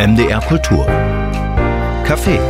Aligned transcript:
MDR 0.00 0.40
Kultur. 0.48 0.86
Café. 2.06 2.40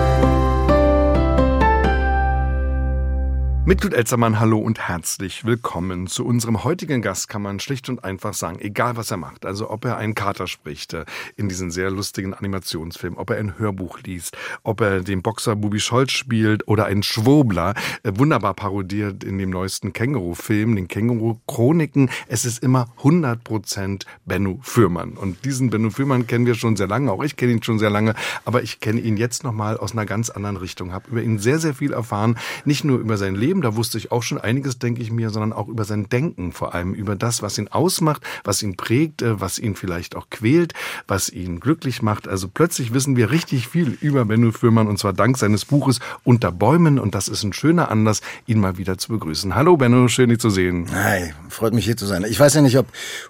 Mit 3.71 3.85
Lud 3.85 3.95
Elzermann, 3.95 4.41
hallo 4.41 4.59
und 4.59 4.88
herzlich 4.88 5.45
willkommen. 5.45 6.09
Zu 6.09 6.27
unserem 6.27 6.64
heutigen 6.64 7.03
Gast 7.03 7.29
kann 7.29 7.41
man 7.41 7.61
schlicht 7.61 7.89
und 7.89 8.03
einfach 8.03 8.35
sagen, 8.35 8.59
egal 8.59 8.96
was 8.96 9.12
er 9.12 9.16
macht, 9.16 9.46
also 9.46 9.71
ob 9.71 9.85
er 9.85 9.96
einen 9.96 10.16
Kater 10.16 10.48
spricht 10.48 10.93
äh, 10.93 11.05
in 11.37 11.48
diesen 11.48 11.70
sehr 11.70 11.88
lustigen 11.93 12.34
Animationsfilm, 12.34 13.16
ob 13.16 13.30
er 13.30 13.37
ein 13.37 13.61
Hörbuch 13.61 14.01
liest, 14.01 14.37
ob 14.64 14.80
er 14.80 15.02
den 15.02 15.23
Boxer 15.23 15.55
Bubi 15.55 15.79
Scholz 15.79 16.11
spielt 16.11 16.66
oder 16.66 16.87
einen 16.87 17.05
Schwobler, 17.05 17.75
äh, 18.02 18.11
wunderbar 18.16 18.55
parodiert 18.55 19.23
in 19.23 19.38
dem 19.38 19.51
neuesten 19.51 19.93
Känguru-Film, 19.93 20.75
den 20.75 20.89
Känguru-Chroniken. 20.89 22.11
Es 22.27 22.45
ist 22.45 22.64
immer 22.64 22.89
100% 23.05 24.05
Benno 24.27 24.59
Fürmann. 24.62 25.12
Und 25.12 25.45
diesen 25.45 25.71
Benno 25.71 25.91
Fürmann 25.91 26.27
kennen 26.27 26.45
wir 26.45 26.57
schon 26.57 26.74
sehr 26.74 26.88
lange, 26.88 27.12
auch 27.12 27.23
ich 27.23 27.37
kenne 27.37 27.52
ihn 27.52 27.62
schon 27.62 27.79
sehr 27.79 27.91
lange, 27.91 28.16
aber 28.45 28.65
ich 28.65 28.80
kenne 28.80 29.01
ihn 29.01 29.16
jetzt 29.16 29.45
nochmal 29.45 29.77
aus 29.77 29.93
einer 29.93 30.07
ganz 30.07 30.29
anderen 30.29 30.57
Richtung, 30.57 30.93
habe 30.93 31.09
über 31.12 31.23
ihn 31.23 31.38
sehr, 31.38 31.60
sehr 31.60 31.74
viel 31.74 31.93
erfahren, 31.93 32.37
nicht 32.65 32.82
nur 32.84 32.98
über 32.98 33.16
sein 33.16 33.37
Leben, 33.37 33.59
da 33.62 33.77
wusste 33.77 33.98
ich 33.98 34.12
auch 34.12 34.23
schon 34.23 34.38
einiges, 34.38 34.78
denke 34.78 35.02
ich 35.02 35.10
mir, 35.10 35.30
sondern 35.30 35.52
auch 35.52 35.68
über 35.68 35.84
sein 35.84 36.09
Denken, 36.09 36.52
vor 36.52 36.74
allem 36.74 36.95
über 36.95 37.16
das, 37.16 37.42
was 37.42 37.59
ihn 37.59 37.68
ausmacht, 37.68 38.23
was 38.45 38.62
ihn 38.62 38.77
prägt, 38.77 39.23
äh, 39.23 39.41
was 39.41 39.59
ihn 39.59 39.74
vielleicht 39.74 40.16
auch 40.16 40.28
quält, 40.30 40.74
was 41.06 41.28
ihn 41.28 41.60
glücklich 41.60 42.02
macht. 42.02 42.28
Also 42.28 42.48
plötzlich 42.48 42.92
wissen 42.92 43.16
wir 43.16 43.30
richtig 43.30 43.68
viel 43.68 43.96
über 44.01 44.24
Benno 44.24 44.52
Fürmann 44.52 44.88
und 44.88 44.98
zwar 44.98 45.12
dank 45.12 45.38
seines 45.38 45.65
Buches 45.65 46.01
Unter 46.24 46.52
Bäumen 46.52 46.98
und 46.98 47.15
das 47.15 47.28
ist 47.28 47.42
ein 47.42 47.52
schöner 47.52 47.91
Anlass, 47.91 48.20
ihn 48.46 48.60
mal 48.60 48.78
wieder 48.78 48.98
zu 48.98 49.09
begrüßen. 49.12 49.54
Hallo 49.54 49.77
Benno, 49.77 50.09
schön 50.09 50.30
dich 50.30 50.38
zu 50.38 50.51
sehen. 50.51 50.87
Hi, 50.92 51.32
freut 51.48 51.74
mich 51.74 51.84
hier 51.84 51.96
zu 51.96 52.06
sein. 52.06 52.24
Ich 52.29 52.38
weiß 52.38 52.54
ja 52.54 52.62
nicht, 52.62 52.79
ob 52.79 52.87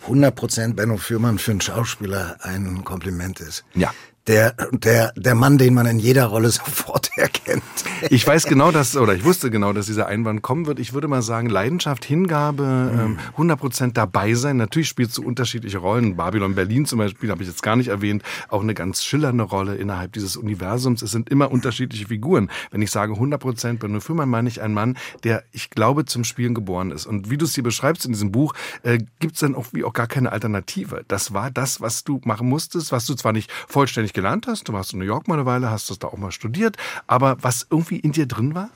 100% 0.07 0.75
Benno 0.75 0.97
Fürmann 0.97 1.39
für 1.39 1.53
einen 1.53 1.61
Schauspieler 1.61 2.37
ein 2.41 2.85
Kompliment 2.85 3.41
ist. 3.41 3.65
Ja 3.75 3.93
der, 4.31 4.55
der, 4.71 5.13
der 5.17 5.35
Mann, 5.35 5.59
den 5.59 5.75
man 5.75 5.87
in 5.87 5.99
jeder 5.99 6.27
Rolle 6.27 6.51
sofort 6.51 7.11
erkennt. 7.17 7.63
Ich 8.11 8.25
weiß 8.25 8.45
genau, 8.45 8.71
dass, 8.71 8.97
oder 8.97 9.13
ich 9.13 9.25
wusste 9.25 9.51
genau, 9.51 9.73
dass 9.73 9.87
dieser 9.87 10.07
Einwand 10.07 10.41
kommen 10.41 10.67
wird. 10.67 10.79
Ich 10.79 10.93
würde 10.93 11.09
mal 11.09 11.21
sagen, 11.21 11.49
Leidenschaft, 11.49 12.05
Hingabe, 12.05 13.17
mhm. 13.37 13.51
100% 13.51 13.93
dabei 13.93 14.35
sein. 14.35 14.57
Natürlich 14.57 14.89
spielst 14.89 15.19
du 15.19 15.25
unterschiedliche 15.25 15.79
Rollen. 15.79 16.15
Babylon 16.17 16.55
Berlin 16.55 16.87
zum 16.87 17.01
Beispiel 17.01 17.31
habe 17.31 17.43
ich 17.43 17.49
jetzt 17.49 17.63
gar 17.65 17.75
nicht 17.75 17.89
erwähnt. 17.89 18.23
Auch 18.49 18.63
eine 18.63 18.75
ganz 18.75 19.03
schillernde 19.03 19.43
Rolle 19.43 19.75
innerhalb 19.75 20.13
dieses 20.13 20.37
Universums. 20.37 21.03
Es 21.03 21.11
sind 21.11 21.29
immer 21.29 21.51
unterschiedliche 21.51 22.07
Figuren. 22.07 22.51
Wenn 22.71 22.83
ich 22.83 22.93
sage 22.93 23.15
100% 23.15 23.79
Benno 23.79 23.99
Fürmann, 23.99 24.29
meine 24.29 24.49
ich 24.49 24.63
einen 24.63 24.75
Mann, 24.75 24.97
der, 25.25 25.43
ich 25.51 25.71
glaube, 25.71 26.05
zum 26.05 26.23
Spielen 26.23 26.55
geboren 26.55 26.93
ist. 26.93 27.07
Und 27.07 27.31
wie 27.31 27.37
du 27.37 27.47
es 27.47 27.55
hier 27.55 27.65
beschreibst 27.65 28.07
in 28.07 28.13
diesem 28.13 28.31
Buch, 28.31 28.55
äh, 28.85 28.99
gibt 29.19 29.35
es 29.35 29.41
dann 29.41 29.57
auch 29.57 29.67
wie 29.73 29.83
auch 29.83 29.93
gar 29.93 30.07
keine 30.07 30.31
Alternative. 30.31 31.05
Das 31.09 31.35
war 31.35 31.51
das, 31.51 31.81
was 31.81 32.05
du 32.05 32.21
machen 32.25 32.49
musstest, 32.49 32.93
was 32.93 33.07
du 33.07 33.15
zwar 33.15 33.33
nicht 33.33 33.51
vollständig 33.67 34.13
gelernt 34.21 34.47
hast, 34.47 34.69
du 34.69 34.73
warst 34.75 34.93
in 34.93 34.99
New 34.99 35.07
York 35.07 35.29
mal 35.29 35.35
eine 35.35 35.47
Weile, 35.47 35.71
hast 35.71 35.89
das 35.89 35.99
da 35.99 36.09
auch 36.09 36.19
mal 36.19 36.31
studiert, 36.31 36.77
aber 37.07 37.39
was 37.41 37.67
irgendwie 37.71 37.99
in 37.99 38.13
dir 38.13 38.27
drin 38.27 38.55
war? 38.55 38.71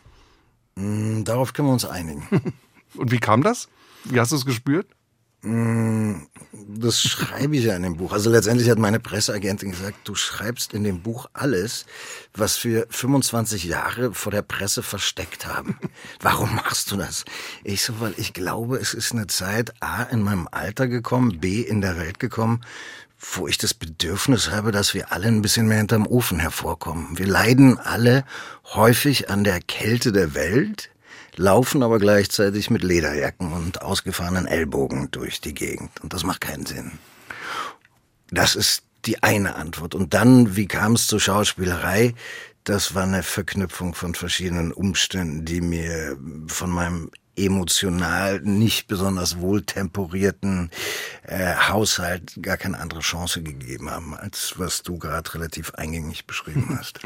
Mm, 0.77 1.25
darauf 1.25 1.53
können 1.53 1.69
wir 1.69 1.73
uns 1.73 1.85
einigen. 1.85 2.27
Und 2.97 3.11
wie 3.11 3.19
kam 3.19 3.43
das? 3.43 3.69
Wie 4.05 4.19
hast 4.19 4.33
du 4.33 4.37
es 4.37 4.47
gespürt? 4.47 4.87
Mm, 5.43 6.23
das 6.53 7.03
schreibe 7.03 7.57
ich 7.57 7.65
ja 7.65 7.77
in 7.77 7.83
dem 7.83 7.99
Buch. 7.99 8.13
Also 8.13 8.31
letztendlich 8.31 8.71
hat 8.71 8.79
meine 8.79 8.99
Presseagentin 8.99 9.73
gesagt, 9.73 9.99
du 10.05 10.15
schreibst 10.15 10.73
in 10.73 10.85
dem 10.85 11.03
Buch 11.03 11.27
alles, 11.35 11.85
was 12.33 12.65
wir 12.65 12.87
25 12.89 13.65
Jahre 13.65 14.15
vor 14.15 14.33
der 14.33 14.41
Presse 14.41 14.83
versteckt 14.83 15.47
haben. 15.47 15.79
Warum 16.21 16.55
machst 16.55 16.91
du 16.91 16.97
das? 16.97 17.27
Ich 17.63 17.83
so, 17.83 18.01
weil 18.01 18.15
ich 18.17 18.33
glaube, 18.33 18.79
es 18.79 18.95
ist 18.95 19.13
eine 19.13 19.27
Zeit 19.27 19.75
A 19.81 20.05
in 20.05 20.23
meinem 20.23 20.49
Alter 20.51 20.89
gekommen, 20.89 21.41
B 21.41 21.61
in 21.61 21.83
der 21.83 21.99
Welt 21.99 22.19
gekommen, 22.19 22.63
wo 23.33 23.49
ich 23.49 23.59
das 23.59 23.75
Bedürfnis 23.75 24.51
habe, 24.51 24.73
dass 24.73 24.95
wir 24.95 25.13
alle 25.13 25.29
ein 25.29 25.43
bisschen 25.43 25.67
mehr 25.67 25.79
hinterm 25.79 26.07
Ofen 26.07 26.39
hervorkommen. 26.39 27.19
Wir 27.19 27.27
leiden 27.27 27.79
alle 27.79 28.25
häufig 28.75 29.31
an 29.31 29.45
der 29.45 29.61
Kälte 29.61 30.13
der 30.13 30.35
Welt, 30.35 30.91
laufen 31.37 31.83
aber 31.83 31.99
gleichzeitig 31.99 32.71
mit 32.71 32.83
Lederjacken 32.83 33.53
und 33.53 33.83
ausgefahrenen 33.83 34.47
Ellbogen 34.47 35.11
durch 35.11 35.41
die 35.41 35.55
Gegend. 35.55 35.91
Und 36.03 36.13
das 36.13 36.25
macht 36.25 36.43
keinen 36.43 36.67
Sinn. 36.67 36.93
Das 38.31 38.55
ist 38.55 38.83
die 39.07 39.23
eine 39.23 39.57
Antwort. 39.57 39.95
Und 39.95 40.15
dann, 40.15 40.57
wie 40.57 40.67
kam 40.67 40.93
es 40.93 41.07
zur 41.07 41.21
Schauspielerei? 41.21 42.15
Das 42.65 42.95
war 42.95 43.05
eine 43.05 43.23
Verknüpfung 43.23 43.95
von 43.95 44.15
verschiedenen 44.15 44.73
Umständen, 44.73 45.45
die 45.45 45.61
mir 45.61 46.17
von 46.47 46.71
meinem 46.71 47.11
emotional 47.37 48.41
nicht 48.41 48.87
besonders 48.87 49.39
wohltemperierten 49.39 50.71
äh, 51.27 51.55
Haushalt 51.69 52.39
gar 52.43 52.57
keine 52.57 52.79
andere 52.79 53.01
Chance 53.01 53.43
gegeben 53.43 53.91
haben, 53.91 54.15
als 54.15 54.55
was 54.59 54.83
du 54.83 54.99
gerade 54.99 55.35
relativ 55.35 55.75
eingängig 55.75 56.27
beschrieben 56.27 56.77
hast. 56.79 57.01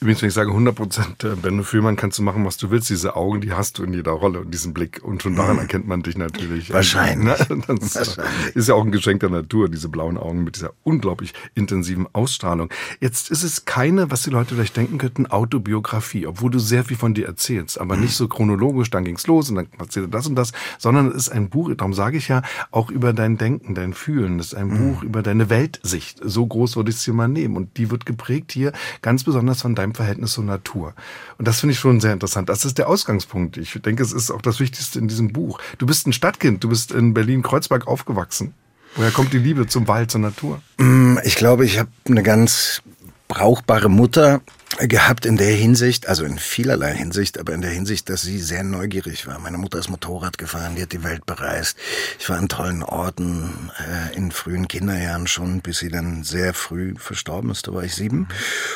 Übrigens, 0.00 0.22
wenn 0.22 0.28
ich 0.28 0.34
sage 0.34 0.50
100 0.50 0.74
Prozent, 0.74 1.24
äh, 1.24 1.34
Benno 1.36 1.62
Fühlmann, 1.62 1.96
kannst 1.96 2.18
du 2.18 2.22
machen, 2.22 2.44
was 2.44 2.56
du 2.56 2.70
willst. 2.70 2.90
Diese 2.90 3.16
Augen, 3.16 3.40
die 3.40 3.52
hast 3.52 3.78
du 3.78 3.84
in 3.84 3.92
jeder 3.92 4.12
Rolle 4.12 4.40
und 4.40 4.52
diesen 4.52 4.74
Blick. 4.74 5.02
Und 5.02 5.22
schon 5.22 5.36
daran 5.36 5.56
mhm. 5.56 5.62
erkennt 5.62 5.86
man 5.86 6.02
dich 6.02 6.16
natürlich. 6.16 6.72
Wahrscheinlich. 6.72 7.28
Das 7.68 7.94
Wahrscheinlich. 7.94 8.56
ist 8.56 8.68
ja 8.68 8.74
auch 8.74 8.84
ein 8.84 8.92
Geschenk 8.92 9.20
der 9.20 9.30
Natur, 9.30 9.68
diese 9.68 9.88
blauen 9.88 10.16
Augen 10.16 10.42
mit 10.42 10.56
dieser 10.56 10.72
unglaublich 10.84 11.34
intensiven 11.54 12.06
Ausstrahlung. 12.12 12.70
Jetzt 13.00 13.30
ist 13.30 13.42
es 13.42 13.64
keine, 13.64 14.10
was 14.10 14.22
die 14.22 14.30
Leute 14.30 14.54
vielleicht 14.54 14.76
denken 14.76 14.98
könnten, 14.98 15.26
Autobiografie, 15.26 16.26
obwohl 16.26 16.50
du 16.50 16.58
sehr 16.58 16.84
viel 16.84 16.96
von 16.96 17.14
dir 17.14 17.26
erzählst, 17.26 17.80
aber 17.80 17.96
nicht 17.96 18.14
so 18.14 18.26
chronologisch, 18.28 18.90
dann 18.90 19.04
ging's 19.04 19.26
los 19.26 19.50
und 19.50 19.56
dann 19.56 19.67
erzählt 19.78 20.12
das 20.12 20.26
und 20.26 20.34
das, 20.34 20.52
sondern 20.78 21.08
es 21.08 21.14
ist 21.14 21.28
ein 21.30 21.48
Buch, 21.48 21.70
darum 21.76 21.94
sage 21.94 22.16
ich 22.16 22.28
ja, 22.28 22.42
auch 22.70 22.90
über 22.90 23.12
dein 23.12 23.38
Denken, 23.38 23.74
dein 23.74 23.94
Fühlen. 23.94 24.38
Es 24.38 24.48
ist 24.48 24.54
ein 24.54 24.68
mhm. 24.68 24.78
Buch 24.78 25.02
über 25.02 25.22
deine 25.22 25.50
Weltsicht. 25.50 26.20
So 26.22 26.46
groß 26.46 26.76
würde 26.76 26.90
ich 26.90 26.96
es 26.96 27.04
dir 27.04 27.14
mal 27.14 27.28
nehmen. 27.28 27.56
Und 27.56 27.76
die 27.76 27.90
wird 27.90 28.06
geprägt 28.06 28.52
hier 28.52 28.72
ganz 29.02 29.24
besonders 29.24 29.62
von 29.62 29.74
deinem 29.74 29.94
Verhältnis 29.94 30.32
zur 30.32 30.44
Natur. 30.44 30.94
Und 31.38 31.48
das 31.48 31.60
finde 31.60 31.72
ich 31.72 31.78
schon 31.78 32.00
sehr 32.00 32.12
interessant. 32.12 32.48
Das 32.48 32.64
ist 32.64 32.78
der 32.78 32.88
Ausgangspunkt. 32.88 33.56
Ich 33.56 33.72
denke, 33.82 34.02
es 34.02 34.12
ist 34.12 34.30
auch 34.30 34.42
das 34.42 34.60
Wichtigste 34.60 34.98
in 34.98 35.08
diesem 35.08 35.32
Buch. 35.32 35.60
Du 35.78 35.86
bist 35.86 36.06
ein 36.06 36.12
Stadtkind. 36.12 36.64
Du 36.64 36.68
bist 36.68 36.92
in 36.92 37.14
Berlin-Kreuzberg 37.14 37.86
aufgewachsen. 37.86 38.54
Woher 38.96 39.10
kommt 39.10 39.32
die 39.32 39.38
Liebe 39.38 39.66
zum 39.66 39.86
Wald, 39.86 40.10
zur 40.10 40.20
Natur? 40.20 40.60
Mm, 40.78 41.18
ich 41.24 41.36
glaube, 41.36 41.64
ich 41.64 41.78
habe 41.78 41.90
eine 42.06 42.22
ganz 42.22 42.82
brauchbare 43.28 43.88
Mutter 43.88 44.40
gehabt 44.86 45.26
in 45.26 45.36
der 45.36 45.54
Hinsicht, 45.54 46.08
also 46.08 46.24
in 46.24 46.38
vielerlei 46.38 46.94
Hinsicht, 46.94 47.38
aber 47.38 47.52
in 47.52 47.60
der 47.60 47.70
Hinsicht, 47.70 48.08
dass 48.08 48.22
sie 48.22 48.38
sehr 48.38 48.62
neugierig 48.62 49.26
war. 49.26 49.38
Meine 49.38 49.58
Mutter 49.58 49.78
ist 49.78 49.90
Motorrad 49.90 50.38
gefahren, 50.38 50.76
die 50.76 50.82
hat 50.82 50.92
die 50.92 51.04
Welt 51.04 51.26
bereist. 51.26 51.76
Ich 52.18 52.28
war 52.28 52.38
an 52.38 52.48
tollen 52.48 52.82
Orten 52.82 53.70
äh, 53.78 54.16
in 54.16 54.30
frühen 54.32 54.68
Kinderjahren 54.68 55.26
schon, 55.26 55.60
bis 55.60 55.78
sie 55.78 55.88
dann 55.88 56.24
sehr 56.24 56.54
früh 56.54 56.94
verstorben 56.96 57.50
ist, 57.50 57.66
da 57.66 57.74
war 57.74 57.84
ich 57.84 57.94
sieben. 57.94 58.28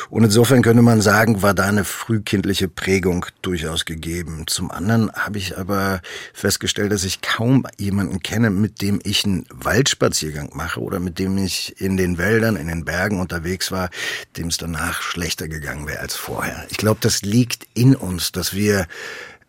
Und 0.09 0.23
insofern 0.23 0.61
könnte 0.61 0.83
man 0.83 1.01
sagen, 1.01 1.41
war 1.41 1.53
da 1.53 1.63
eine 1.63 1.85
frühkindliche 1.85 2.67
Prägung 2.67 3.25
durchaus 3.41 3.85
gegeben. 3.85 4.45
Zum 4.47 4.71
anderen 4.71 5.11
habe 5.13 5.37
ich 5.37 5.57
aber 5.57 6.01
festgestellt, 6.33 6.91
dass 6.91 7.03
ich 7.03 7.21
kaum 7.21 7.65
jemanden 7.77 8.21
kenne, 8.21 8.49
mit 8.49 8.81
dem 8.81 8.99
ich 9.03 9.25
einen 9.25 9.45
Waldspaziergang 9.49 10.51
mache 10.53 10.79
oder 10.79 10.99
mit 10.99 11.19
dem 11.19 11.37
ich 11.37 11.79
in 11.81 11.97
den 11.97 12.17
Wäldern, 12.17 12.55
in 12.55 12.67
den 12.67 12.85
Bergen 12.85 13.19
unterwegs 13.19 13.71
war, 13.71 13.89
dem 14.37 14.47
es 14.47 14.57
danach 14.57 15.01
schlechter 15.01 15.47
gegangen 15.47 15.63
gegangen 15.63 15.87
wäre 15.93 16.01
als 16.01 16.15
vorher. 16.15 16.65
Ich 16.69 16.77
glaube, 16.77 16.99
das 17.01 17.21
liegt 17.21 17.67
in 17.73 17.95
uns, 17.95 18.31
dass 18.31 18.53
wir 18.53 18.87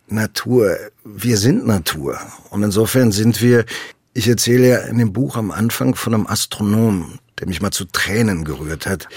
Natur, 0.07 0.77
wir 1.05 1.39
sind 1.39 1.67
Natur. 1.67 2.19
Und 2.51 2.63
insofern 2.63 3.13
sind 3.13 3.41
wir, 3.41 3.65
ich 4.13 4.29
erzähle 4.29 4.69
ja 4.69 4.79
in 4.79 4.99
dem 4.99 5.13
Buch 5.13 5.37
am 5.37 5.51
Anfang 5.51 5.95
von 5.95 6.15
einem 6.15 6.27
Astronomen, 6.27 7.19
der 7.39 7.49
mich 7.49 7.63
mal 7.63 7.71
zu 7.71 7.87
Tränen 7.87 8.45
gerührt 8.45 8.87
hat, 8.87 9.09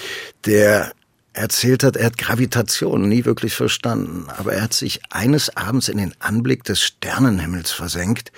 der 0.45 0.93
erzählt 1.33 1.83
hat, 1.83 1.97
er 1.97 2.07
hat 2.07 2.17
Gravitation 2.17 3.07
nie 3.07 3.25
wirklich 3.25 3.53
verstanden, 3.53 4.27
aber 4.37 4.53
er 4.53 4.63
hat 4.63 4.73
sich 4.73 5.01
eines 5.11 5.55
Abends 5.55 5.87
in 5.87 5.99
den 5.99 6.15
Anblick 6.19 6.63
des 6.63 6.81
Sternenhimmels 6.81 7.71
versenkt 7.71 8.31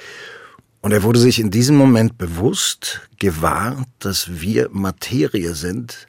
und 0.82 0.92
er 0.92 1.04
wurde 1.04 1.20
sich 1.20 1.40
in 1.40 1.50
diesem 1.50 1.78
Moment 1.78 2.18
bewusst, 2.18 3.08
gewahr, 3.18 3.86
dass 4.00 4.42
wir 4.42 4.68
Materie 4.74 5.56
sind, 5.56 6.09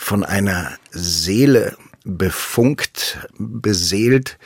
von 0.00 0.24
einer 0.24 0.78
Seele 0.90 1.76
befunkt, 2.04 3.28
beseelt, 3.36 4.38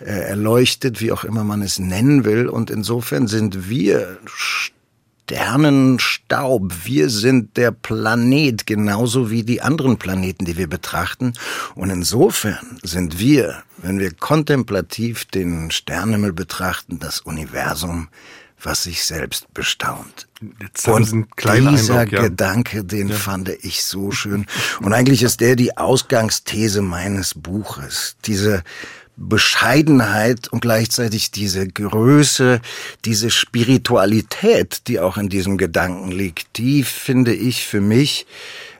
äh, 0.00 0.04
erleuchtet, 0.04 1.00
wie 1.00 1.12
auch 1.12 1.24
immer 1.24 1.44
man 1.44 1.62
es 1.62 1.78
nennen 1.78 2.24
will. 2.26 2.48
Und 2.48 2.70
insofern 2.70 3.28
sind 3.28 3.70
wir 3.70 4.18
Sternenstaub. 5.26 6.84
Wir 6.84 7.08
sind 7.08 7.56
der 7.56 7.70
Planet, 7.70 8.66
genauso 8.66 9.30
wie 9.30 9.44
die 9.44 9.62
anderen 9.62 9.96
Planeten, 9.96 10.44
die 10.44 10.58
wir 10.58 10.68
betrachten. 10.68 11.32
Und 11.76 11.88
insofern 11.88 12.78
sind 12.82 13.18
wir, 13.18 13.62
wenn 13.78 13.98
wir 14.00 14.12
kontemplativ 14.12 15.24
den 15.24 15.70
Sternenhimmel 15.70 16.34
betrachten, 16.34 16.98
das 16.98 17.20
Universum, 17.20 18.08
was 18.66 18.82
sich 18.82 19.04
selbst 19.04 19.52
bestaunt. 19.54 20.26
Jetzt 20.60 20.86
und 20.88 21.28
dieser 21.38 22.00
Eindruck, 22.00 22.12
ja. 22.12 22.22
Gedanke, 22.22 22.84
den 22.84 23.08
ja. 23.08 23.14
fand 23.14 23.48
ich 23.48 23.84
so 23.84 24.10
schön. 24.10 24.44
Und 24.82 24.92
eigentlich 24.92 25.22
ist 25.22 25.40
der 25.40 25.56
die 25.56 25.78
Ausgangsthese 25.78 26.82
meines 26.82 27.32
Buches. 27.34 28.16
Diese 28.26 28.62
Bescheidenheit 29.16 30.48
und 30.48 30.60
gleichzeitig 30.60 31.30
diese 31.30 31.66
Größe, 31.66 32.60
diese 33.04 33.30
Spiritualität, 33.30 34.88
die 34.88 35.00
auch 35.00 35.16
in 35.16 35.30
diesem 35.30 35.56
Gedanken 35.56 36.10
liegt, 36.10 36.58
die 36.58 36.82
finde 36.82 37.32
ich 37.34 37.64
für 37.64 37.80
mich 37.80 38.26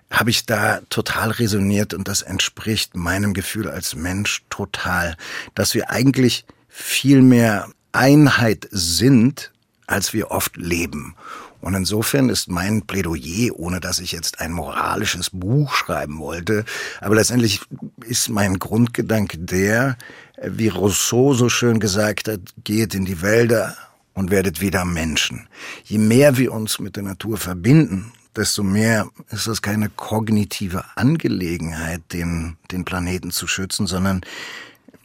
habe 0.08 0.30
ich 0.30 0.46
da 0.46 0.82
total 0.88 1.30
resoniert 1.30 1.92
und 1.92 2.06
das 2.06 2.22
entspricht 2.22 2.94
meinem 2.94 3.34
Gefühl 3.34 3.68
als 3.68 3.96
Mensch 3.96 4.44
total, 4.50 5.16
dass 5.56 5.74
wir 5.74 5.90
eigentlich 5.90 6.44
viel 6.68 7.22
mehr 7.22 7.68
Einheit 7.90 8.68
sind, 8.70 9.50
als 9.86 10.12
wir 10.12 10.30
oft 10.30 10.56
leben. 10.56 11.14
Und 11.60 11.74
insofern 11.74 12.28
ist 12.28 12.48
mein 12.48 12.82
Plädoyer, 12.82 13.58
ohne 13.58 13.80
dass 13.80 13.98
ich 13.98 14.12
jetzt 14.12 14.40
ein 14.40 14.52
moralisches 14.52 15.30
Buch 15.30 15.74
schreiben 15.74 16.18
wollte, 16.18 16.64
aber 17.00 17.16
letztendlich 17.16 17.60
ist 18.04 18.28
mein 18.28 18.58
Grundgedanke 18.58 19.38
der, 19.38 19.96
wie 20.42 20.68
Rousseau 20.68 21.34
so 21.34 21.48
schön 21.48 21.80
gesagt 21.80 22.28
hat, 22.28 22.40
geht 22.62 22.94
in 22.94 23.04
die 23.04 23.22
Wälder 23.22 23.76
und 24.14 24.30
werdet 24.30 24.60
wieder 24.60 24.84
Menschen. 24.84 25.48
Je 25.84 25.98
mehr 25.98 26.36
wir 26.36 26.52
uns 26.52 26.78
mit 26.78 26.96
der 26.96 27.02
Natur 27.02 27.36
verbinden, 27.36 28.12
desto 28.36 28.62
mehr 28.62 29.08
ist 29.30 29.46
es 29.46 29.62
keine 29.62 29.88
kognitive 29.88 30.84
Angelegenheit, 30.94 32.02
den, 32.12 32.56
den 32.70 32.84
Planeten 32.84 33.30
zu 33.30 33.46
schützen, 33.46 33.86
sondern 33.86 34.20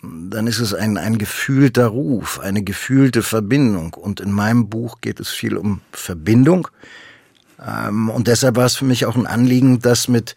dann 0.04 0.48
ist 0.48 0.60
es 0.60 0.74
ein, 0.74 0.98
ein 0.98 1.18
gefühlter 1.18 1.88
Ruf, 1.88 2.40
eine 2.40 2.64
gefühlte 2.64 3.24
Verbindung. 3.24 3.94
Und 3.94 4.20
in 4.20 4.32
meinem 4.32 4.70
Buch 4.70 5.02
geht 5.02 5.20
es 5.20 5.30
viel 5.30 5.58
um 5.58 5.82
Verbindung, 5.92 6.68
ähm, 7.66 8.10
und 8.10 8.28
deshalb 8.28 8.56
war 8.56 8.66
es 8.66 8.76
für 8.76 8.86
mich 8.86 9.06
auch 9.06 9.16
ein 9.16 9.28
Anliegen, 9.28 9.80
das 9.80 10.08
mit 10.08 10.36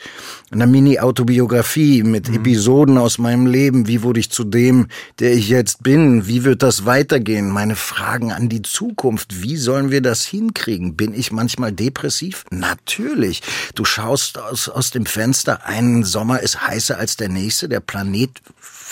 einer 0.51 0.67
Mini-Autobiografie, 0.67 2.03
mit 2.03 2.29
mhm. 2.29 2.37
Episoden 2.37 2.99
aus 2.99 3.19
meinem 3.19 3.47
Leben, 3.47 3.89
wie 3.89 4.03
wurde 4.03 4.21
ich 4.21 4.31
zu 4.31 4.45
dem, 4.45 4.89
der 5.21 5.33
ich 5.33 5.49
jetzt 5.49 5.83
bin, 5.83 6.27
wie 6.27 6.45
wird 6.45 6.63
das 6.63 6.85
weitergehen, 6.85 7.49
meine 7.49 7.77
Fragen 7.77 8.33
an 8.33 8.49
die 8.49 8.63
Zukunft, 8.63 9.43
wie 9.43 9.57
sollen 9.57 9.91
wir 9.91 10.03
das 10.03 10.25
hinkriegen? 10.25 10.97
Bin 10.97 11.15
ich 11.15 11.33
manchmal 11.33 11.73
depressiv? 11.73 12.45
Natürlich. 12.51 13.43
Du 13.75 13.85
schaust 13.85 14.39
aus, 14.39 14.69
aus 14.69 14.91
dem 14.91 15.07
Fenster, 15.07 15.67
ein 15.67 16.05
Sommer 16.05 16.41
ist 16.41 16.67
heißer 16.67 16.99
als 16.99 17.17
der 17.17 17.31
nächste, 17.31 17.69
der 17.69 17.81
Planet 17.81 18.43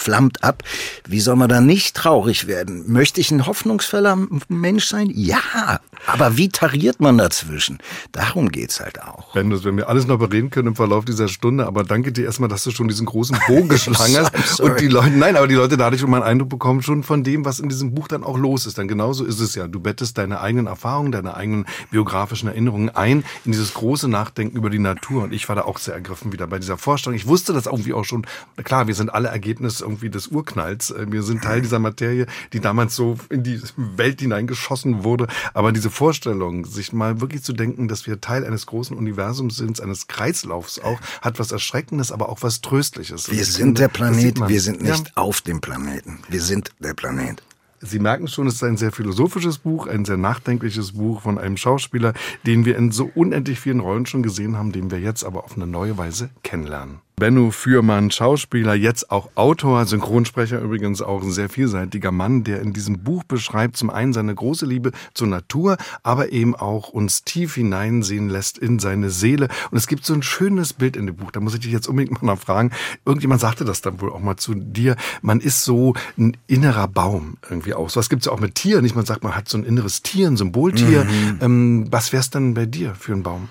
flammt 0.03 0.43
ab. 0.45 0.63
Wie 1.07 1.21
soll 1.21 1.37
man 1.37 1.49
da 1.49 1.61
nicht 1.61 1.97
traurig 1.97 2.47
werden? 2.47 2.91
Möchte 2.93 3.21
ich 3.21 3.31
ein 3.31 3.47
hoffnungsvoller 3.47 4.19
Mensch 4.49 4.87
sein? 4.87 5.11
Ja, 5.15 5.81
aber 6.07 6.37
wie 6.37 6.49
tariert 6.49 7.01
man 7.01 7.19
dazwischen? 7.19 7.79
Darum 8.11 8.51
geht's 8.51 8.81
halt 8.81 9.01
auch. 9.01 9.35
Wenn, 9.35 9.53
wenn 9.65 9.77
wir 9.77 9.89
alles 9.89 10.07
noch 10.07 10.19
bereden 10.19 10.51
können 10.51 10.69
im 10.69 10.77
Verlauf 10.77 11.05
dieser 11.05 11.29
Stunde, 11.29 11.67
aber 11.67 11.85
danke 11.85 12.13
dir 12.13 12.25
erstmal, 12.25 12.49
dass 12.49 12.65
du 12.65 12.73
schon 12.73 12.89
diesen 12.89 13.07
großen 13.07 13.39
Bogen 13.47 13.69
gespannt 13.69 14.19
hast. 14.19 14.61
und 14.61 14.81
die 14.81 14.89
Leute, 14.89 15.11
nein, 15.11 15.37
aber 15.37 15.47
die 15.47 15.55
Leute 15.55 15.77
dadurch 15.77 16.01
schon 16.01 16.11
mal 16.11 16.19
einen 16.19 16.27
Eindruck 16.27 16.51
bekommen, 16.51 16.83
schon 16.83 17.03
von 17.05 17.23
dem, 17.23 17.45
was 17.45 17.61
in 17.61 17.69
diesem 17.69 17.95
Buch 17.95 18.09
dann 18.09 18.25
auch 18.25 18.37
los 18.37 18.67
ist. 18.67 18.79
Dann 18.79 18.89
genauso 18.89 19.25
ist 19.25 19.41
es 19.41 19.55
ja. 19.55 19.69
Du 19.69 19.81
bettest 19.81 20.19
deine 20.19 20.41
eigenen 20.41 20.67
Erfahrungen, 20.67 21.13
deine 21.13 21.35
eigenen 21.35 21.67
biografischen 21.91 22.49
Erinnerungen 22.49 22.91
ein 22.91 23.25
in 23.45 23.53
dieses 23.53 23.75
große 23.75 24.09
Nachdenken 24.09 24.57
über 24.57 24.71
die 24.71 24.81
Natur. 24.81 25.23
Und 25.25 25.33
ich 25.33 25.49
war 25.49 25.57
da 25.57 25.63
auch 25.63 25.79
sehr 25.79 25.95
ergriffen 25.95 26.33
wieder 26.33 26.49
bei 26.49 26.59
dieser 26.59 26.77
Vorstellung. 26.77 27.17
Ich 27.17 27.27
wusste 27.27 27.53
das 27.53 27.67
irgendwie 27.67 27.95
auch 27.95 28.05
schon. 28.05 28.27
Klar, 28.65 28.89
wir 28.89 28.95
sind 28.95 29.13
alle 29.15 29.29
Ergebnis 29.29 29.81
irgendwie 29.93 30.11
des 30.11 30.29
Urknalls. 30.29 30.91
Äh, 30.91 31.07
wir 31.11 31.23
sind 31.23 31.43
Teil 31.43 31.63
dieser 31.63 31.79
Materie, 31.79 32.27
die 32.53 32.61
damals 32.61 32.97
so 32.97 33.17
in 33.29 33.43
die 33.43 33.61
Welt 33.77 34.21
hineingeschossen 34.21 35.05
wurde. 35.05 35.27
Aber 35.55 35.73
diese 35.73 35.91
Vorstellung, 35.91 36.65
sich 36.65 36.93
mal 36.93 37.21
wirklich 37.21 37.43
zu 37.43 37.53
denken, 37.53 37.89
dass 37.89 38.07
wir 38.07 38.21
Teil 38.21 38.45
eines 38.45 38.67
großen 38.67 38.97
Universums 38.97 39.57
sind, 39.57 39.81
eines 39.81 40.09
Kreislaufs 40.09 40.79
auch, 40.79 41.01
hat 41.21 41.39
was 41.39 41.53
Erschreckendes, 41.53 42.13
aber 42.13 42.29
auch 42.29 42.43
was 42.43 42.61
Tröstliches. 42.61 43.31
Wir 43.31 43.45
sind 43.45 43.79
der 43.79 43.89
Planet, 43.89 44.49
wir 44.49 44.61
sind 44.61 44.83
nicht 44.83 45.07
ja. 45.09 45.13
auf 45.15 45.41
dem 45.41 45.61
Planeten. 45.61 46.21
Wir 46.29 46.43
sind 46.43 46.71
der 46.81 46.95
Planet. 46.95 47.43
Sie 47.85 47.99
merken 47.99 48.29
schon, 48.29 48.47
es 48.47 48.55
ist 48.55 48.63
ein 48.63 48.77
sehr 48.77 48.93
philosophisches 48.93 49.59
Buch, 49.59 49.89
ein 49.89 50.05
sehr 50.05 50.17
nachdenkliches 50.17 50.93
Buch 50.93 51.23
von 51.23 51.37
einem 51.37 51.57
Schauspieler, 51.57 52.15
den 52.47 52.65
wir 52.65 52.77
in 52.77 52.93
so 52.93 53.11
unendlich 53.13 53.59
vielen 53.59 53.81
Rollen 53.81 54.07
schon 54.07 54.23
gesehen 54.23 54.57
haben, 54.57 54.71
den 54.71 54.93
wir 54.93 55.01
jetzt 55.01 55.25
aber 55.25 55.43
auf 55.43 55.57
eine 55.57 55.67
neue 55.67 55.99
Weise 55.99 56.31
kennenlernen. 56.45 57.01
Benno 57.23 57.53
Fürmann, 57.53 58.11
Schauspieler, 58.11 58.75
jetzt 58.75 59.13
auch 59.13 59.29
Autor, 59.37 59.87
Synchronsprecher 59.87 60.59
übrigens 60.59 61.01
auch 61.01 61.23
ein 61.23 61.31
sehr 61.31 61.49
vielseitiger 61.49 62.11
Mann, 62.11 62.43
der 62.43 62.61
in 62.61 62.73
diesem 62.73 63.05
Buch 63.05 63.23
beschreibt 63.23 63.77
zum 63.77 63.91
einen 63.91 64.13
seine 64.13 64.35
große 64.35 64.67
Liebe 64.67 64.91
zur 65.15 65.29
Natur, 65.29 65.77
aber 66.03 66.33
eben 66.33 66.57
auch 66.57 66.89
uns 66.89 67.23
tief 67.23 67.55
hineinsehen 67.55 68.29
lässt 68.29 68.59
in 68.59 68.81
seine 68.81 69.11
Seele. 69.11 69.47
Und 69.71 69.79
es 69.79 69.87
gibt 69.87 70.05
so 70.05 70.15
ein 70.15 70.25
schönes 70.25 70.73
Bild 70.73 70.97
in 70.97 71.07
dem 71.07 71.15
Buch, 71.15 71.31
da 71.31 71.39
muss 71.39 71.55
ich 71.55 71.61
dich 71.61 71.71
jetzt 71.71 71.87
unbedingt 71.87 72.21
mal 72.21 72.35
nachfragen. 72.35 72.73
Irgendjemand 73.07 73.41
sagte 73.41 73.65
das 73.65 73.83
dann 73.83 74.01
wohl 74.01 74.11
auch 74.11 74.19
mal 74.19 74.37
zu 74.37 74.55
dir. 74.55 74.97
Man 75.21 75.39
ist 75.39 75.63
so 75.63 75.95
ein 76.19 76.37
innerer 76.49 76.89
Baum 76.89 77.37
irgendwie 77.49 77.75
auch. 77.75 77.89
So 77.89 78.01
was 78.01 78.09
gibt 78.09 78.23
es 78.23 78.27
ja 78.27 78.33
auch 78.33 78.41
mit 78.41 78.57
Tieren. 78.57 78.83
Nicht? 78.83 78.97
Man 78.97 79.07
sagt, 79.07 79.23
man 79.23 79.37
hat 79.37 79.49
so 79.49 79.59
ein 79.59 79.63
inneres 79.63 80.03
Tier, 80.03 80.27
ein 80.27 80.37
Symboltier. 80.37 81.05
Mhm. 81.05 81.39
Ähm, 81.41 81.87
was 81.89 82.13
wär's 82.13 82.31
dann 82.31 82.55
bei 82.55 82.67
dir 82.67 82.97
für 82.97 83.13
ein 83.13 83.23
Baum? 83.23 83.49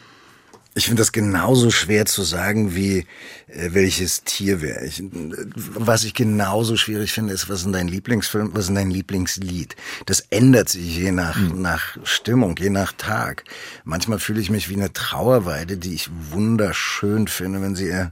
Ich 0.73 0.85
finde 0.85 1.01
das 1.01 1.11
genauso 1.11 1.69
schwer 1.69 2.05
zu 2.05 2.23
sagen, 2.23 2.75
wie 2.75 2.99
äh, 3.47 3.73
welches 3.73 4.23
Tier 4.23 4.61
wäre 4.61 4.85
ich. 4.85 5.03
Was 5.03 6.05
ich 6.05 6.13
genauso 6.13 6.77
schwierig 6.77 7.11
finde, 7.11 7.33
ist, 7.33 7.49
was 7.49 7.65
ist 7.65 7.71
dein 7.73 7.89
Lieblingsfilm, 7.89 8.51
was 8.53 8.69
ist 8.69 8.75
dein 8.75 8.89
Lieblingslied? 8.89 9.75
Das 10.05 10.21
ändert 10.29 10.69
sich 10.69 10.97
je 10.97 11.11
nach, 11.11 11.35
mhm. 11.35 11.61
nach 11.61 11.97
Stimmung, 12.05 12.55
je 12.57 12.69
nach 12.69 12.93
Tag. 12.93 13.43
Manchmal 13.83 14.19
fühle 14.19 14.39
ich 14.39 14.49
mich 14.49 14.69
wie 14.69 14.75
eine 14.75 14.93
Trauerweide, 14.93 15.75
die 15.75 15.93
ich 15.93 16.09
wunderschön 16.29 17.27
finde, 17.27 17.61
wenn 17.61 17.75
sie 17.75 17.87
ihr 17.87 18.11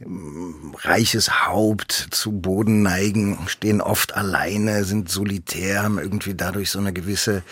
ähm, 0.00 0.76
reiches 0.78 1.46
Haupt 1.46 2.08
zu 2.12 2.30
Boden 2.30 2.82
neigen, 2.82 3.36
stehen 3.46 3.80
oft 3.80 4.14
alleine, 4.14 4.84
sind 4.84 5.10
solitär, 5.10 5.82
haben 5.82 5.98
irgendwie 5.98 6.34
dadurch 6.34 6.70
so 6.70 6.78
eine 6.78 6.92
gewisse 6.92 7.42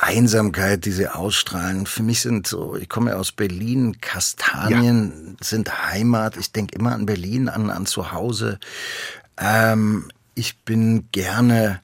Einsamkeit, 0.00 0.84
die 0.84 0.92
sie 0.92 1.08
ausstrahlen. 1.08 1.86
Für 1.86 2.02
mich 2.02 2.20
sind 2.20 2.46
so, 2.46 2.76
ich 2.76 2.88
komme 2.88 3.16
aus 3.16 3.32
Berlin, 3.32 4.00
Kastanien 4.00 5.36
ja. 5.40 5.44
sind 5.44 5.86
Heimat. 5.90 6.36
Ich 6.36 6.52
denke 6.52 6.78
immer 6.78 6.92
an 6.92 7.06
Berlin, 7.06 7.48
an, 7.48 7.70
an 7.70 7.86
zu 7.86 8.12
Hause. 8.12 8.58
Ähm, 9.36 10.08
ich 10.34 10.58
bin 10.60 11.08
gerne 11.10 11.80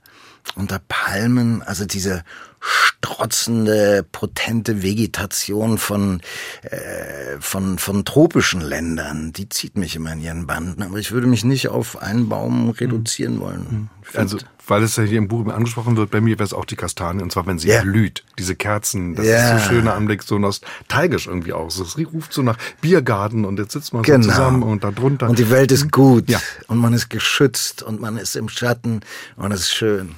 unter 0.55 0.79
Palmen, 0.79 1.63
also 1.63 1.87
diese 1.87 2.23
strotzende, 2.65 4.07
potente 4.11 4.83
Vegetation 4.83 5.77
von, 5.79 6.21
äh, 6.63 7.39
von, 7.41 7.79
von 7.79 8.05
tropischen 8.05 8.63
Ländern, 8.63 9.33
die 9.33 9.49
zieht 9.49 9.77
mich 9.77 9.97
immer 9.97 10.13
in 10.13 10.21
ihren 10.21 10.47
Banden. 10.47 10.83
Aber 10.83 10.99
ich 10.99 11.13
würde 11.13 11.27
mich 11.27 11.45
nicht 11.45 11.69
auf 11.69 12.01
einen 12.01 12.29
Baum 12.29 12.71
reduzieren 12.71 13.41
wollen. 13.41 13.91
Also 14.15 14.39
weil 14.67 14.83
es 14.83 14.97
ja 14.97 15.03
hier 15.03 15.19
im 15.19 15.29
Buch 15.29 15.47
angesprochen 15.53 15.97
wird, 15.97 16.11
bei 16.11 16.21
mir 16.21 16.39
wäre 16.39 16.45
es 16.45 16.55
auch 16.55 16.65
die 16.65 16.77
Kastanie, 16.77 17.23
und 17.23 17.31
zwar 17.31 17.47
wenn 17.47 17.59
sie 17.59 17.69
yeah. 17.69 17.83
blüht. 17.83 18.25
Diese 18.39 18.57
Kerzen, 18.57 19.15
das 19.15 19.27
yeah. 19.27 19.57
ist 19.57 19.65
so 19.65 19.69
schöner 19.71 19.95
Anblick, 19.95 20.23
so 20.23 20.39
nostalgisch 20.39 21.27
irgendwie 21.27 21.53
aus. 21.53 21.79
Es 21.79 21.99
ruft 21.99 22.33
so 22.33 22.43
nach 22.43 22.57
Biergarten 22.81 23.45
und 23.45 23.59
jetzt 23.59 23.73
sitzt 23.73 23.93
man 23.93 24.03
genau. 24.03 24.23
so 24.23 24.31
zusammen 24.31 24.63
und 24.63 24.85
da 24.85 24.91
drunter. 24.91 25.29
Und 25.29 25.39
die 25.39 25.51
Welt 25.51 25.71
ist 25.71 25.93
gut 25.93 26.31
ja. 26.31 26.41
und 26.69 26.79
man 26.79 26.95
ist 26.95 27.11
geschützt 27.11 27.83
und 27.83 28.01
man 28.01 28.17
ist 28.17 28.37
im 28.37 28.49
Schatten 28.49 29.01
und 29.37 29.53
es 29.53 29.61
ist 29.61 29.75
schön. 29.75 30.15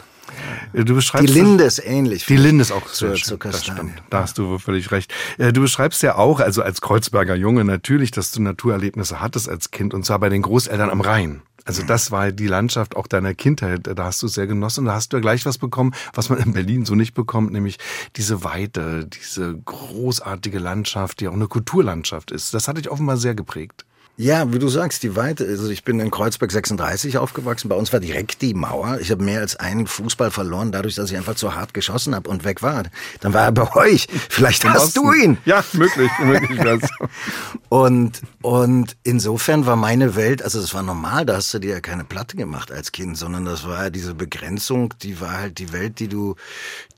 Du 0.72 0.94
beschreibst 0.94 1.28
die 1.28 1.32
Linde 1.32 1.64
ist 1.64 1.78
ähnlich. 1.84 2.26
Die 2.26 2.36
Linde 2.36 2.62
ist 2.62 2.72
auch 2.72 2.86
zu, 2.86 3.06
Das 3.08 3.64
stimmt. 3.64 4.02
Da 4.10 4.22
hast 4.22 4.38
du 4.38 4.58
völlig 4.58 4.90
recht. 4.90 5.12
Du 5.38 5.60
beschreibst 5.60 6.02
ja 6.02 6.16
auch, 6.16 6.40
also 6.40 6.62
als 6.62 6.80
Kreuzberger 6.80 7.34
Junge 7.34 7.64
natürlich, 7.64 8.10
dass 8.10 8.30
du 8.32 8.42
Naturerlebnisse 8.42 9.20
hattest 9.20 9.48
als 9.48 9.70
Kind 9.70 9.94
und 9.94 10.04
zwar 10.04 10.18
bei 10.18 10.28
den 10.28 10.42
Großeltern 10.42 10.90
am 10.90 11.00
Rhein. 11.00 11.42
Also 11.64 11.82
das 11.82 12.12
war 12.12 12.30
die 12.30 12.46
Landschaft 12.46 12.94
auch 12.94 13.08
deiner 13.08 13.34
Kindheit. 13.34 13.88
Da 13.92 14.04
hast 14.04 14.22
du 14.22 14.28
sehr 14.28 14.46
genossen. 14.46 14.84
Da 14.84 14.94
hast 14.94 15.12
du 15.12 15.16
ja 15.16 15.20
gleich 15.20 15.44
was 15.46 15.58
bekommen, 15.58 15.94
was 16.14 16.28
man 16.28 16.38
in 16.38 16.52
Berlin 16.52 16.84
so 16.84 16.94
nicht 16.94 17.14
bekommt, 17.14 17.52
nämlich 17.52 17.78
diese 18.14 18.44
Weite, 18.44 19.06
diese 19.06 19.56
großartige 19.64 20.60
Landschaft, 20.60 21.20
die 21.20 21.28
auch 21.28 21.32
eine 21.32 21.48
Kulturlandschaft 21.48 22.30
ist. 22.30 22.54
Das 22.54 22.68
hat 22.68 22.78
dich 22.78 22.90
offenbar 22.90 23.16
sehr 23.16 23.34
geprägt. 23.34 23.85
Ja, 24.18 24.50
wie 24.50 24.58
du 24.58 24.68
sagst, 24.68 25.02
die 25.02 25.14
Weite. 25.14 25.44
Also 25.44 25.68
ich 25.68 25.84
bin 25.84 26.00
in 26.00 26.10
Kreuzberg 26.10 26.50
36 26.50 27.18
aufgewachsen. 27.18 27.68
Bei 27.68 27.76
uns 27.76 27.92
war 27.92 28.00
direkt 28.00 28.40
die 28.40 28.54
Mauer. 28.54 28.98
Ich 28.98 29.10
habe 29.10 29.22
mehr 29.22 29.40
als 29.40 29.56
einen 29.56 29.86
Fußball 29.86 30.30
verloren, 30.30 30.72
dadurch, 30.72 30.94
dass 30.94 31.10
ich 31.10 31.18
einfach 31.18 31.34
zu 31.34 31.54
hart 31.54 31.74
geschossen 31.74 32.14
habe 32.14 32.30
und 32.30 32.44
weg 32.44 32.62
war. 32.62 32.84
Dann 33.20 33.34
war 33.34 33.44
er 33.44 33.52
bei 33.52 33.70
euch. 33.76 34.06
Vielleicht 34.30 34.64
Im 34.64 34.72
hast 34.72 34.96
Osten. 34.96 35.02
du 35.02 35.12
ihn. 35.12 35.38
Ja, 35.44 35.62
möglich, 35.74 36.10
möglich. 36.24 36.90
und 37.68 38.22
und 38.40 38.96
insofern 39.02 39.66
war 39.66 39.76
meine 39.76 40.16
Welt, 40.16 40.42
also 40.42 40.60
es 40.60 40.72
war 40.72 40.82
normal, 40.82 41.26
da 41.26 41.36
hast 41.36 41.52
du 41.52 41.58
dir 41.58 41.72
ja 41.72 41.80
keine 41.80 42.04
Platte 42.04 42.38
gemacht 42.38 42.72
als 42.72 42.92
Kind, 42.92 43.18
sondern 43.18 43.44
das 43.44 43.66
war 43.66 43.84
ja 43.84 43.90
diese 43.90 44.14
Begrenzung, 44.14 44.94
die 45.02 45.20
war 45.20 45.32
halt 45.32 45.58
die 45.58 45.72
Welt, 45.72 45.98
die 45.98 46.08
du, 46.08 46.36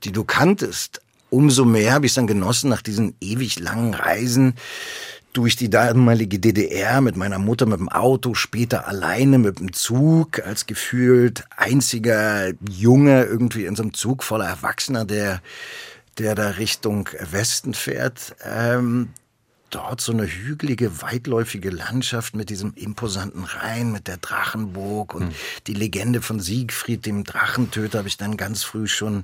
die 0.05 0.13
du 0.13 0.23
kanntest. 0.23 1.01
Umso 1.31 1.65
mehr 1.65 1.93
habe 1.93 2.05
ich 2.05 2.11
es 2.11 2.15
dann 2.15 2.27
genossen 2.27 2.69
nach 2.69 2.81
diesen 2.81 3.15
ewig 3.19 3.59
langen 3.59 3.93
Reisen 3.93 4.55
durch 5.33 5.55
die 5.55 5.69
damalige 5.69 6.39
DDR 6.39 7.01
mit 7.01 7.15
meiner 7.15 7.39
Mutter 7.39 7.65
mit 7.65 7.79
dem 7.79 7.89
Auto, 7.89 8.33
später 8.33 8.87
alleine 8.87 9.37
mit 9.37 9.59
dem 9.59 9.73
Zug, 9.73 10.45
als 10.45 10.65
gefühlt 10.65 11.43
einziger 11.55 12.51
Junge 12.69 13.23
irgendwie 13.23 13.65
in 13.65 13.75
so 13.75 13.83
einem 13.83 13.93
Zug 13.93 14.23
voller 14.23 14.47
Erwachsener, 14.47 15.05
der, 15.05 15.41
der 16.17 16.35
da 16.35 16.49
Richtung 16.51 17.09
Westen 17.19 17.73
fährt. 17.73 18.35
Ähm, 18.43 19.09
dort 19.69 20.01
so 20.01 20.11
eine 20.11 20.25
hügelige, 20.25 21.01
weitläufige 21.01 21.69
Landschaft 21.69 22.35
mit 22.35 22.49
diesem 22.49 22.73
imposanten 22.75 23.43
Rhein, 23.43 23.91
mit 23.91 24.07
der 24.07 24.17
Drachenburg 24.17 25.13
und 25.13 25.27
mhm. 25.27 25.35
die 25.67 25.73
Legende 25.73 26.21
von 26.21 26.39
Siegfried, 26.39 27.05
dem 27.05 27.23
Drachentöter, 27.23 27.99
habe 27.99 28.07
ich 28.07 28.17
dann 28.17 28.37
ganz 28.37 28.63
früh 28.63 28.87
schon 28.87 29.23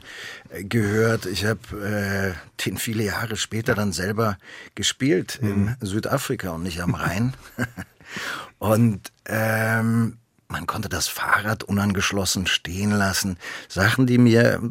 äh, 0.49 0.63
gehört. 0.63 1.25
Ich 1.25 1.45
habe 1.45 2.35
äh, 2.37 2.63
den 2.63 2.77
viele 2.77 3.03
Jahre 3.03 3.35
später 3.35 3.75
dann 3.75 3.91
selber 3.91 4.37
gespielt 4.75 5.39
mhm. 5.41 5.75
in 5.79 5.87
Südafrika 5.87 6.51
und 6.51 6.63
nicht 6.63 6.81
am 6.81 6.95
Rhein. 6.95 7.33
und 8.59 9.11
ähm, 9.25 10.17
man 10.47 10.67
konnte 10.67 10.89
das 10.89 11.07
Fahrrad 11.07 11.63
unangeschlossen 11.63 12.47
stehen 12.47 12.91
lassen. 12.91 13.37
Sachen, 13.67 14.05
die 14.05 14.17
mir 14.17 14.61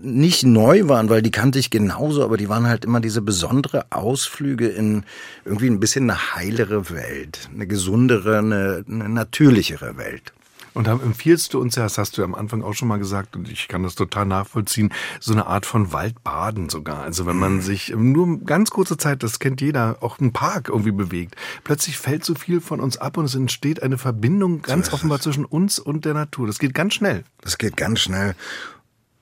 nicht 0.00 0.44
neu 0.44 0.88
waren, 0.88 1.08
weil 1.08 1.22
die 1.22 1.30
kannte 1.30 1.58
ich 1.58 1.70
genauso, 1.70 2.22
aber 2.24 2.36
die 2.36 2.48
waren 2.48 2.66
halt 2.66 2.84
immer 2.84 3.00
diese 3.00 3.20
besondere 3.20 3.86
Ausflüge 3.90 4.68
in 4.68 5.04
irgendwie 5.44 5.68
ein 5.68 5.80
bisschen 5.80 6.08
eine 6.08 6.34
heilere 6.34 6.90
Welt, 6.90 7.48
eine 7.52 7.66
gesundere, 7.66 8.38
eine, 8.38 8.84
eine 8.88 9.08
natürlichere 9.08 9.96
Welt. 9.96 10.32
Und 10.74 10.86
dann 10.86 11.00
empfiehlst 11.00 11.54
du 11.54 11.60
uns 11.60 11.76
ja, 11.76 11.84
das 11.84 11.98
hast 11.98 12.16
du 12.16 12.22
ja 12.22 12.24
am 12.24 12.34
Anfang 12.34 12.62
auch 12.62 12.74
schon 12.74 12.88
mal 12.88 12.98
gesagt, 12.98 13.36
und 13.36 13.48
ich 13.50 13.68
kann 13.68 13.82
das 13.82 13.94
total 13.94 14.26
nachvollziehen, 14.26 14.92
so 15.20 15.32
eine 15.32 15.46
Art 15.46 15.66
von 15.66 15.92
Waldbaden 15.92 16.68
sogar. 16.68 17.02
Also 17.02 17.26
wenn 17.26 17.36
man 17.36 17.60
sich 17.60 17.94
nur 17.96 18.38
ganz 18.44 18.70
kurze 18.70 18.96
Zeit, 18.96 19.22
das 19.22 19.38
kennt 19.38 19.60
jeder, 19.60 19.98
auch 20.00 20.18
einen 20.18 20.32
Park 20.32 20.68
irgendwie 20.68 20.92
bewegt, 20.92 21.36
plötzlich 21.64 21.98
fällt 21.98 22.24
so 22.24 22.34
viel 22.34 22.60
von 22.60 22.80
uns 22.80 22.96
ab 22.96 23.16
und 23.16 23.24
es 23.24 23.34
entsteht 23.34 23.82
eine 23.82 23.98
Verbindung 23.98 24.62
ganz 24.62 24.86
so 24.86 24.92
offenbar 24.92 25.20
zwischen 25.20 25.44
uns 25.44 25.78
und 25.78 26.04
der 26.04 26.14
Natur. 26.14 26.46
Das 26.46 26.58
geht 26.58 26.74
ganz 26.74 26.94
schnell. 26.94 27.24
Das 27.40 27.58
geht 27.58 27.76
ganz 27.76 28.00
schnell. 28.00 28.34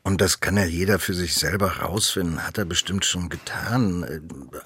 Und 0.06 0.20
das 0.20 0.38
kann 0.38 0.56
ja 0.56 0.64
jeder 0.64 1.00
für 1.00 1.14
sich 1.14 1.34
selber 1.34 1.78
rausfinden. 1.78 2.46
Hat 2.46 2.58
er 2.58 2.64
bestimmt 2.64 3.04
schon 3.04 3.28
getan. 3.28 4.04
Äh, 4.04 4.20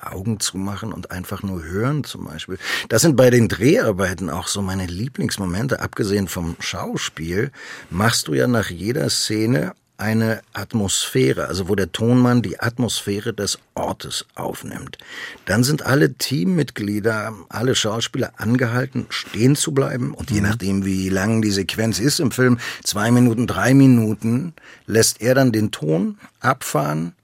Augen 0.06 0.38
zumachen 0.38 0.92
und 0.92 1.12
einfach 1.12 1.42
nur 1.42 1.64
hören 1.64 2.04
zum 2.04 2.26
Beispiel. 2.26 2.58
Das 2.90 3.00
sind 3.00 3.16
bei 3.16 3.30
den 3.30 3.48
Dreharbeiten 3.48 4.28
auch 4.28 4.48
so 4.48 4.60
meine 4.60 4.84
Lieblingsmomente. 4.84 5.80
Abgesehen 5.80 6.28
vom 6.28 6.56
Schauspiel 6.60 7.52
machst 7.88 8.28
du 8.28 8.34
ja 8.34 8.46
nach 8.46 8.68
jeder 8.68 9.08
Szene 9.08 9.72
eine 10.00 10.42
Atmosphäre, 10.52 11.46
also 11.46 11.68
wo 11.68 11.74
der 11.74 11.92
Tonmann 11.92 12.42
die 12.42 12.58
Atmosphäre 12.58 13.34
des 13.34 13.58
Ortes 13.74 14.24
aufnimmt. 14.34 14.98
Dann 15.44 15.62
sind 15.62 15.82
alle 15.82 16.14
Teammitglieder, 16.14 17.34
alle 17.48 17.74
Schauspieler 17.74 18.32
angehalten, 18.38 19.06
stehen 19.10 19.56
zu 19.56 19.72
bleiben 19.72 20.14
und 20.14 20.30
je 20.30 20.40
mhm. 20.40 20.48
nachdem, 20.48 20.84
wie 20.84 21.08
lang 21.08 21.42
die 21.42 21.50
Sequenz 21.50 21.98
ist 21.98 22.18
im 22.18 22.30
Film, 22.30 22.58
zwei 22.82 23.10
Minuten, 23.10 23.46
drei 23.46 23.74
Minuten, 23.74 24.54
lässt 24.86 25.20
er 25.20 25.34
dann 25.34 25.52
den 25.52 25.70
Ton 25.70 26.18
abfahren 26.40 27.14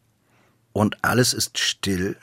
und 0.72 1.02
alles 1.02 1.32
ist 1.32 1.58
still 1.58 2.16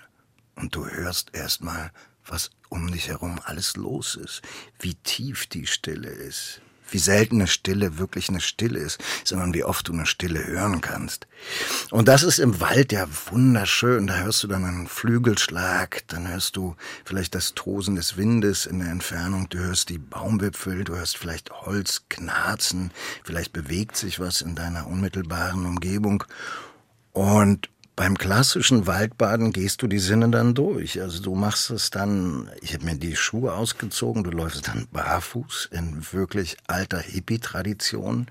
und 0.55 0.75
du 0.75 0.87
hörst 0.87 1.31
erstmal, 1.33 1.91
was 2.25 2.51
um 2.69 2.91
dich 2.91 3.09
herum 3.09 3.39
alles 3.43 3.75
los 3.75 4.15
ist, 4.15 4.41
wie 4.79 4.93
tief 4.95 5.47
die 5.47 5.67
Stille 5.67 6.09
ist 6.09 6.61
wie 6.93 6.99
selten 6.99 7.35
eine 7.35 7.47
Stille 7.47 7.97
wirklich 7.97 8.29
eine 8.29 8.41
Stille 8.41 8.79
ist, 8.79 8.99
sondern 9.23 9.53
wie 9.53 9.63
oft 9.63 9.87
du 9.87 9.93
eine 9.93 10.05
Stille 10.05 10.45
hören 10.45 10.81
kannst. 10.81 11.27
Und 11.91 12.07
das 12.07 12.23
ist 12.23 12.39
im 12.39 12.59
Wald 12.59 12.91
ja 12.91 13.07
wunderschön. 13.31 14.07
Da 14.07 14.17
hörst 14.17 14.43
du 14.43 14.47
dann 14.47 14.63
einen 14.63 14.87
Flügelschlag, 14.87 16.03
dann 16.07 16.27
hörst 16.27 16.55
du 16.55 16.75
vielleicht 17.03 17.35
das 17.35 17.53
Tosen 17.53 17.95
des 17.95 18.17
Windes 18.17 18.65
in 18.65 18.79
der 18.79 18.89
Entfernung, 18.89 19.49
du 19.49 19.57
hörst 19.59 19.89
die 19.89 19.97
Baumwipfel, 19.97 20.83
du 20.83 20.95
hörst 20.95 21.17
vielleicht 21.17 21.51
Holz 21.51 22.03
knarzen, 22.09 22.91
vielleicht 23.23 23.53
bewegt 23.53 23.97
sich 23.97 24.19
was 24.19 24.41
in 24.41 24.55
deiner 24.55 24.87
unmittelbaren 24.87 25.65
Umgebung. 25.65 26.23
Und 27.11 27.69
beim 27.95 28.17
klassischen 28.17 28.87
Waldbaden 28.87 29.53
gehst 29.53 29.81
du 29.81 29.87
die 29.87 29.99
Sinne 29.99 30.29
dann 30.29 30.55
durch. 30.55 31.01
Also 31.01 31.21
du 31.21 31.35
machst 31.35 31.69
es 31.69 31.91
dann, 31.91 32.49
ich 32.61 32.73
habe 32.73 32.85
mir 32.85 32.95
die 32.95 33.15
Schuhe 33.15 33.53
ausgezogen, 33.53 34.23
du 34.23 34.31
läufst 34.31 34.67
dann 34.67 34.87
barfuß 34.91 35.69
in 35.71 36.05
wirklich 36.11 36.57
alter 36.67 36.99
Hippie-Tradition, 36.99 38.27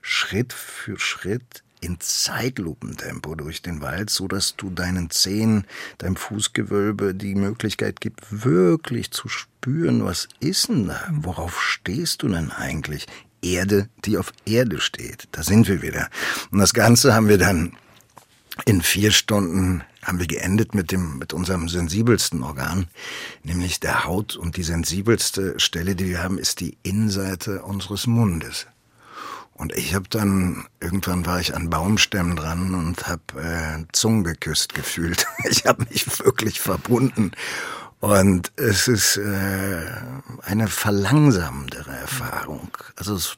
Schritt 0.00 0.52
für 0.52 0.98
Schritt 0.98 1.62
in 1.82 1.98
Zeitlupentempo 2.00 3.34
durch 3.34 3.60
den 3.60 3.80
Wald, 3.80 4.08
so 4.08 4.28
dass 4.28 4.56
du 4.56 4.70
deinen 4.70 5.10
Zehen, 5.10 5.66
deinem 5.98 6.16
Fußgewölbe 6.16 7.14
die 7.14 7.34
Möglichkeit 7.34 8.00
gibt, 8.00 8.44
wirklich 8.44 9.10
zu 9.10 9.28
spüren, 9.28 10.04
was 10.04 10.28
ist 10.40 10.68
denn 10.68 10.86
da? 10.86 11.00
Worauf 11.10 11.60
stehst 11.60 12.22
du 12.22 12.28
denn 12.28 12.50
eigentlich? 12.50 13.06
Erde, 13.42 13.88
die 14.04 14.16
auf 14.16 14.32
Erde 14.46 14.80
steht. 14.80 15.28
Da 15.32 15.42
sind 15.42 15.66
wir 15.66 15.82
wieder. 15.82 16.08
Und 16.52 16.60
das 16.60 16.72
Ganze 16.72 17.12
haben 17.12 17.28
wir 17.28 17.38
dann 17.38 17.76
in 18.64 18.82
vier 18.82 19.12
Stunden 19.12 19.82
haben 20.02 20.18
wir 20.18 20.26
geendet 20.26 20.74
mit 20.74 20.92
dem, 20.92 21.18
mit 21.18 21.32
unserem 21.32 21.68
sensibelsten 21.68 22.42
Organ, 22.42 22.86
nämlich 23.44 23.80
der 23.80 24.04
Haut. 24.04 24.36
Und 24.36 24.56
die 24.56 24.62
sensibelste 24.62 25.58
Stelle, 25.58 25.94
die 25.94 26.06
wir 26.06 26.22
haben, 26.22 26.38
ist 26.38 26.60
die 26.60 26.76
Innenseite 26.82 27.62
unseres 27.62 28.06
Mundes. 28.06 28.66
Und 29.54 29.72
ich 29.74 29.94
habe 29.94 30.08
dann, 30.08 30.66
irgendwann 30.80 31.24
war 31.24 31.38
ich 31.38 31.54
an 31.54 31.70
Baumstämmen 31.70 32.36
dran 32.36 32.74
und 32.74 33.06
habe 33.06 33.22
äh, 33.36 33.84
Zungen 33.92 34.24
geküsst 34.24 34.74
gefühlt. 34.74 35.26
Ich 35.48 35.66
habe 35.66 35.84
mich 35.88 36.06
wirklich 36.20 36.60
verbunden. 36.60 37.32
Und 38.00 38.50
es 38.56 38.88
ist 38.88 39.16
äh, 39.16 39.86
eine 40.42 40.66
verlangsamendere 40.66 41.92
Erfahrung. 41.92 42.76
Also 42.96 43.14
das 43.14 43.36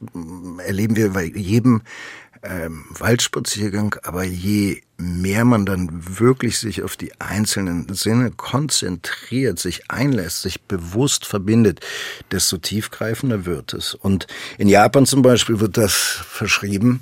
erleben 0.65 0.95
wir 0.95 1.13
bei 1.13 1.25
jedem 1.25 1.83
ähm, 2.45 2.85
Waldspaziergang, 2.89 3.95
aber 4.03 4.23
je 4.23 4.81
mehr 4.97 5.43
man 5.45 5.65
dann 5.65 5.89
wirklich 6.19 6.57
sich 6.57 6.83
auf 6.83 6.95
die 6.95 7.19
einzelnen 7.19 7.93
Sinne 7.93 8.31
konzentriert, 8.31 9.59
sich 9.59 9.89
einlässt, 9.91 10.41
sich 10.41 10.61
bewusst 10.61 11.25
verbindet, 11.25 11.81
desto 12.31 12.57
tiefgreifender 12.57 13.45
wird 13.45 13.73
es. 13.73 13.93
Und 13.93 14.27
in 14.57 14.69
Japan 14.69 15.05
zum 15.05 15.21
Beispiel 15.21 15.59
wird 15.59 15.77
das 15.77 15.93
verschrieben 15.93 17.01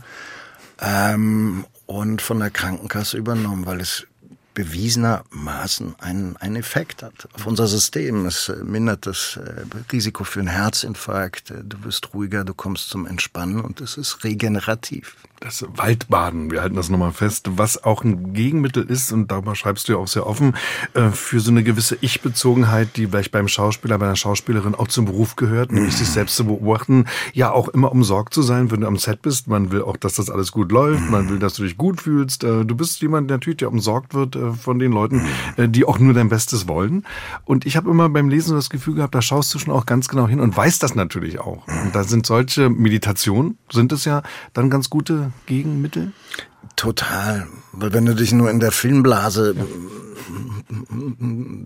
ähm, 0.82 1.66
und 1.86 2.22
von 2.22 2.40
der 2.40 2.50
Krankenkasse 2.50 3.18
übernommen, 3.18 3.66
weil 3.66 3.82
es 3.82 4.08
bewiesenermaßen 4.54 5.96
einen, 6.00 6.38
einen 6.38 6.58
Effekt 6.58 7.04
hat 7.04 7.28
auf 7.34 7.48
unser 7.48 7.68
System. 7.68 8.26
Es 8.26 8.50
äh, 8.50 8.64
mindert 8.64 9.06
das 9.06 9.38
äh, 9.38 9.64
Risiko 9.92 10.24
für 10.24 10.40
einen 10.40 10.50
Herzinfarkt, 10.50 11.52
äh, 11.52 11.64
du 11.64 11.84
wirst 11.84 12.14
ruhiger, 12.14 12.44
du 12.44 12.54
kommst 12.54 12.90
zum 12.90 13.06
Entspannen 13.06 13.62
und 13.62 13.82
es 13.82 13.98
ist 13.98 14.24
regenerativ 14.24 15.16
das 15.44 15.66
Waldbaden, 15.76 16.52
wir 16.52 16.62
halten 16.62 16.76
das 16.76 16.90
nochmal 16.90 17.12
fest, 17.12 17.50
was 17.58 17.84
auch 17.84 18.04
ein 18.04 18.34
Gegenmittel 18.34 18.84
ist, 18.84 19.12
und 19.12 19.30
darüber 19.30 19.56
schreibst 19.56 19.88
du 19.88 19.94
ja 19.94 19.98
auch 19.98 20.08
sehr 20.08 20.26
offen, 20.26 20.56
äh, 20.94 21.10
für 21.10 21.42
so 21.42 21.52
eine 21.52 21.64
gewisse 21.64 21.98
Ich-Bezogenheit, 22.00 22.96
die 22.96 23.08
vielleicht 23.08 23.32
beim 23.32 23.50
Schauspieler, 23.50 23.98
bei 23.98 24.06
einer 24.06 24.16
Schauspielerin 24.16 24.74
auch 24.74 24.88
zum 24.88 25.06
Beruf 25.06 25.36
gehört, 25.36 25.72
nämlich 25.72 25.98
sich 25.98 26.08
selbst 26.08 26.38
zu 26.38 26.46
beobachten, 26.46 27.06
ja 27.34 27.52
auch 27.52 27.68
immer 27.68 27.92
umsorgt 27.92 28.34
zu 28.34 28.42
sein, 28.42 28.72
wenn 28.72 28.82
du 28.82 28.88
am 28.88 28.98
Set 28.98 29.22
bist. 29.22 29.48
Man 29.48 29.72
will 29.72 29.82
auch, 29.82 29.98
dass 29.98 30.16
das 30.16 30.30
alles 30.30 30.54
gut 30.54 30.72
läuft, 30.72 31.10
man 31.10 31.30
will, 31.30 31.40
dass 31.40 31.56
du 31.56 31.64
dich 31.64 31.78
gut 31.78 32.02
fühlst. 32.02 32.46
Äh, 32.46 32.64
du 32.64 32.76
bist 32.76 33.02
jemand, 33.02 33.30
der 33.30 33.38
natürlich 33.38 33.62
ja 33.62 33.68
umsorgt 33.68 34.14
wird 34.14 34.38
äh, 34.38 34.54
von 34.54 34.80
den 34.80 34.94
Leuten, 34.94 35.24
die 35.58 35.84
auch 35.86 36.00
nur 36.00 36.14
dein 36.14 36.30
Bestes 36.30 36.68
wollen. 36.68 37.06
Und 37.44 37.66
ich 37.66 37.76
habe 37.76 37.90
immer 37.90 38.08
beim 38.08 38.30
Lesen 38.30 38.56
das 38.56 38.70
Gefühl 38.70 38.96
gehabt, 38.96 39.14
da 39.14 39.22
schaust 39.22 39.54
du 39.54 39.60
schon 39.60 39.74
auch 39.74 39.86
ganz 39.86 40.08
genau 40.08 40.28
hin 40.28 40.40
und 40.40 40.56
weißt 40.56 40.82
das 40.82 40.96
natürlich 40.96 41.40
auch. 41.40 41.68
Und 41.68 41.94
da 41.94 42.04
sind 42.04 42.26
solche 42.26 42.70
Meditationen, 42.70 43.58
sind 43.72 43.92
es 43.92 44.06
ja 44.06 44.24
dann 44.54 44.70
ganz 44.70 44.90
gute 44.90 45.33
Gegenmittel? 45.46 46.12
Total. 46.75 47.48
Weil 47.72 47.94
wenn 47.94 48.06
du 48.06 48.16
dich 48.16 48.32
nur 48.32 48.50
in 48.50 48.60
der 48.60 48.72
Filmblase 48.72 49.56
ja. 49.58 49.63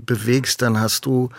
bewegst, 0.05 0.61
dann 0.61 0.79
hast 0.79 1.05
du, 1.05 1.29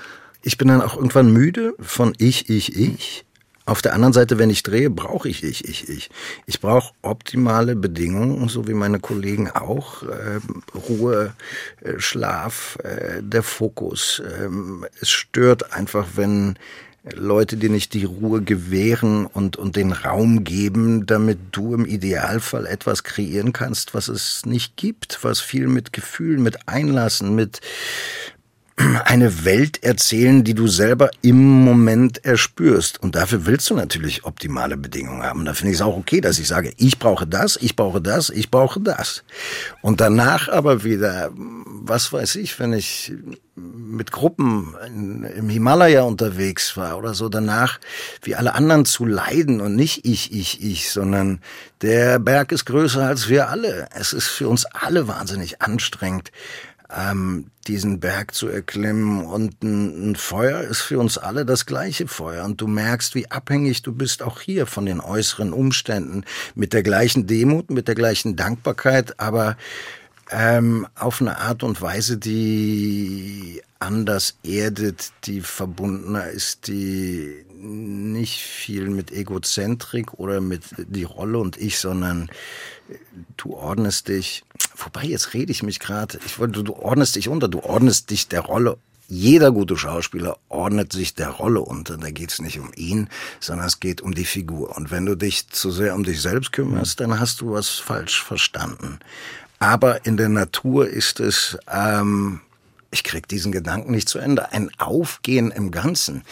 ich 0.42 0.58
bin 0.58 0.68
dann 0.68 0.82
auch 0.82 0.96
irgendwann 0.96 1.32
müde 1.32 1.74
von 1.80 2.14
ich, 2.18 2.48
ich, 2.48 2.76
ich. 2.76 3.24
Auf 3.66 3.82
der 3.82 3.92
anderen 3.92 4.14
Seite, 4.14 4.38
wenn 4.38 4.48
ich 4.48 4.62
drehe, 4.62 4.88
brauche 4.88 5.28
ich 5.28 5.44
ich, 5.44 5.68
ich, 5.68 5.90
ich. 5.90 6.08
Ich 6.46 6.60
brauche 6.60 6.94
optimale 7.02 7.76
Bedingungen, 7.76 8.48
so 8.48 8.66
wie 8.66 8.72
meine 8.72 8.98
Kollegen 8.98 9.50
auch. 9.50 10.04
Äh, 10.04 10.40
Ruhe, 10.74 11.34
äh, 11.82 11.98
Schlaf, 11.98 12.78
äh, 12.82 13.22
der 13.22 13.42
Fokus. 13.42 14.22
Ähm, 14.40 14.86
es 15.02 15.10
stört 15.10 15.74
einfach, 15.74 16.06
wenn 16.14 16.58
Leute 17.14 17.56
dir 17.56 17.70
nicht 17.70 17.94
die 17.94 18.04
Ruhe 18.04 18.42
gewähren 18.42 19.26
und, 19.26 19.56
und 19.56 19.76
den 19.76 19.92
Raum 19.92 20.44
geben, 20.44 21.06
damit 21.06 21.38
du 21.52 21.74
im 21.74 21.86
Idealfall 21.86 22.66
etwas 22.66 23.04
kreieren 23.04 23.52
kannst, 23.52 23.94
was 23.94 24.08
es 24.08 24.46
nicht 24.46 24.76
gibt, 24.76 25.18
was 25.22 25.40
viel 25.40 25.68
mit 25.68 25.92
Gefühlen, 25.92 26.42
mit 26.42 26.68
Einlassen, 26.68 27.34
mit, 27.34 27.60
eine 29.04 29.44
Welt 29.44 29.82
erzählen, 29.82 30.44
die 30.44 30.54
du 30.54 30.68
selber 30.68 31.10
im 31.22 31.64
Moment 31.64 32.24
erspürst. 32.24 33.02
Und 33.02 33.16
dafür 33.16 33.46
willst 33.46 33.68
du 33.70 33.74
natürlich 33.74 34.24
optimale 34.24 34.76
Bedingungen 34.76 35.22
haben. 35.22 35.44
Da 35.44 35.54
finde 35.54 35.72
ich 35.72 35.78
es 35.78 35.82
auch 35.82 35.96
okay, 35.96 36.20
dass 36.20 36.38
ich 36.38 36.46
sage, 36.46 36.72
ich 36.76 36.98
brauche 36.98 37.26
das, 37.26 37.58
ich 37.60 37.74
brauche 37.74 38.00
das, 38.00 38.30
ich 38.30 38.50
brauche 38.50 38.80
das. 38.80 39.24
Und 39.82 40.00
danach 40.00 40.48
aber 40.48 40.84
wieder, 40.84 41.30
was 41.34 42.12
weiß 42.12 42.36
ich, 42.36 42.58
wenn 42.60 42.72
ich 42.72 43.12
mit 43.56 44.12
Gruppen 44.12 44.76
im 45.36 45.48
Himalaya 45.48 46.02
unterwegs 46.02 46.76
war 46.76 46.98
oder 46.98 47.14
so, 47.14 47.28
danach 47.28 47.80
wie 48.22 48.36
alle 48.36 48.54
anderen 48.54 48.84
zu 48.84 49.04
leiden 49.04 49.60
und 49.60 49.74
nicht 49.74 50.04
ich, 50.04 50.32
ich, 50.32 50.62
ich, 50.62 50.90
sondern 50.92 51.40
der 51.82 52.18
Berg 52.20 52.52
ist 52.52 52.66
größer 52.66 53.04
als 53.04 53.28
wir 53.28 53.48
alle. 53.48 53.88
Es 53.94 54.12
ist 54.12 54.28
für 54.28 54.48
uns 54.48 54.66
alle 54.66 55.08
wahnsinnig 55.08 55.60
anstrengend 55.60 56.30
ähm, 56.94 57.50
diesen 57.66 58.00
Berg 58.00 58.34
zu 58.34 58.48
erklimmen. 58.48 59.24
Und 59.24 59.62
ein, 59.62 60.10
ein 60.10 60.16
Feuer 60.16 60.60
ist 60.60 60.80
für 60.80 60.98
uns 60.98 61.18
alle 61.18 61.44
das 61.44 61.66
gleiche 61.66 62.08
Feuer. 62.08 62.44
Und 62.44 62.60
du 62.60 62.66
merkst, 62.66 63.14
wie 63.14 63.30
abhängig 63.30 63.82
du 63.82 63.92
bist 63.92 64.22
auch 64.22 64.40
hier 64.40 64.66
von 64.66 64.86
den 64.86 65.00
äußeren 65.00 65.52
Umständen. 65.52 66.24
Mit 66.54 66.72
der 66.72 66.82
gleichen 66.82 67.26
Demut, 67.26 67.70
mit 67.70 67.88
der 67.88 67.94
gleichen 67.94 68.36
Dankbarkeit, 68.36 69.20
aber 69.20 69.56
ähm, 70.30 70.86
auf 70.94 71.20
eine 71.20 71.38
Art 71.38 71.62
und 71.62 71.80
Weise, 71.80 72.18
die 72.18 73.62
anders 73.78 74.36
erdet, 74.42 75.12
die 75.24 75.40
verbundener 75.40 76.28
ist, 76.28 76.66
die 76.66 77.44
nicht 77.60 78.40
viel 78.40 78.88
mit 78.88 79.10
Egozentrik 79.10 80.14
oder 80.14 80.40
mit 80.40 80.62
die 80.76 81.04
Rolle 81.04 81.38
und 81.38 81.56
ich, 81.56 81.78
sondern 81.78 82.30
du 83.36 83.54
ordnest 83.54 84.08
dich. 84.08 84.44
Wobei, 84.76 85.04
jetzt 85.04 85.34
rede 85.34 85.52
ich 85.52 85.62
mich 85.62 85.80
gerade. 85.80 86.18
Ich 86.26 86.38
wollte, 86.38 86.62
du 86.64 86.74
ordnest 86.74 87.16
dich 87.16 87.28
unter, 87.28 87.48
du 87.48 87.60
ordnest 87.60 88.10
dich 88.10 88.28
der 88.28 88.40
Rolle 88.40 88.78
jeder 89.08 89.52
gute 89.52 89.76
Schauspieler 89.76 90.36
ordnet 90.50 90.92
sich 90.92 91.14
der 91.14 91.30
Rolle 91.30 91.60
unter. 91.60 91.96
Da 91.96 92.10
geht 92.10 92.30
es 92.30 92.40
nicht 92.40 92.60
um 92.60 92.70
ihn, 92.76 93.08
sondern 93.40 93.66
es 93.66 93.80
geht 93.80 94.02
um 94.02 94.14
die 94.14 94.26
Figur. 94.26 94.76
Und 94.76 94.90
wenn 94.90 95.06
du 95.06 95.16
dich 95.16 95.48
zu 95.48 95.70
sehr 95.70 95.94
um 95.94 96.04
dich 96.04 96.20
selbst 96.20 96.52
kümmerst, 96.52 97.00
dann 97.00 97.18
hast 97.18 97.40
du 97.40 97.52
was 97.52 97.70
falsch 97.70 98.22
verstanden. 98.22 99.00
Aber 99.58 100.04
in 100.04 100.18
der 100.18 100.28
Natur 100.28 100.88
ist 100.88 101.20
es, 101.20 101.56
ähm, 101.72 102.42
ich 102.90 103.04
krieg 103.04 103.28
diesen 103.28 103.52
Gedanken 103.52 103.92
nicht 103.92 104.08
zu 104.08 104.18
Ende, 104.18 104.52
ein 104.52 104.70
Aufgehen 104.78 105.50
im 105.50 105.70
Ganzen. 105.70 106.22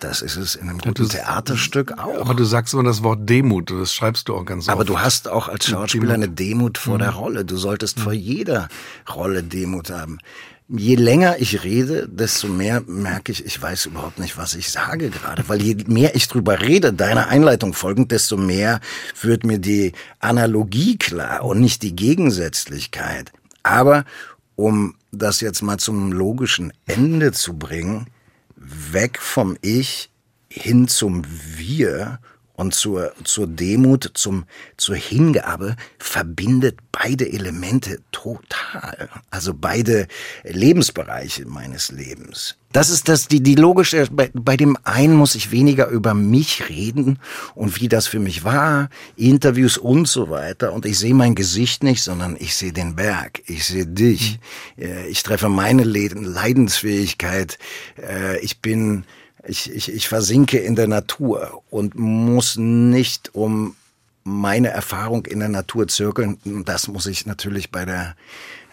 Das 0.00 0.20
ist 0.20 0.36
es 0.36 0.54
in 0.54 0.68
einem 0.68 0.78
guten 0.78 1.04
das, 1.04 1.08
Theaterstück 1.08 1.98
auch. 1.98 2.20
Aber 2.20 2.34
du 2.34 2.44
sagst 2.44 2.74
immer 2.74 2.84
das 2.84 3.02
Wort 3.02 3.28
Demut, 3.28 3.70
das 3.70 3.94
schreibst 3.94 4.28
du 4.28 4.36
auch 4.36 4.44
ganz 4.44 4.68
Aber 4.68 4.80
oft. 4.80 4.88
du 4.90 4.98
hast 5.00 5.28
auch 5.28 5.48
als 5.48 5.66
Schauspieler 5.66 6.14
eine 6.14 6.28
Demut 6.28 6.76
vor 6.76 6.94
mhm. 6.94 6.98
der 7.00 7.10
Rolle. 7.10 7.44
Du 7.44 7.56
solltest 7.56 7.98
mhm. 7.98 8.02
vor 8.02 8.12
jeder 8.12 8.68
Rolle 9.14 9.42
Demut 9.42 9.90
haben. 9.90 10.18
Je 10.68 10.96
länger 10.96 11.36
ich 11.38 11.62
rede, 11.62 12.08
desto 12.08 12.48
mehr 12.48 12.82
merke 12.86 13.30
ich, 13.30 13.46
ich 13.46 13.62
weiß 13.62 13.86
überhaupt 13.86 14.18
nicht, 14.18 14.36
was 14.36 14.54
ich 14.54 14.70
sage 14.70 15.10
gerade. 15.10 15.48
Weil 15.48 15.62
je 15.62 15.76
mehr 15.86 16.14
ich 16.14 16.28
drüber 16.28 16.60
rede, 16.60 16.92
deiner 16.92 17.28
Einleitung 17.28 17.72
folgend, 17.72 18.10
desto 18.10 18.36
mehr 18.36 18.80
wird 19.22 19.44
mir 19.44 19.58
die 19.58 19.92
Analogie 20.18 20.98
klar 20.98 21.44
und 21.44 21.60
nicht 21.60 21.82
die 21.82 21.94
Gegensätzlichkeit. 21.94 23.32
Aber 23.62 24.04
um 24.56 24.96
das 25.12 25.40
jetzt 25.40 25.62
mal 25.62 25.78
zum 25.78 26.12
logischen 26.12 26.72
Ende 26.86 27.32
zu 27.32 27.58
bringen, 27.58 28.06
weg 28.56 29.18
vom 29.20 29.56
Ich 29.62 30.10
hin 30.48 30.88
zum 30.88 31.24
Wir 31.56 32.18
und 32.56 32.74
zur, 32.74 33.12
zur 33.24 33.46
Demut, 33.46 34.10
zum, 34.14 34.44
zur 34.76 34.96
Hingabe 34.96 35.76
verbindet 35.98 36.78
beide 36.90 37.30
Elemente 37.30 38.00
total. 38.10 39.08
Also 39.30 39.54
beide 39.54 40.08
Lebensbereiche 40.42 41.46
meines 41.46 41.92
Lebens. 41.92 42.56
Das 42.72 42.90
ist 42.90 43.08
das, 43.08 43.28
die, 43.28 43.42
die 43.42 43.54
logische, 43.54 44.06
bei, 44.10 44.30
bei 44.34 44.56
dem 44.56 44.76
einen 44.82 45.14
muss 45.14 45.34
ich 45.34 45.50
weniger 45.50 45.88
über 45.88 46.14
mich 46.14 46.68
reden 46.68 47.18
und 47.54 47.80
wie 47.80 47.88
das 47.88 48.06
für 48.06 48.18
mich 48.18 48.44
war, 48.44 48.90
Interviews 49.16 49.78
und 49.78 50.08
so 50.08 50.28
weiter. 50.30 50.72
Und 50.72 50.84
ich 50.84 50.98
sehe 50.98 51.14
mein 51.14 51.34
Gesicht 51.34 51.82
nicht, 51.82 52.02
sondern 52.02 52.36
ich 52.38 52.54
sehe 52.54 52.72
den 52.72 52.96
Berg, 52.96 53.42
ich 53.46 53.64
sehe 53.66 53.86
dich, 53.86 54.40
mhm. 54.76 54.84
ich 55.08 55.22
treffe 55.22 55.48
meine 55.48 55.84
Leidensfähigkeit, 55.84 57.58
äh, 57.98 58.38
ich 58.40 58.60
bin, 58.60 59.04
ich, 59.48 59.70
ich, 59.72 59.92
ich 59.92 60.08
versinke 60.08 60.58
in 60.58 60.76
der 60.76 60.88
Natur 60.88 61.62
und 61.70 61.94
muss 61.94 62.56
nicht 62.56 63.34
um 63.34 63.76
meine 64.24 64.68
Erfahrung 64.68 65.24
in 65.26 65.38
der 65.38 65.48
Natur 65.48 65.86
zirkeln. 65.88 66.38
Das 66.64 66.88
muss 66.88 67.06
ich 67.06 67.26
natürlich 67.26 67.70
bei 67.70 67.84
der, 67.84 68.16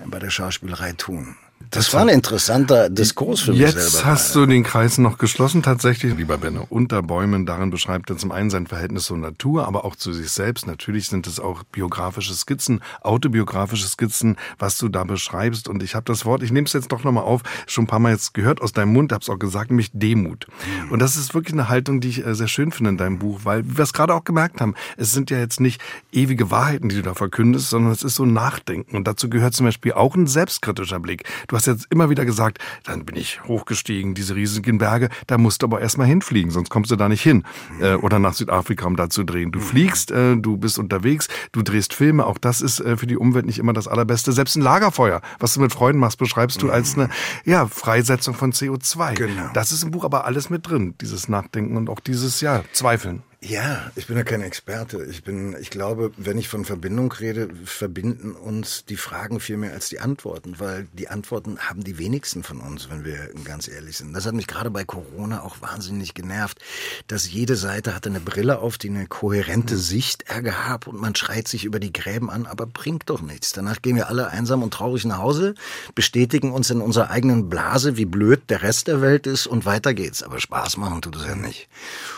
bei 0.06 0.20
der 0.20 0.32
Schauspielerei 0.32 0.94
tun. 0.94 1.36
Das, 1.72 1.94
war 1.94 2.02
ein 2.02 2.10
interessanter 2.10 2.90
Diskurs 2.90 3.42
für 3.42 3.52
mich 3.52 3.62
Jetzt 3.62 3.74
selber. 3.74 3.88
Jetzt 3.90 4.06
hast 4.06 4.36
du 4.36 4.46
den 4.46 4.64
Kreis 4.64 4.98
noch 4.98 5.18
geschlossen 5.18 5.64
tatsächlich, 5.64 6.16
lieber 6.16 6.38
Benno. 6.38 6.66
Unter 6.70 7.02
Bäumen, 7.02 7.46
darin 7.46 7.70
beschreibt 7.70 8.10
er 8.10 8.18
zum 8.18 8.32
einen 8.32 8.50
sein 8.50 8.68
Verhältnis 8.68 9.06
zur 9.06 9.18
Natur, 9.18 9.68
aber 9.68 9.86
auch 9.86 9.96
zu 9.96 10.14
sich 10.14 10.30
selbst. 10.30 10.68
Natürlich 10.68 11.08
sind 11.08 11.28
es 11.28 11.40
auch 11.40 11.64
biografische 11.64 12.34
Skizzen, 12.34 12.82
autobiografische 13.02 13.88
Skizzen, 13.88 14.38
was 14.60 14.78
du 14.78 14.90
da 14.90 15.04
beschreibst. 15.04 15.68
Und 15.68 15.84
ich 15.84 15.96
habe 15.96 16.06
das 16.06 16.26
Wort, 16.26 16.44
ich 16.44 16.52
nehme 16.52 16.66
es 16.66 16.74
jetzt 16.74 16.92
doch 16.92 17.04
nochmal 17.04 17.24
auf, 17.24 17.42
schon 17.68 17.86
ein 17.86 17.88
paar 17.88 18.00
Mal 18.00 18.12
jetzt 18.12 18.34
gehört 18.34 18.62
aus 18.62 18.74
deinem 18.74 18.94
Mund, 18.94 19.12
habe 19.12 19.22
es 19.22 19.30
auch 19.30 19.40
gesagt, 19.40 19.72
nämlich 19.72 19.90
Demut. 19.94 20.48
Mhm. 20.86 20.92
Und 20.92 21.00
das 21.00 21.16
ist 21.16 21.34
wirklich 21.34 21.54
eine 21.54 21.70
Haltung, 21.70 22.02
die 22.02 22.10
ich 22.10 22.26
äh, 22.26 22.36
sehr 22.36 22.48
schön 22.48 22.72
finde 22.72 22.92
in 22.92 22.98
deinem 22.98 23.20
Buch, 23.20 23.42
weil 23.44 23.64
wir 23.66 23.84
es 23.84 23.94
gerade 23.94 24.14
auch 24.14 24.24
gemerkt 24.24 24.62
haben, 24.62 24.76
es 24.98 25.12
sind 25.12 25.30
ja 25.30 25.40
jetzt 25.40 25.60
nicht 25.60 25.82
ewige 26.12 26.52
Wahrheiten, 26.52 26.90
die 26.90 26.98
du 26.98 27.02
da 27.02 27.14
verkündest, 27.14 27.70
sondern 27.70 27.92
es 27.92 28.04
ist 28.04 28.16
so 28.16 28.24
ein 28.24 28.34
Nachdenken. 28.34 28.96
Und 28.96 29.08
dazu 29.08 29.30
gehört 29.30 29.54
zum 29.54 29.66
Beispiel 29.66 29.94
auch 29.94 30.16
ein 30.16 30.28
selbstkritischer 30.28 31.00
Blick. 31.00 31.24
Du 31.54 31.58
hast 31.58 31.68
jetzt 31.68 31.86
immer 31.92 32.10
wieder 32.10 32.26
gesagt, 32.26 32.58
dann 32.84 33.06
bin 33.06 33.16
ich 33.16 33.44
hochgestiegen, 33.44 34.16
diese 34.16 34.36
riesigen 34.36 34.80
Berge, 34.80 35.10
da 35.28 35.38
musst 35.38 35.62
du 35.62 35.68
aber 35.68 35.82
erstmal 35.82 36.08
hinfliegen, 36.08 36.50
sonst 36.50 36.72
kommst 36.72 36.90
du 36.90 36.96
da 36.96 37.08
nicht 37.08 37.22
hin. 37.22 37.44
Äh, 37.80 37.94
oder 37.94 38.18
nach 38.18 38.34
Südafrika, 38.34 38.88
um 38.88 38.96
da 38.96 39.08
zu 39.08 39.24
drehen. 39.24 39.52
Du 39.52 39.60
fliegst, 39.60 40.10
äh, 40.10 40.36
du 40.36 40.58
bist 40.58 40.80
unterwegs, 40.80 41.28
du 41.52 41.62
drehst 41.62 41.94
Filme, 41.94 42.26
auch 42.26 42.40
das 42.40 42.62
ist 42.62 42.80
äh, 42.80 42.98
für 42.98 43.06
die 43.06 43.18
Umwelt 43.18 43.46
nicht 43.46 43.60
immer 43.60 43.74
das 43.74 43.88
Allerbeste. 43.88 44.32
Selbst 44.32 44.56
ein 44.56 44.64
Lagerfeuer, 44.64 45.22
was 45.38 45.54
du 45.54 45.60
mit 45.60 45.72
Freunden 45.72 46.00
machst, 46.00 46.18
beschreibst 46.18 46.60
du 46.64 46.72
als 46.72 46.96
eine 46.96 47.10
ja, 47.46 47.68
Freisetzung 47.68 48.34
von 48.34 48.52
CO2. 48.52 49.14
Genau. 49.14 49.52
Das 49.54 49.72
ist 49.72 49.84
im 49.84 49.92
Buch 49.92 50.06
aber 50.06 50.26
alles 50.26 50.50
mit 50.50 50.68
drin, 50.68 50.96
dieses 51.02 51.30
Nachdenken 51.30 51.78
und 51.78 51.88
auch 51.88 52.00
dieses 52.00 52.42
ja, 52.42 52.64
Zweifeln. 52.72 53.22
Ja, 53.46 53.92
ich 53.98 54.08
bin 54.08 54.16
ja 54.16 54.24
kein 54.24 54.42
Experte. 54.42 55.04
Ich 55.04 55.26
bin, 55.26 55.54
ich 55.60 55.70
glaube, 55.70 56.14
wenn 56.16 56.38
ich 56.38 56.48
von 56.48 56.64
Verbindung 56.64 57.12
rede, 57.12 57.50
verbinden 57.66 58.32
uns 58.32 58.86
die 58.86 58.96
Fragen 58.96 59.42
viel 59.42 59.58
mehr 59.58 59.74
als 59.74 59.90
die 59.90 60.00
Antworten, 60.00 60.56
weil 60.60 60.88
die 60.94 61.10
Antworten 61.10 61.60
haben 61.60 61.84
die 61.84 61.98
wenigsten 61.98 62.44
von 62.44 62.62
uns, 62.62 62.90
wenn 62.90 63.04
wir 63.04 63.32
ganz 63.44 63.68
ehrlich 63.68 63.98
sind. 63.98 64.14
Das 64.14 64.26
hat 64.26 64.34
mich 64.34 64.48
gerade 64.48 64.70
bei 64.70 64.86
Corona 64.86 65.42
auch 65.42 65.60
wahnsinnig 65.60 66.14
genervt, 66.14 66.60
dass 67.08 67.30
jede 67.30 67.58
Seite 67.58 67.94
hatte 67.94 68.08
eine 68.08 68.22
Brille 68.22 68.60
auf, 68.60 68.78
die 68.78 68.88
eine 68.88 69.08
kohärente 69.08 69.76
Sicht 69.76 70.24
ergab 70.30 70.88
und 70.88 71.02
man 71.02 71.14
schreit 71.14 71.50
sich 71.50 71.66
über 71.66 71.82
die 71.82 71.92
Gräben 71.92 72.30
an, 72.30 72.46
aber 72.46 72.66
bringt 72.66 73.10
doch 73.10 73.22
nichts. 73.22 73.52
Danach 73.52 73.82
gehen 73.82 73.98
wir 73.98 74.08
alle 74.08 74.30
einsam 74.30 74.64
und 74.64 74.74
traurig 74.74 75.04
nach 75.04 75.18
Hause, 75.18 75.54
bestätigen 75.96 76.54
uns 76.54 76.70
in 76.70 76.80
unserer 76.80 77.10
eigenen 77.10 77.50
Blase, 77.50 77.98
wie 77.98 78.06
blöd 78.06 78.50
der 78.50 78.62
Rest 78.62 78.88
der 78.88 79.02
Welt 79.02 79.28
ist 79.28 79.48
und 79.48 79.66
weiter 79.66 79.94
geht's. 79.94 80.24
Aber 80.24 80.40
Spaß 80.40 80.78
machen 80.78 81.02
tut 81.02 81.18
es 81.18 81.26
ja 81.26 81.36
nicht. 81.36 81.68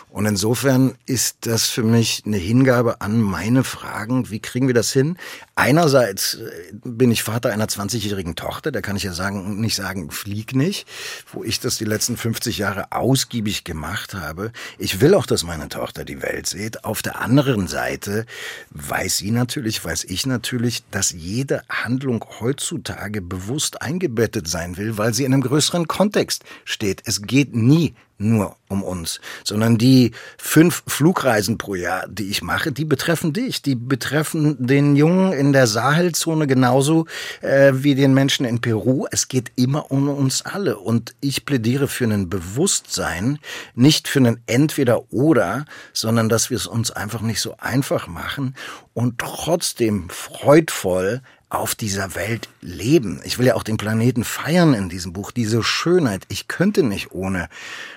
Und 0.09 0.27
insofern 0.27 0.95
ist 1.07 1.14
das 1.41 1.65
für 1.67 1.83
mich 1.83 2.23
eine 2.25 2.37
Hingabe 2.37 3.01
an 3.01 3.21
meine 3.21 3.63
Fragen. 3.63 4.29
Wie 4.29 4.39
kriegen 4.39 4.67
wir 4.67 4.73
das 4.73 4.91
hin? 4.91 5.17
Einerseits 5.55 6.35
äh, 6.35 6.73
bin 6.83 7.11
ich 7.11 7.23
Vater 7.23 7.51
einer 7.51 7.67
20-jährigen 7.67 8.35
Tochter, 8.35 8.71
da 8.71 8.81
kann 8.81 8.95
ich 8.95 9.03
ja 9.03 9.13
sagen, 9.13 9.59
nicht 9.61 9.75
sagen, 9.75 10.11
flieg 10.11 10.55
nicht, 10.55 10.87
wo 11.31 11.43
ich 11.43 11.59
das 11.59 11.77
die 11.77 11.85
letzten 11.85 12.17
50 12.17 12.57
Jahre 12.57 12.91
ausgiebig 12.91 13.63
gemacht 13.63 14.13
habe. 14.13 14.51
Ich 14.77 14.99
will 14.99 15.13
auch, 15.13 15.25
dass 15.25 15.43
meine 15.43 15.69
Tochter 15.69 16.05
die 16.05 16.21
Welt 16.21 16.47
sieht. 16.47 16.83
Auf 16.83 17.01
der 17.01 17.21
anderen 17.21 17.67
Seite 17.67 18.25
weiß 18.71 19.17
sie 19.17 19.31
natürlich, 19.31 19.83
weiß 19.83 20.03
ich 20.05 20.25
natürlich, 20.25 20.83
dass 20.91 21.11
jede 21.11 21.63
Handlung 21.69 22.25
heutzutage 22.39 23.21
bewusst 23.21 23.81
eingebettet 23.81 24.47
sein 24.47 24.77
will, 24.77 24.97
weil 24.97 25.13
sie 25.13 25.23
in 25.23 25.33
einem 25.33 25.43
größeren 25.43 25.87
Kontext 25.87 26.43
steht. 26.65 27.01
Es 27.05 27.21
geht 27.21 27.55
nie 27.55 27.95
nur 28.17 28.55
um 28.69 28.81
uns, 28.83 29.19
sondern 29.43 29.77
die 29.77 30.11
fünf 30.37 30.83
Flugreisen 30.87 31.57
pro 31.57 31.75
Jahr, 31.75 32.07
die 32.07 32.29
ich 32.29 32.41
mache, 32.41 32.71
die 32.71 32.85
betreffen 32.85 33.33
dich, 33.33 33.61
die 33.61 33.75
betreffen 33.75 34.55
den 34.65 34.95
Jungen 34.95 35.33
in 35.33 35.53
der 35.53 35.67
Sahelzone 35.67 36.47
genauso 36.47 37.05
äh, 37.41 37.73
wie 37.75 37.93
den 37.95 38.13
Menschen 38.13 38.45
in 38.45 38.61
Peru. 38.61 39.05
Es 39.11 39.27
geht 39.27 39.51
immer 39.55 39.91
um 39.91 40.09
uns 40.09 40.43
alle 40.43 40.77
und 40.77 41.13
ich 41.19 41.45
plädiere 41.45 41.87
für 41.87 42.05
ein 42.05 42.29
Bewusstsein, 42.29 43.39
nicht 43.75 44.07
für 44.07 44.19
ein 44.19 44.39
Entweder-Oder, 44.47 45.65
sondern 45.93 46.29
dass 46.29 46.49
wir 46.49 46.57
es 46.57 46.67
uns 46.67 46.91
einfach 46.91 47.21
nicht 47.21 47.41
so 47.41 47.55
einfach 47.57 48.07
machen 48.07 48.55
und 48.93 49.19
trotzdem 49.19 50.09
freudvoll 50.09 51.21
auf 51.57 51.75
dieser 51.75 52.15
Welt 52.15 52.49
leben. 52.61 53.21
Ich 53.23 53.37
will 53.37 53.45
ja 53.45 53.55
auch 53.55 53.63
den 53.63 53.77
Planeten 53.77 54.23
feiern 54.23 54.73
in 54.73 54.89
diesem 54.89 55.13
Buch, 55.13 55.31
diese 55.31 55.63
Schönheit. 55.63 56.23
Ich 56.29 56.47
könnte 56.47 56.83
nicht 56.83 57.11
ohne 57.11 57.49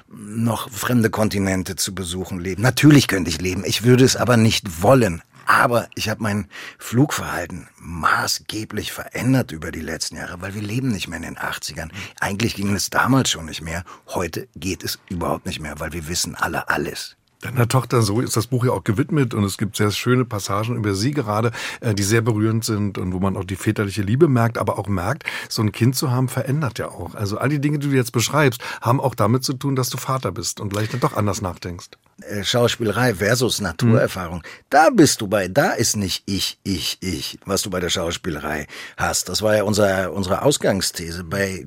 noch 0.09 0.71
fremde 0.71 1.11
Kontinente 1.11 1.77
zu 1.77 1.95
besuchen 1.95 2.41
leben. 2.41 2.63
Natürlich 2.63 3.09
könnte 3.09 3.31
ich 3.31 3.41
leben, 3.41 3.65
ich 3.65 3.85
würde 3.85 4.05
es 4.05 4.17
aber 4.17 4.37
nicht 4.37 4.83
wollen. 4.83 5.23
Aber 5.49 5.89
ich 5.95 6.11
habe 6.11 6.23
mein 6.23 6.47
Flugverhalten 6.79 7.69
maßgeblich 7.79 8.93
verändert 8.93 9.51
über 9.51 9.73
die 9.73 9.81
letzten 9.81 10.17
Jahre, 10.17 10.43
weil 10.43 10.55
wir 10.55 10.61
leben 10.61 10.89
nicht 10.89 11.09
mehr 11.09 11.17
in 11.17 11.23
den 11.23 11.39
80ern. 11.39 11.89
Eigentlich 12.21 12.55
ging 12.55 12.75
es 12.75 12.91
damals 12.91 13.31
schon 13.31 13.47
nicht 13.47 13.63
mehr. 13.63 13.83
Heute 14.09 14.47
geht 14.57 14.85
es 14.85 14.99
überhaupt 15.09 15.47
nicht 15.47 15.61
mehr, 15.61 15.81
weil 15.81 15.95
wir 15.95 16.07
wissen 16.07 16.35
alle 16.35 16.69
alles. 16.69 17.18
Deiner 17.41 17.69
Tochter, 17.69 18.03
so 18.03 18.21
ist 18.21 18.37
das 18.37 18.49
Buch 18.49 18.65
ja 18.65 18.73
auch 18.73 18.83
gewidmet 18.83 19.33
und 19.33 19.45
es 19.45 19.59
gibt 19.59 19.77
sehr 19.77 19.93
schöne 19.93 20.25
Passagen 20.25 20.75
über 20.75 20.95
sie 20.95 21.13
gerade, 21.13 21.53
äh, 21.81 21.95
die 21.95 22.03
sehr 22.03 22.21
berührend 22.21 22.65
sind 22.65 22.99
und 22.99 23.13
wo 23.13 23.21
man 23.21 23.37
auch 23.37 23.45
die 23.45 23.55
väterliche 23.55 24.03
Liebe 24.03 24.27
merkt, 24.27 24.59
aber 24.59 24.77
auch 24.77 24.89
merkt, 24.89 25.23
so 25.49 25.63
ein 25.63 25.71
Kind 25.71 25.95
zu 25.95 26.11
haben 26.11 26.29
verändert 26.29 26.81
ja 26.81 26.89
auch. 26.89 27.15
Also 27.15 27.39
all 27.39 27.49
die 27.49 27.61
Dinge, 27.61 27.79
die 27.79 27.91
du 27.91 27.95
jetzt 27.95 28.11
beschreibst, 28.11 28.61
haben 28.81 29.01
auch 29.01 29.15
damit 29.15 29.45
zu 29.45 29.53
tun, 29.53 29.77
dass 29.77 29.89
du 29.89 29.99
Vater 29.99 30.33
bist 30.33 30.59
und 30.61 30.73
vielleicht 30.73 30.95
dann 30.95 31.01
doch 31.01 31.17
anders 31.17 31.41
nachdenkst. 31.41 31.91
Äh, 32.23 32.43
Schauspielerei 32.43 33.15
versus 33.15 33.61
Naturerfahrung, 33.61 34.39
mhm. 34.39 34.43
da 34.71 34.91
bist 34.91 35.21
du 35.21 35.29
bei, 35.29 35.49
da 35.49 35.73
ist 35.73 35.97
nicht 35.97 36.25
ich, 36.27 36.59
ich, 36.65 36.99
ich, 37.01 37.39
was 37.45 37.63
du 37.63 37.71
bei 37.71 37.81
der 37.81 37.91
Schauspielerei 37.91 38.67
hast. 38.97 39.29
Das 39.29 39.43
war 39.43 39.55
ja 39.55 39.63
unser, 39.63 40.13
unsere 40.13 40.43
Ausgangsthese. 40.43 41.25
Bei, 41.25 41.67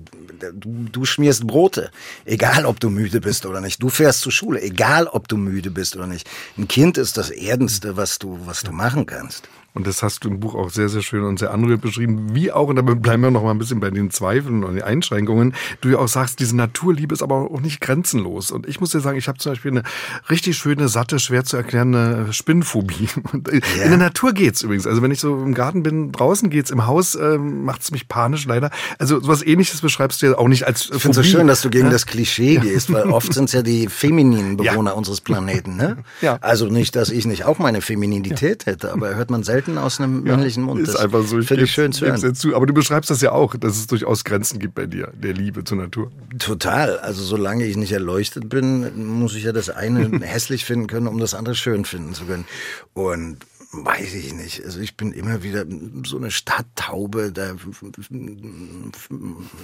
du, 0.54 0.86
du 0.92 1.06
schmierst 1.06 1.48
Brote, 1.48 1.92
egal 2.26 2.66
ob 2.66 2.80
du 2.80 2.90
müde 2.90 3.22
bist 3.22 3.46
oder 3.46 3.62
nicht. 3.62 3.82
Du 3.82 3.90
fährst 3.90 4.22
zur 4.22 4.32
Schule, 4.32 4.62
egal 4.62 5.08
ob 5.08 5.28
du 5.28 5.38
müde 5.38 5.72
bist 5.72 5.96
oder 5.96 6.08
nicht. 6.08 6.30
Ein 6.58 6.68
Kind 6.68 6.98
ist 6.98 7.18
das 7.18 7.30
Erdenste, 7.30 7.96
was 7.96 8.20
du, 8.20 8.40
was 8.46 8.62
du 8.62 8.72
machen 8.72 9.06
kannst. 9.06 9.48
Und 9.74 9.88
das 9.88 10.04
hast 10.04 10.24
du 10.24 10.30
im 10.30 10.40
Buch 10.40 10.56
auch 10.56 10.70
sehr, 10.70 10.90
sehr 10.90 11.02
schön 11.02 11.24
und 11.24 11.40
sehr 11.40 11.52
anrührend 11.52 11.82
beschrieben. 11.82 12.36
Wie 12.36 12.52
auch, 12.52 12.68
und 12.68 12.76
damit 12.76 13.02
bleiben 13.02 13.24
wir 13.24 13.32
noch 13.32 13.44
mal 13.44 13.52
ein 13.52 13.58
bisschen 13.58 13.80
bei 13.80 13.90
den 13.90 14.12
Zweifeln 14.12 14.64
und 14.64 14.76
den 14.76 14.84
Einschränkungen, 14.84 15.54
du 15.80 15.90
ja 15.90 15.98
auch 15.98 16.10
sagst, 16.10 16.40
diese 16.40 16.56
Naturliebe 16.58 17.14
ist 17.14 17.24
aber 17.24 17.52
auch 17.52 17.62
nicht 17.62 17.80
grenzenlos. 17.80 18.52
Und 18.52 18.68
ich 18.68 18.82
muss 18.82 18.92
dir 18.92 19.00
sagen, 19.00 19.18
ich 19.18 19.28
habe 19.30 19.38
zum 19.38 19.54
Beispiel 19.54 19.72
eine 19.72 19.84
richtig 20.30 20.58
schöne, 20.58 20.90
satte, 20.90 21.20
schwer 21.20 21.46
zu 21.46 21.58
erklärende 21.58 22.28
Spinnphobie. 22.32 23.10
Ja. 23.52 23.84
In 23.84 23.90
der 23.90 23.98
Natur 23.98 24.34
geht's 24.34 24.62
übrigens. 24.62 24.88
Also 24.88 25.02
wenn 25.02 25.12
ich 25.12 25.20
so 25.20 25.36
im 25.36 25.54
Garten 25.54 25.84
bin, 25.84 26.12
draußen 26.12 26.50
geht's, 26.50 26.70
im 26.72 26.88
Haus 26.88 27.16
äh, 27.16 27.38
macht's 27.38 27.92
mich 27.92 28.08
panisch 28.08 28.46
leider. 28.46 28.72
Also 28.98 29.20
sowas 29.20 29.46
ähnliches 29.46 29.82
beschreibst 29.82 30.22
du 30.22 30.28
ja 30.28 30.38
auch 30.38 30.48
nicht 30.48 30.68
als 30.68 30.90
Ich 30.94 31.02
finde 31.02 31.10
es 31.10 31.16
so 31.16 31.24
schön, 31.24 31.48
dass 31.48 31.62
du 31.62 31.70
gegen 31.70 31.86
ja? 31.86 31.92
das 31.92 32.06
Klischee 32.06 32.58
gehst, 32.58 32.92
weil 32.92 33.10
oft 33.10 33.34
sind's 33.34 33.54
ja 33.54 33.62
die 33.62 33.88
femininen 33.88 34.58
Bewohner 34.58 34.92
ja. 34.92 34.98
unseres 34.98 35.22
Planeten. 35.22 35.76
Ne? 35.76 35.98
Ja. 36.22 36.38
Also 36.42 36.68
nicht, 36.68 36.96
dass 36.96 37.10
ich 37.10 37.26
nicht 37.26 37.46
auch 37.46 37.60
meine 37.60 37.82
Femininität 37.82 38.66
hätte, 38.66 38.92
aber 38.94 39.16
hört 39.16 39.30
man 39.32 39.44
selten 39.44 39.61
selten 39.62 39.78
aus 39.78 40.00
einem 40.00 40.26
ja, 40.26 40.36
männlichen 40.36 40.63
Mund. 40.63 40.82
Ist 40.82 40.93
das 40.93 41.02
einfach 41.02 41.24
so. 41.24 41.39
Ich 41.39 41.47
finde 41.47 41.63
ich 41.63 41.71
schön 41.71 41.91
zu 41.91 42.06
hören. 42.06 42.36
Zu. 42.36 42.56
Aber 42.56 42.65
du 42.65 42.74
beschreibst 42.74 43.10
das 43.10 43.21
ja 43.21 43.32
auch, 43.32 43.56
dass 43.56 43.78
es 43.78 43.88
durchaus 43.88 44.24
Grenzen 44.24 44.60
gibt 44.60 44.76
bei 44.76 44.86
dir, 44.86 45.12
der 45.13 45.34
Liebe 45.34 45.63
zur 45.63 45.78
Natur. 45.78 46.12
Total. 46.39 47.00
Also 47.00 47.24
solange 47.24 47.65
ich 47.65 47.78
nicht 47.78 47.91
erleuchtet 47.91 48.50
bin, 48.50 49.06
muss 49.17 49.36
ich 49.36 49.43
ja 49.43 49.52
das 49.52 49.69
eine 49.69 50.19
hässlich 50.21 50.65
finden 50.65 50.88
können, 50.88 51.08
um 51.08 51.19
das 51.19 51.34
andere 51.34 51.56
schön 51.56 51.86
finden 51.86 52.13
zu 52.13 52.26
können. 52.26 52.45
Und 52.93 53.38
weiß 53.72 54.14
ich 54.16 54.34
nicht. 54.34 54.64
Also 54.66 54.80
ich 54.80 54.98
bin 54.98 55.14
immer 55.14 55.44
wieder 55.44 55.66
so 56.06 56.18
eine 56.18 56.32
Stadttaube, 56.32 57.32
da 57.32 57.56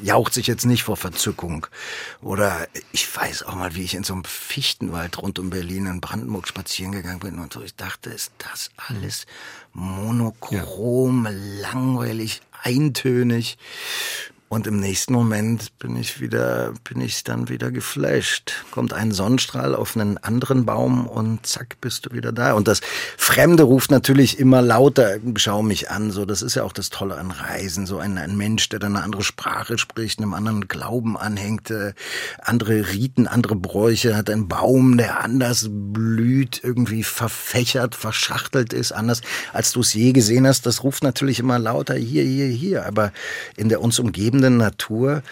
jaucht 0.02 0.34
sich 0.34 0.48
jetzt 0.48 0.65
nicht 0.65 0.84
vor 0.84 0.96
Verzückung. 0.96 1.67
Oder 2.22 2.67
ich 2.91 3.13
weiß 3.15 3.43
auch 3.43 3.56
mal, 3.56 3.76
wie 3.76 3.84
ich 3.84 3.96
in 3.96 4.04
so 4.04 4.13
einem 4.13 4.24
Fichtenwald 4.24 5.22
rund 5.22 5.39
um 5.39 5.50
Berlin 5.50 5.88
in 5.88 6.02
Brandenburg 6.02 6.48
spazieren 6.48 6.93
gegangen 6.93 7.20
bin 7.20 7.39
und 7.39 7.52
so. 7.52 7.62
Ich 7.62 7.76
dachte, 7.76 8.10
ist 8.10 8.32
das 8.38 8.70
alles 8.78 9.26
monochrom, 9.74 11.26
ja. 11.26 11.32
langweilig, 11.72 12.41
eintönig. 12.63 13.58
Und 14.49 14.65
im 14.65 14.79
nächsten 14.79 15.12
Moment 15.12 15.77
bin 15.77 15.97
ich 15.97 16.21
wieder, 16.21 16.71
bin 16.86 17.01
ich 17.01 17.25
dann 17.25 17.49
wieder 17.49 17.69
geflasht. 17.69 18.53
Kommt 18.71 18.93
ein 18.93 19.12
Sonnenstrahl 19.12 19.75
auf 19.75 19.97
einen 19.97 20.17
anderen 20.19 20.65
Baum 20.65 21.05
und 21.05 21.45
zack, 21.45 21.81
bist 21.81 22.05
du 22.05 22.12
wieder 22.13 22.31
da. 22.31 22.53
Und 22.53 22.69
das 22.69 22.79
Fremde 23.17 23.63
ruft 23.63 23.91
natürlich 23.91 24.39
immer 24.39 24.62
lauter, 24.62 25.17
schau 25.36 25.63
mich 25.63 25.91
an. 25.91 26.12
So, 26.12 26.23
das 26.23 26.41
ist 26.41 26.55
ja 26.55 26.63
auch 26.63 26.71
das 26.71 26.89
Tolle 26.89 27.17
an 27.17 27.31
Reisen. 27.31 27.86
So 27.86 27.97
ein, 27.97 28.17
ein 28.17 28.38
Mensch, 28.38 28.69
der 28.69 28.79
dann 28.79 28.95
eine 28.95 29.03
andere 29.03 29.23
Sprache 29.23 29.77
spricht, 29.77 30.19
einem 30.19 30.33
anderen 30.33 30.69
Glauben 30.69 31.17
anhängt, 31.17 31.69
äh, 31.69 31.93
andere 32.41 32.93
Riten, 32.93 33.27
andere 33.27 33.57
Bräuche, 33.57 34.15
hat 34.15 34.29
einen 34.29 34.47
Baum, 34.47 34.97
der 34.97 35.25
anders 35.25 35.67
blüht, 35.69 36.62
irgendwie 36.63 37.03
verfächert, 37.03 37.95
verschachtelt 37.95 38.71
ist, 38.71 38.93
anders 38.93 39.21
als 39.51 39.73
du 39.73 39.81
es 39.81 39.93
je 39.93 40.13
gesehen 40.13 40.47
hast. 40.47 40.65
Das 40.65 40.83
ruft 40.83 41.03
natürlich 41.03 41.39
immer 41.39 41.60
lauter 41.60 41.95
hier, 41.95 42.23
hier, 42.23 42.47
hier. 42.47 42.86
Aber 42.86 43.12
in 43.57 43.67
der 43.67 43.81
uns 43.81 43.99
umgebenden 43.99 44.37
lebenden 44.38 44.58
Natur, 44.58 45.23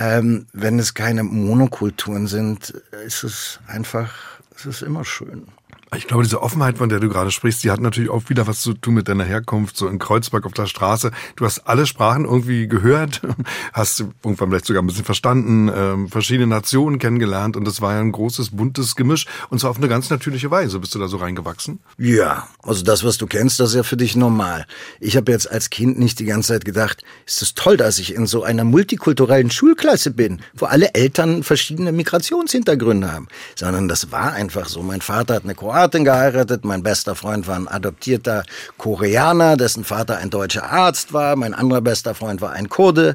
ähm, 0.00 0.46
wenn 0.52 0.78
es 0.78 0.94
keine 0.94 1.22
Monokulturen 1.22 2.26
sind, 2.26 2.70
ist 3.04 3.24
es 3.24 3.60
einfach, 3.66 4.40
es 4.56 4.66
ist 4.66 4.82
immer 4.82 5.04
schön. 5.04 5.48
Ich 5.96 6.06
glaube, 6.06 6.22
diese 6.22 6.42
Offenheit, 6.42 6.76
von 6.76 6.90
der 6.90 7.00
du 7.00 7.08
gerade 7.08 7.30
sprichst, 7.30 7.64
die 7.64 7.70
hat 7.70 7.80
natürlich 7.80 8.10
auch 8.10 8.28
wieder 8.28 8.46
was 8.46 8.60
zu 8.60 8.74
tun 8.74 8.94
mit 8.94 9.08
deiner 9.08 9.24
Herkunft, 9.24 9.76
so 9.76 9.88
in 9.88 9.98
Kreuzberg 9.98 10.44
auf 10.44 10.52
der 10.52 10.66
Straße. 10.66 11.12
Du 11.36 11.46
hast 11.46 11.60
alle 11.60 11.86
Sprachen 11.86 12.26
irgendwie 12.26 12.68
gehört, 12.68 13.22
hast 13.72 14.00
irgendwann 14.00 14.50
vielleicht 14.50 14.66
sogar 14.66 14.82
ein 14.82 14.86
bisschen 14.86 15.06
verstanden, 15.06 15.68
äh, 15.68 16.08
verschiedene 16.08 16.46
Nationen 16.46 16.98
kennengelernt 16.98 17.56
und 17.56 17.64
das 17.64 17.80
war 17.80 17.94
ja 17.94 18.00
ein 18.00 18.12
großes, 18.12 18.50
buntes 18.50 18.96
Gemisch 18.96 19.26
und 19.48 19.60
zwar 19.60 19.70
auf 19.70 19.78
eine 19.78 19.88
ganz 19.88 20.10
natürliche 20.10 20.50
Weise. 20.50 20.78
Bist 20.78 20.94
du 20.94 20.98
da 20.98 21.08
so 21.08 21.16
reingewachsen? 21.16 21.80
Ja, 21.96 22.48
also 22.62 22.84
das, 22.84 23.02
was 23.02 23.16
du 23.16 23.26
kennst, 23.26 23.58
das 23.58 23.70
ist 23.70 23.76
ja 23.76 23.82
für 23.82 23.96
dich 23.96 24.14
normal. 24.14 24.66
Ich 25.00 25.16
habe 25.16 25.32
jetzt 25.32 25.50
als 25.50 25.70
Kind 25.70 25.98
nicht 25.98 26.18
die 26.18 26.26
ganze 26.26 26.52
Zeit 26.52 26.66
gedacht, 26.66 27.02
ist 27.26 27.40
es 27.40 27.54
toll, 27.54 27.78
dass 27.78 27.98
ich 27.98 28.14
in 28.14 28.26
so 28.26 28.42
einer 28.42 28.64
multikulturellen 28.64 29.50
Schulklasse 29.50 30.10
bin, 30.10 30.42
wo 30.54 30.66
alle 30.66 30.92
Eltern 30.92 31.42
verschiedene 31.42 31.92
Migrationshintergründe 31.92 33.10
haben, 33.10 33.28
sondern 33.54 33.88
das 33.88 34.12
war 34.12 34.32
einfach 34.32 34.68
so. 34.68 34.82
Mein 34.82 35.00
Vater 35.00 35.34
hat 35.34 35.44
eine 35.44 35.54
Kroatin 35.78 36.04
geheiratet. 36.04 36.64
Mein 36.64 36.82
bester 36.82 37.14
Freund 37.14 37.46
war 37.46 37.54
ein 37.54 37.68
adoptierter 37.68 38.42
Koreaner, 38.78 39.56
dessen 39.56 39.84
Vater 39.84 40.16
ein 40.18 40.28
deutscher 40.28 40.68
Arzt 40.68 41.12
war. 41.12 41.36
Mein 41.36 41.54
anderer 41.54 41.80
bester 41.80 42.16
Freund 42.16 42.40
war 42.40 42.50
ein 42.50 42.68
Kurde 42.68 43.14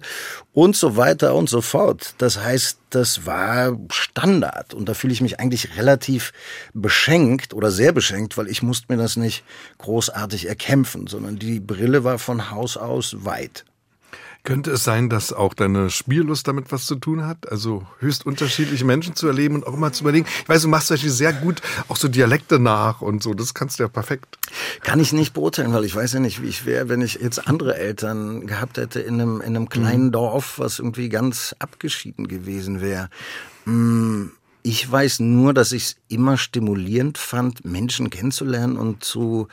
und 0.53 0.77
so 0.77 0.95
weiter 0.95 1.35
und 1.35 1.49
so 1.49 1.59
fort. 1.59 2.15
Das 2.19 2.41
heißt, 2.41 2.77
das 2.89 3.25
war 3.25 3.77
Standard 3.91 4.73
und 4.73 4.87
da 4.87 4.93
fühle 4.93 5.11
ich 5.11 5.19
mich 5.19 5.41
eigentlich 5.41 5.75
relativ 5.77 6.31
beschenkt 6.73 7.53
oder 7.53 7.69
sehr 7.69 7.91
beschenkt, 7.91 8.37
weil 8.37 8.47
ich 8.47 8.63
musste 8.63 8.85
mir 8.87 8.97
das 8.97 9.17
nicht 9.17 9.43
großartig 9.79 10.47
erkämpfen, 10.47 11.07
sondern 11.07 11.37
die 11.37 11.59
Brille 11.59 12.05
war 12.05 12.17
von 12.17 12.49
Haus 12.49 12.77
aus 12.77 13.25
weit. 13.25 13.65
Könnte 14.43 14.71
es 14.71 14.83
sein, 14.83 15.09
dass 15.09 15.31
auch 15.31 15.53
deine 15.53 15.89
Spiellust 15.89 16.49
damit 16.49 16.73
was 16.73 16.85
zu 16.85 16.95
tun 16.95 17.25
hat? 17.25 17.49
Also 17.49 17.87
höchst 17.99 18.25
unterschiedliche 18.25 18.83
Menschen 18.83 19.15
zu 19.15 19.27
erleben 19.27 19.55
und 19.55 19.65
auch 19.65 19.73
immer 19.73 19.93
zu 19.93 20.03
überlegen. 20.03 20.27
Ich 20.41 20.49
weiß, 20.49 20.63
du 20.63 20.67
machst 20.67 20.87
zum 20.87 20.97
sehr 20.97 21.31
gut 21.31 21.61
auch 21.87 21.95
so 21.95 22.09
Dialekte 22.09 22.59
nach 22.59 23.01
und 23.01 23.23
so. 23.23 23.33
Das 23.33 23.53
kannst 23.53 23.79
du 23.79 23.83
ja 23.83 23.89
perfekt. 23.89 24.37
Kann 24.81 24.99
ich 24.99 25.13
nicht 25.13 25.33
beurteilen, 25.33 25.71
weil 25.71 25.85
ich 25.85 25.95
weiß 25.95 26.11
ja 26.11 26.19
nicht, 26.19 26.41
wie 26.41 26.47
ich 26.47 26.65
wäre, 26.65 26.89
wenn 26.89 27.01
ich 27.01 27.15
jetzt 27.15 27.47
andere 27.47 27.77
Eltern 27.77 28.45
gehabt 28.45 28.77
hätte 28.77 28.99
in 28.99 29.13
einem, 29.13 29.39
in 29.39 29.55
einem 29.55 29.69
kleinen 29.69 30.07
mhm. 30.07 30.11
Dorf, 30.11 30.59
was 30.59 30.79
irgendwie 30.79 31.07
ganz 31.07 31.55
abgeschieden 31.59 32.27
gewesen 32.27 32.81
wäre. 32.81 33.09
Mm, 33.63 34.25
ich 34.61 34.91
weiß 34.91 35.21
nur, 35.21 35.53
dass 35.53 35.71
ich 35.71 35.83
es 35.83 35.95
immer 36.09 36.37
stimulierend 36.37 37.17
fand, 37.17 37.63
Menschen 37.63 38.09
kennenzulernen 38.09 38.75
und 38.75 39.05
zu 39.05 39.47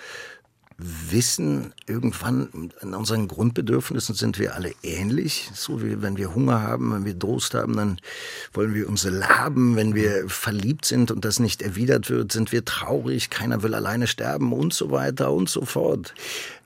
wissen, 0.83 1.73
irgendwann 1.87 2.71
in 2.81 2.95
unseren 2.95 3.29
Grundbedürfnissen 3.29 4.15
sind 4.15 4.39
wir 4.39 4.55
alle 4.55 4.73
ähnlich. 4.83 5.51
So 5.55 5.83
wie 5.83 6.03
wenn 6.03 6.17
wir 6.17 6.35
Hunger 6.35 6.63
haben, 6.63 6.93
wenn 6.93 7.05
wir 7.05 7.15
Durst 7.15 7.55
haben, 7.55 7.77
dann 7.77 7.99
wollen 8.53 8.75
wir 8.75 8.89
uns 8.89 9.05
laben. 9.05 9.77
Wenn 9.77 9.95
wir 9.95 10.29
verliebt 10.29 10.85
sind 10.85 11.11
und 11.11 11.25
das 11.25 11.39
nicht 11.39 11.63
erwidert 11.63 12.11
wird, 12.11 12.33
sind 12.33 12.53
wir 12.53 12.65
traurig. 12.65 13.31
Keiner 13.31 13.63
will 13.63 13.75
alleine 13.75 14.07
sterben 14.07 14.53
und 14.53 14.73
so 14.73 14.91
weiter 14.91 15.33
und 15.33 15.49
so 15.49 15.65
fort. 15.65 16.15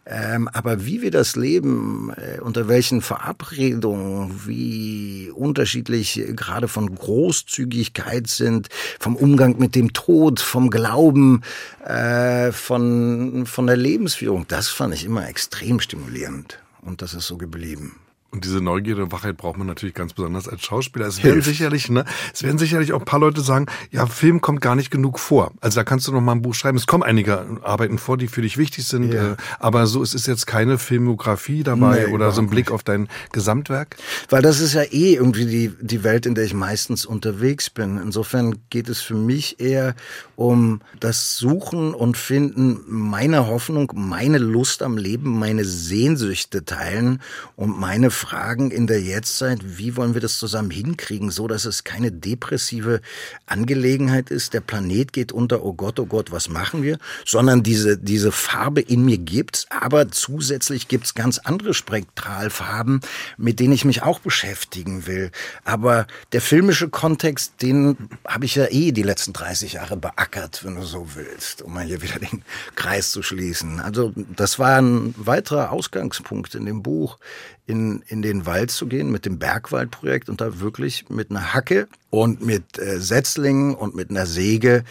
Ähm, 0.06 0.48
aber 0.52 0.84
wie 0.84 1.00
wir 1.00 1.10
das 1.10 1.34
leben, 1.34 2.12
äh, 2.16 2.40
unter 2.40 2.68
welchen 2.68 3.00
Verabredungen, 3.00 4.46
wie 4.46 5.30
unterschiedlich 5.34 6.18
äh, 6.18 6.34
gerade 6.34 6.68
von 6.68 6.94
Großzügigkeit 6.94 8.26
sind, 8.26 8.68
vom 9.00 9.16
Umgang 9.16 9.58
mit 9.58 9.74
dem 9.74 9.94
Tod, 9.94 10.40
vom 10.40 10.68
Glauben, 10.68 11.42
äh, 11.84 12.52
von, 12.52 13.46
von 13.46 13.66
der 13.66 13.76
Lebensführung, 13.76 14.46
das 14.48 14.68
fand 14.68 14.92
ich 14.94 15.04
immer 15.04 15.26
extrem 15.26 15.80
stimulierend. 15.80 16.58
Und 16.82 17.00
das 17.00 17.14
ist 17.14 17.26
so 17.26 17.38
geblieben. 17.38 17.96
Und 18.34 18.44
diese 18.44 18.60
Neugierde 18.60 19.04
und 19.04 19.12
Wachheit 19.12 19.36
braucht 19.36 19.58
man 19.58 19.68
natürlich 19.68 19.94
ganz 19.94 20.12
besonders 20.12 20.48
als 20.48 20.62
Schauspieler. 20.62 21.06
Es 21.06 21.22
werden 21.22 21.40
sicherlich, 21.40 21.88
ne, 21.88 22.04
es 22.32 22.42
werden 22.42 22.58
sicherlich 22.58 22.92
auch 22.92 22.98
ein 22.98 23.04
paar 23.04 23.20
Leute 23.20 23.40
sagen, 23.42 23.66
ja, 23.92 24.06
Film 24.06 24.40
kommt 24.40 24.60
gar 24.60 24.74
nicht 24.74 24.90
genug 24.90 25.20
vor. 25.20 25.52
Also 25.60 25.78
da 25.78 25.84
kannst 25.84 26.08
du 26.08 26.12
noch 26.12 26.20
mal 26.20 26.32
ein 26.32 26.42
Buch 26.42 26.54
schreiben. 26.54 26.76
Es 26.76 26.88
kommen 26.88 27.04
einige 27.04 27.46
Arbeiten 27.62 27.96
vor, 27.96 28.16
die 28.16 28.26
für 28.26 28.42
dich 28.42 28.58
wichtig 28.58 28.86
sind. 28.86 29.12
Ja. 29.12 29.34
Äh, 29.34 29.36
aber 29.60 29.86
so, 29.86 30.02
es 30.02 30.14
ist 30.14 30.26
jetzt 30.26 30.48
keine 30.48 30.78
Filmografie 30.78 31.62
dabei 31.62 32.06
nee, 32.08 32.12
oder 32.12 32.32
so 32.32 32.40
ein 32.40 32.50
Blick 32.50 32.66
nicht. 32.66 32.74
auf 32.74 32.82
dein 32.82 33.08
Gesamtwerk. 33.30 33.94
Weil 34.30 34.42
das 34.42 34.58
ist 34.58 34.74
ja 34.74 34.82
eh 34.82 35.14
irgendwie 35.14 35.46
die, 35.46 35.72
die 35.80 36.02
Welt, 36.02 36.26
in 36.26 36.34
der 36.34 36.42
ich 36.42 36.54
meistens 36.54 37.06
unterwegs 37.06 37.70
bin. 37.70 37.98
Insofern 37.98 38.56
geht 38.68 38.88
es 38.88 39.00
für 39.00 39.14
mich 39.14 39.60
eher 39.60 39.94
um 40.34 40.80
das 40.98 41.38
Suchen 41.38 41.94
und 41.94 42.16
Finden 42.16 42.80
meiner 42.88 43.46
Hoffnung, 43.46 43.92
meine 43.94 44.38
Lust 44.38 44.82
am 44.82 44.96
Leben, 44.96 45.38
meine 45.38 45.64
Sehnsüchte 45.64 46.64
teilen 46.64 47.20
und 47.54 47.78
meine 47.78 48.10
Fragen 48.24 48.70
in 48.70 48.86
der 48.86 49.02
Jetztzeit, 49.02 49.58
wie 49.62 49.96
wollen 49.96 50.14
wir 50.14 50.22
das 50.22 50.38
zusammen 50.38 50.70
hinkriegen, 50.70 51.30
so 51.30 51.46
dass 51.46 51.66
es 51.66 51.84
keine 51.84 52.10
depressive 52.10 53.02
Angelegenheit 53.44 54.30
ist, 54.30 54.54
der 54.54 54.62
Planet 54.62 55.12
geht 55.12 55.30
unter, 55.30 55.62
oh 55.62 55.74
Gott, 55.74 56.00
oh 56.00 56.06
Gott, 56.06 56.32
was 56.32 56.48
machen 56.48 56.82
wir, 56.82 56.96
sondern 57.26 57.62
diese, 57.62 57.98
diese 57.98 58.32
Farbe 58.32 58.80
in 58.80 59.04
mir 59.04 59.18
gibt's, 59.18 59.66
aber 59.68 60.10
zusätzlich 60.10 60.88
gibt's 60.88 61.14
ganz 61.14 61.38
andere 61.38 61.74
Spektralfarben, 61.74 63.02
mit 63.36 63.60
denen 63.60 63.74
ich 63.74 63.84
mich 63.84 64.02
auch 64.02 64.20
beschäftigen 64.20 65.06
will. 65.06 65.30
Aber 65.64 66.06
der 66.32 66.40
filmische 66.40 66.88
Kontext, 66.88 67.60
den 67.60 68.08
habe 68.26 68.46
ich 68.46 68.54
ja 68.54 68.68
eh 68.70 68.92
die 68.92 69.02
letzten 69.02 69.34
30 69.34 69.74
Jahre 69.74 69.98
beackert, 69.98 70.64
wenn 70.64 70.76
du 70.76 70.82
so 70.82 71.08
willst, 71.14 71.60
um 71.60 71.74
mal 71.74 71.84
hier 71.84 72.00
wieder 72.00 72.18
den 72.18 72.42
Kreis 72.74 73.12
zu 73.12 73.22
schließen. 73.22 73.80
Also 73.80 74.14
das 74.16 74.58
war 74.58 74.78
ein 74.80 75.14
weiterer 75.18 75.72
Ausgangspunkt 75.72 76.54
in 76.54 76.64
dem 76.64 76.82
Buch 76.82 77.18
in, 77.66 78.02
in 78.08 78.22
den 78.22 78.46
Wald 78.46 78.70
zu 78.70 78.86
gehen 78.86 79.10
mit 79.10 79.24
dem 79.24 79.38
Bergwaldprojekt 79.38 80.28
und 80.28 80.40
da 80.40 80.60
wirklich 80.60 81.08
mit 81.08 81.30
einer 81.30 81.54
Hacke 81.54 81.88
und 82.10 82.44
mit 82.44 82.78
äh, 82.78 83.00
Setzlingen 83.00 83.74
und 83.74 83.94
mit 83.94 84.10
einer 84.10 84.26
Säge 84.26 84.84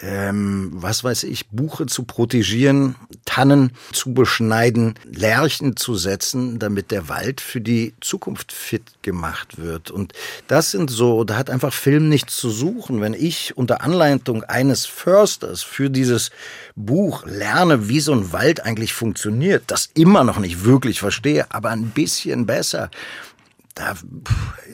ähm, 0.00 0.70
was 0.72 1.02
weiß 1.04 1.24
ich, 1.24 1.48
Buche 1.48 1.86
zu 1.86 2.04
protegieren, 2.04 2.94
Tannen 3.24 3.72
zu 3.92 4.14
beschneiden, 4.14 4.94
Lärchen 5.04 5.76
zu 5.76 5.96
setzen, 5.96 6.58
damit 6.58 6.90
der 6.90 7.08
Wald 7.08 7.40
für 7.40 7.60
die 7.60 7.94
Zukunft 8.00 8.52
fit 8.52 8.82
gemacht 9.02 9.58
wird. 9.58 9.90
Und 9.90 10.12
das 10.46 10.70
sind 10.70 10.90
so, 10.90 11.24
da 11.24 11.36
hat 11.36 11.50
einfach 11.50 11.72
Film 11.72 12.08
nichts 12.08 12.36
zu 12.36 12.50
suchen. 12.50 13.00
Wenn 13.00 13.14
ich 13.14 13.56
unter 13.56 13.82
Anleitung 13.82 14.44
eines 14.44 14.86
Försters 14.86 15.62
für 15.62 15.90
dieses 15.90 16.30
Buch 16.76 17.24
lerne, 17.26 17.88
wie 17.88 18.00
so 18.00 18.12
ein 18.12 18.32
Wald 18.32 18.64
eigentlich 18.64 18.92
funktioniert, 18.92 19.64
das 19.66 19.90
immer 19.94 20.24
noch 20.24 20.38
nicht 20.38 20.64
wirklich 20.64 21.00
verstehe, 21.00 21.46
aber 21.50 21.70
ein 21.70 21.90
bisschen 21.90 22.46
besser, 22.46 22.90
da 23.78 23.94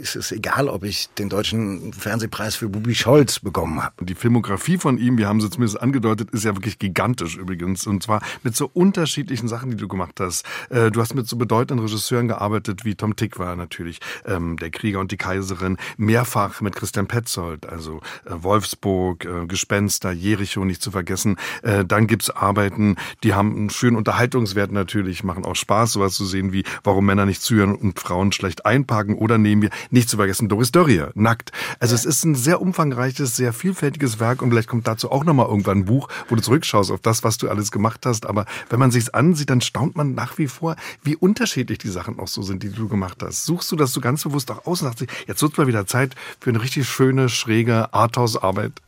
ist 0.00 0.16
es 0.16 0.32
egal, 0.32 0.68
ob 0.68 0.82
ich 0.82 1.10
den 1.18 1.28
deutschen 1.28 1.92
Fernsehpreis 1.92 2.56
für 2.56 2.70
Bubi 2.70 2.94
Scholz 2.94 3.38
bekommen 3.38 3.82
habe. 3.82 4.04
Die 4.04 4.14
Filmografie 4.14 4.78
von 4.78 4.96
ihm, 4.96 5.18
wir 5.18 5.28
haben 5.28 5.40
es 5.40 5.50
zumindest 5.50 5.80
angedeutet, 5.80 6.30
ist 6.30 6.44
ja 6.44 6.56
wirklich 6.56 6.78
gigantisch 6.78 7.36
übrigens. 7.36 7.86
Und 7.86 8.02
zwar 8.02 8.22
mit 8.42 8.56
so 8.56 8.70
unterschiedlichen 8.72 9.46
Sachen, 9.46 9.70
die 9.70 9.76
du 9.76 9.88
gemacht 9.88 10.20
hast. 10.20 10.46
Äh, 10.70 10.90
du 10.90 11.02
hast 11.02 11.14
mit 11.14 11.28
so 11.28 11.36
bedeutenden 11.36 11.84
Regisseuren 11.84 12.28
gearbeitet, 12.28 12.86
wie 12.86 12.94
Tom 12.94 13.14
Tick 13.14 13.38
war 13.38 13.56
natürlich, 13.56 14.00
ähm, 14.24 14.56
Der 14.56 14.70
Krieger 14.70 15.00
und 15.00 15.12
die 15.12 15.18
Kaiserin, 15.18 15.76
mehrfach 15.98 16.62
mit 16.62 16.74
Christian 16.74 17.06
Petzold, 17.06 17.66
also 17.66 18.00
äh, 18.24 18.30
Wolfsburg, 18.30 19.26
äh, 19.26 19.46
Gespenster, 19.46 20.12
Jericho 20.12 20.64
nicht 20.64 20.82
zu 20.82 20.90
vergessen. 20.90 21.36
Dann 21.62 22.06
gibt's 22.06 22.30
Arbeiten, 22.30 22.96
die 23.22 23.34
haben 23.34 23.54
einen 23.54 23.70
schönen 23.70 23.96
Unterhaltungswert 23.96 24.72
natürlich, 24.72 25.24
machen 25.24 25.44
auch 25.44 25.56
Spaß, 25.56 25.92
sowas 25.92 26.14
zu 26.14 26.24
sehen 26.24 26.52
wie 26.52 26.64
Warum 26.82 27.06
Männer 27.06 27.26
nicht 27.26 27.42
zuhören 27.42 27.74
und 27.74 27.98
Frauen 27.98 28.32
schlecht 28.32 28.64
einpacken 28.66 28.93
Parken 28.94 29.16
oder 29.16 29.38
nehmen 29.38 29.61
wir, 29.61 29.70
nicht 29.90 30.09
zu 30.09 30.18
vergessen, 30.18 30.48
Doris 30.48 30.70
Dörrier, 30.70 31.11
nackt. 31.16 31.50
Also 31.80 31.96
ja. 31.96 31.98
es 31.98 32.04
ist 32.04 32.22
ein 32.22 32.37
sehr 32.37 32.61
umfangreiches, 32.61 33.35
sehr 33.35 33.52
vielfältiges 33.52 34.20
Werk 34.20 34.40
und 34.40 34.50
vielleicht 34.50 34.68
kommt 34.68 34.87
dazu 34.87 35.11
auch 35.11 35.24
nochmal 35.24 35.46
irgendwann 35.48 35.78
ein 35.78 35.85
Buch, 35.85 36.07
wo 36.28 36.37
du 36.37 36.40
zurückschaust 36.42 36.92
auf 36.92 37.00
das, 37.00 37.24
was 37.24 37.37
du 37.37 37.50
alles 37.50 37.72
gemacht 37.72 38.07
hast. 38.07 38.24
Aber 38.24 38.46
wenn 38.70 38.78
man 38.78 38.92
sich's 38.92 39.09
ansieht, 39.09 39.50
dann 39.50 39.61
staunt 39.61 39.96
man 39.96 40.14
nach 40.14 40.38
wie 40.38 40.46
vor, 40.46 40.76
wie 41.02 41.16
unterschiedlich 41.16 41.78
die 41.78 41.88
Sachen 41.88 42.20
auch 42.20 42.28
so 42.28 42.42
sind, 42.42 42.62
die 42.62 42.70
du 42.70 42.87
gemacht 42.87 43.18
hast. 43.20 43.46
Suchst 43.46 43.72
du 43.72 43.74
das 43.74 43.92
so 43.92 44.00
ganz 44.00 44.22
bewusst 44.22 44.48
auch 44.52 44.64
aus 44.64 44.80
und 44.80 44.88
sagst, 44.88 45.04
jetzt 45.26 45.42
wird 45.42 45.59
mal 45.59 45.66
wieder 45.66 45.88
Zeit 45.88 46.14
für 46.38 46.50
eine 46.50 46.62
richtig 46.62 46.88
schöne, 46.88 47.28
schräge 47.28 47.92
Arthouse-Arbeit? 47.92 48.80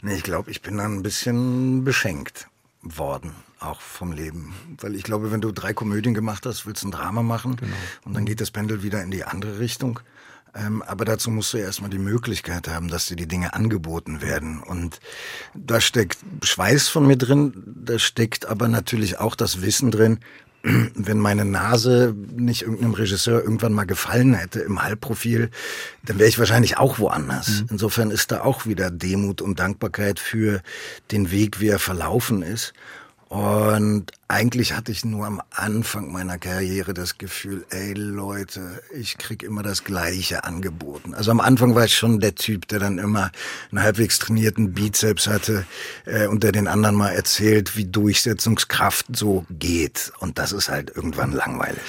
Nee, 0.00 0.14
ich 0.14 0.22
glaube, 0.22 0.50
ich 0.50 0.62
bin 0.62 0.78
dann 0.78 0.94
ein 0.94 1.02
bisschen 1.02 1.84
beschenkt 1.84 2.48
worden 2.80 3.34
auch 3.60 3.80
vom 3.80 4.12
Leben. 4.12 4.54
Weil 4.80 4.94
ich 4.94 5.02
glaube, 5.02 5.32
wenn 5.32 5.40
du 5.40 5.52
drei 5.52 5.72
Komödien 5.72 6.14
gemacht 6.14 6.46
hast, 6.46 6.66
willst 6.66 6.82
du 6.82 6.88
ein 6.88 6.92
Drama 6.92 7.22
machen 7.22 7.56
genau. 7.56 7.76
und 8.04 8.14
dann 8.14 8.24
geht 8.24 8.40
das 8.40 8.50
Pendel 8.50 8.82
wieder 8.82 9.02
in 9.02 9.10
die 9.10 9.24
andere 9.24 9.58
Richtung. 9.58 10.00
Ähm, 10.54 10.82
aber 10.82 11.04
dazu 11.04 11.30
musst 11.30 11.52
du 11.52 11.58
ja 11.58 11.64
erstmal 11.64 11.90
die 11.90 11.98
Möglichkeit 11.98 12.68
haben, 12.68 12.88
dass 12.88 13.06
dir 13.06 13.16
die 13.16 13.28
Dinge 13.28 13.54
angeboten 13.54 14.20
werden. 14.20 14.60
Und 14.60 14.98
da 15.54 15.80
steckt 15.80 16.18
Schweiß 16.42 16.88
von 16.88 17.06
mir 17.06 17.16
drin, 17.16 17.52
da 17.66 17.98
steckt 17.98 18.46
aber 18.46 18.66
natürlich 18.66 19.18
auch 19.18 19.36
das 19.36 19.62
Wissen 19.62 19.90
drin, 19.90 20.18
wenn 20.62 21.18
meine 21.18 21.44
Nase 21.44 22.14
nicht 22.34 22.62
irgendeinem 22.62 22.94
Regisseur 22.94 23.42
irgendwann 23.42 23.72
mal 23.72 23.84
gefallen 23.84 24.34
hätte 24.34 24.60
im 24.60 24.82
Halbprofil, 24.82 25.50
dann 26.04 26.18
wäre 26.18 26.28
ich 26.28 26.38
wahrscheinlich 26.38 26.78
auch 26.78 26.98
woanders. 26.98 27.62
Mhm. 27.62 27.68
Insofern 27.70 28.10
ist 28.10 28.32
da 28.32 28.42
auch 28.42 28.66
wieder 28.66 28.90
Demut 28.90 29.40
und 29.40 29.60
Dankbarkeit 29.60 30.18
für 30.18 30.62
den 31.12 31.30
Weg, 31.30 31.60
wie 31.60 31.68
er 31.68 31.78
verlaufen 31.78 32.42
ist. 32.42 32.74
Und 33.30 34.06
eigentlich 34.30 34.74
hatte 34.76 34.92
ich 34.92 35.04
nur 35.04 35.26
am 35.26 35.42
Anfang 35.50 36.12
meiner 36.12 36.38
Karriere 36.38 36.94
das 36.94 37.18
Gefühl, 37.18 37.66
ey 37.70 37.94
Leute, 37.94 38.80
ich 38.94 39.18
krieg 39.18 39.42
immer 39.42 39.64
das 39.64 39.82
Gleiche 39.82 40.44
angeboten. 40.44 41.14
Also 41.14 41.32
am 41.32 41.40
Anfang 41.40 41.74
war 41.74 41.84
ich 41.84 41.96
schon 41.96 42.20
der 42.20 42.36
Typ, 42.36 42.68
der 42.68 42.78
dann 42.78 42.98
immer 42.98 43.32
einen 43.72 43.82
halbwegs 43.82 44.20
trainierten 44.20 44.72
Bizeps 44.72 45.26
hatte 45.26 45.66
äh, 46.04 46.28
und 46.28 46.44
der 46.44 46.52
den 46.52 46.68
anderen 46.68 46.94
mal 46.94 47.10
erzählt, 47.10 47.76
wie 47.76 47.86
Durchsetzungskraft 47.86 49.06
so 49.16 49.44
geht. 49.50 50.12
Und 50.20 50.38
das 50.38 50.52
ist 50.52 50.68
halt 50.68 50.92
irgendwann 50.94 51.32
langweilig. 51.32 51.82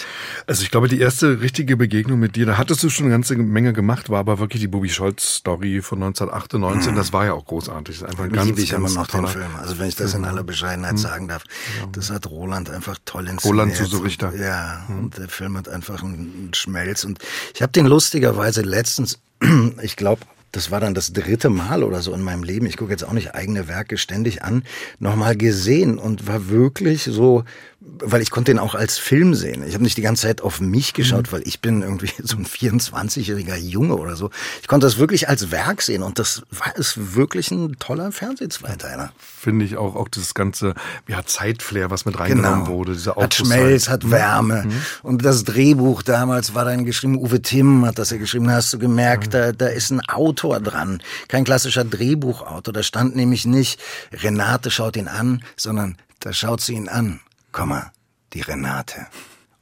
Also 0.48 0.64
ich 0.64 0.72
glaube, 0.72 0.88
die 0.88 1.00
erste 1.00 1.42
richtige 1.42 1.78
Begegnung 1.78 2.20
mit 2.20 2.36
dir, 2.36 2.48
da 2.48 2.58
hattest 2.58 2.82
du 2.82 2.90
schon 2.90 3.06
eine 3.06 3.14
ganze 3.14 3.36
Menge 3.36 3.72
gemacht, 3.72 4.10
war 4.10 4.20
aber 4.20 4.40
wirklich 4.40 4.62
die 4.62 4.68
Bobby 4.68 4.90
Scholz-Story 4.90 5.84
von 5.84 6.02
1998. 6.02 6.92
Mhm. 6.92 6.96
Das 6.96 7.14
war 7.14 7.26
ja 7.26 7.34
auch 7.34 7.46
großartig. 7.46 8.00
Das 8.00 8.02
ist 8.02 8.10
einfach 8.10 8.24
ein 8.24 8.32
ganz, 8.32 8.50
ich 8.58 8.72
ganz 8.72 8.92
immer 8.92 9.02
noch 9.02 9.08
den 9.08 9.28
Film. 9.28 9.56
Also 9.60 9.78
wenn 9.78 9.88
ich 9.88 9.96
das 9.96 10.16
in 10.16 10.26
aller 10.26 10.44
Bescheidenheit 10.44 10.94
mhm. 10.94 10.98
sagen 10.98 11.28
darf, 11.28 11.44
das 11.92 12.10
hat 12.10 12.31
Roland 12.32 12.70
einfach 12.70 12.98
toll 13.06 13.28
inszeniert. 13.28 13.46
Roland 13.46 13.76
Suso 13.76 13.98
Richter. 14.00 14.34
Ja, 14.36 14.86
mhm. 14.88 15.00
und 15.00 15.18
der 15.18 15.28
Film 15.30 15.58
hat 15.58 15.70
einfach 15.70 16.02
einen 16.02 16.52
Schmelz. 16.54 17.04
Und 17.04 17.20
ich 17.54 17.62
habe 17.62 17.72
den 17.72 17.86
lustigerweise 17.86 18.62
letztens, 18.62 19.20
ich 19.82 19.96
glaube, 19.96 20.22
das 20.52 20.72
war 20.72 20.80
dann 20.80 20.94
das 20.94 21.14
dritte 21.14 21.50
Mal 21.50 21.84
oder 21.84 22.02
so 22.02 22.14
in 22.14 22.22
meinem 22.22 22.44
Leben, 22.44 22.66
ich 22.66 22.78
gucke 22.78 22.92
jetzt 22.92 23.04
auch 23.04 23.14
nicht 23.14 23.36
eigene 23.36 23.68
Werke 23.68 23.98
ständig 23.98 24.44
an, 24.44 24.64
nochmal 25.00 25.36
gesehen 25.36 25.98
und 25.98 26.28
war 26.28 26.50
wirklich 26.50 27.04
so 27.04 27.44
weil 27.84 28.22
ich 28.22 28.30
konnte 28.30 28.52
ihn 28.52 28.60
auch 28.60 28.76
als 28.76 29.00
Film 29.00 29.34
sehen. 29.34 29.64
Ich 29.66 29.74
habe 29.74 29.84
nicht 29.84 29.98
die 29.98 30.04
ganze 30.04 30.24
Zeit 30.24 30.42
auf 30.42 30.62
mich 30.62 30.94
geschaut, 30.94 31.28
mhm. 31.28 31.32
weil 31.32 31.48
ich 31.48 31.62
bin 31.62 31.82
irgendwie 31.82 32.12
so 32.24 32.38
ein 32.38 32.46
24-jähriger 32.46 33.56
Junge 33.56 33.96
oder 33.96 34.16
so. 34.16 34.30
Ich 34.62 34.68
konnte 34.68 34.86
das 34.86 35.00
wirklich 35.00 35.30
als 35.30 35.52
Werk 35.52 35.82
sehen 35.82 36.04
und 36.04 36.20
das 36.20 36.44
war 36.52 36.76
ist 36.76 37.16
wirklich 37.16 37.50
ein 37.50 37.78
toller 37.80 38.12
Fernsehzweiteiler. 38.12 39.12
Finde 39.18 39.66
ich 39.66 39.78
auch, 39.78 39.96
auch 39.96 40.08
das 40.10 40.36
ganze 40.36 40.76
ja, 41.08 41.26
Zeitflair, 41.26 41.90
was 41.90 42.06
mit 42.06 42.20
reingenommen 42.20 42.66
genau. 42.66 42.78
wurde. 42.78 42.94
Diese 42.94 43.16
hat 43.16 43.34
Schmelz, 43.34 43.90
hat 43.90 44.04
mhm. 44.04 44.12
Wärme. 44.12 44.64
Mhm. 44.66 44.82
Und 45.02 45.26
das 45.26 45.44
Drehbuch 45.44 46.04
damals 46.04 46.54
war 46.54 46.66
dann 46.66 46.86
geschrieben, 46.86 47.18
Uwe 47.18 47.42
Timm 47.42 47.86
hat 47.86 47.98
das 47.98 48.12
ja 48.12 48.18
geschrieben, 48.18 48.46
da 48.46 48.54
hast 48.54 48.74
du 48.74 48.80
gemerkt, 48.80 49.28
mhm. 49.28 49.32
da, 49.32 49.52
da 49.54 49.68
ist 49.68 49.90
ein 49.90 50.02
Autor 50.42 50.60
dran. 50.60 51.04
Kein 51.28 51.44
klassischer 51.44 51.84
Drehbuchautor. 51.84 52.74
Da 52.74 52.82
stand 52.82 53.16
nämlich 53.16 53.46
nicht, 53.46 53.80
Renate 54.12 54.72
schaut 54.72 54.98
ihn 54.98 55.08
an, 55.08 55.44
sondern 55.56 55.98
da 56.20 56.34
schaut 56.34 56.62
sie 56.62 56.74
ihn 56.74 56.90
an. 56.90 57.20
Komma, 57.52 57.92
die 58.34 58.42
Renate. 58.42 59.06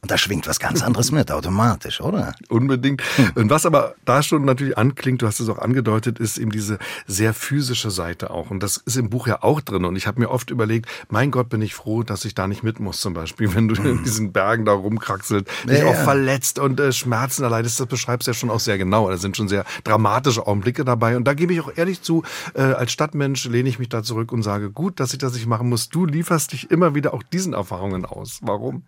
Und 0.01 0.11
da 0.11 0.17
schwingt 0.17 0.47
was 0.47 0.59
ganz 0.59 0.81
anderes 0.81 1.11
mit, 1.11 1.29
automatisch, 1.29 1.99
oder? 1.99 2.33
Unbedingt. 2.47 3.03
Und 3.35 3.49
was 3.49 3.65
aber 3.65 3.95
da 4.05 4.23
schon 4.23 4.45
natürlich 4.45 4.77
anklingt, 4.77 5.21
du 5.21 5.27
hast 5.27 5.41
es 5.41 5.49
auch 5.49 5.57
angedeutet, 5.57 6.19
ist 6.19 6.37
eben 6.37 6.51
diese 6.51 6.79
sehr 7.05 7.33
physische 7.33 7.91
Seite 7.91 8.29
auch. 8.29 8.49
Und 8.49 8.63
das 8.63 8.77
ist 8.77 8.95
im 8.95 9.09
Buch 9.09 9.27
ja 9.27 9.43
auch 9.43 9.59
drin. 9.59 9.83
Und 9.83 9.97
ich 9.97 10.07
habe 10.07 10.21
mir 10.21 10.29
oft 10.29 10.51
überlegt, 10.51 10.87
mein 11.09 11.31
Gott, 11.31 11.49
bin 11.49 11.61
ich 11.61 11.75
froh, 11.75 12.03
dass 12.03 12.23
ich 12.23 12.33
da 12.33 12.47
nicht 12.47 12.63
mit 12.63 12.79
muss, 12.79 13.01
zum 13.01 13.13
Beispiel, 13.13 13.53
wenn 13.53 13.67
du 13.67 13.75
in 13.75 13.97
hm. 13.97 14.03
diesen 14.05 14.31
Bergen 14.31 14.63
da 14.63 14.71
rumkraxelt, 14.71 15.49
dich 15.67 15.79
ja, 15.79 15.85
auch 15.85 15.93
ja. 15.93 16.03
verletzt 16.03 16.59
und 16.59 16.79
äh, 16.79 16.93
Schmerzen 16.93 17.43
erleidest. 17.43 17.77
Das 17.81 17.87
beschreibst 17.87 18.25
du 18.27 18.31
ja 18.31 18.35
schon 18.35 18.49
auch 18.51 18.61
sehr 18.61 18.77
genau. 18.77 19.09
Da 19.09 19.17
sind 19.17 19.35
schon 19.35 19.49
sehr 19.49 19.65
dramatische 19.83 20.47
Augenblicke 20.47 20.85
dabei. 20.85 21.17
Und 21.17 21.25
da 21.25 21.33
gebe 21.33 21.53
ich 21.53 21.59
auch 21.59 21.71
ehrlich 21.75 22.01
zu, 22.01 22.23
äh, 22.53 22.61
als 22.61 22.93
Stadtmensch 22.93 23.43
lehne 23.45 23.67
ich 23.67 23.79
mich 23.79 23.89
da 23.89 24.01
zurück 24.01 24.31
und 24.31 24.43
sage, 24.43 24.71
gut, 24.71 25.01
dass 25.01 25.11
ich 25.11 25.19
das 25.19 25.33
nicht 25.33 25.45
machen 25.45 25.67
muss. 25.67 25.89
Du 25.89 26.05
lieferst 26.05 26.53
dich 26.53 26.71
immer 26.71 26.95
wieder 26.95 27.13
auch 27.13 27.23
diesen 27.23 27.51
Erfahrungen 27.51 28.05
aus. 28.05 28.39
Warum? 28.41 28.83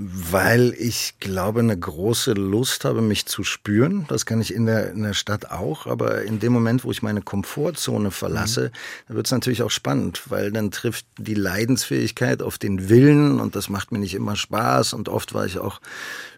Weil 0.00 0.74
ich 0.78 1.14
glaube, 1.18 1.58
eine 1.58 1.76
große 1.76 2.32
Lust 2.32 2.84
habe, 2.84 3.02
mich 3.02 3.26
zu 3.26 3.42
spüren. 3.42 4.04
Das 4.08 4.26
kann 4.26 4.40
ich 4.40 4.54
in 4.54 4.64
der, 4.64 4.92
in 4.92 5.02
der 5.02 5.14
Stadt 5.14 5.50
auch. 5.50 5.86
Aber 5.86 6.22
in 6.22 6.38
dem 6.38 6.52
Moment, 6.52 6.84
wo 6.84 6.92
ich 6.92 7.02
meine 7.02 7.20
Komfortzone 7.20 8.12
verlasse, 8.12 8.70
mhm. 9.08 9.14
wird 9.14 9.26
es 9.26 9.32
natürlich 9.32 9.62
auch 9.62 9.72
spannend, 9.72 10.22
weil 10.26 10.52
dann 10.52 10.70
trifft 10.70 11.04
die 11.18 11.34
Leidensfähigkeit 11.34 12.42
auf 12.42 12.58
den 12.58 12.88
Willen 12.88 13.40
und 13.40 13.56
das 13.56 13.68
macht 13.68 13.90
mir 13.90 13.98
nicht 13.98 14.14
immer 14.14 14.36
Spaß. 14.36 14.92
Und 14.92 15.08
oft 15.08 15.34
war 15.34 15.46
ich 15.46 15.58
auch 15.58 15.80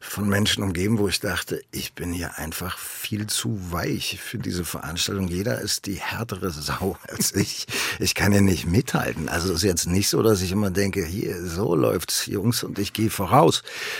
von 0.00 0.26
Menschen 0.26 0.62
umgeben, 0.62 0.98
wo 0.98 1.08
ich 1.08 1.20
dachte, 1.20 1.62
ich 1.70 1.92
bin 1.92 2.12
hier 2.12 2.38
einfach 2.38 2.78
viel 2.78 3.26
zu 3.26 3.70
weich 3.70 4.18
für 4.22 4.38
diese 4.38 4.64
Veranstaltung. 4.64 5.28
Jeder 5.28 5.60
ist 5.60 5.84
die 5.84 5.96
härtere 5.96 6.50
Sau 6.50 6.96
als 7.08 7.34
ich. 7.34 7.66
Ich 7.98 8.14
kann 8.14 8.32
ja 8.32 8.40
nicht 8.40 8.66
mithalten. 8.66 9.28
Also 9.28 9.50
es 9.50 9.56
ist 9.56 9.64
jetzt 9.64 9.86
nicht 9.86 10.08
so, 10.08 10.22
dass 10.22 10.40
ich 10.40 10.52
immer 10.52 10.70
denke, 10.70 11.04
hier, 11.04 11.44
so 11.44 11.74
läuft's, 11.74 12.24
Jungs, 12.26 12.62
und 12.64 12.78
ich 12.78 12.94
gehe 12.94 13.10
voraus, 13.10 13.49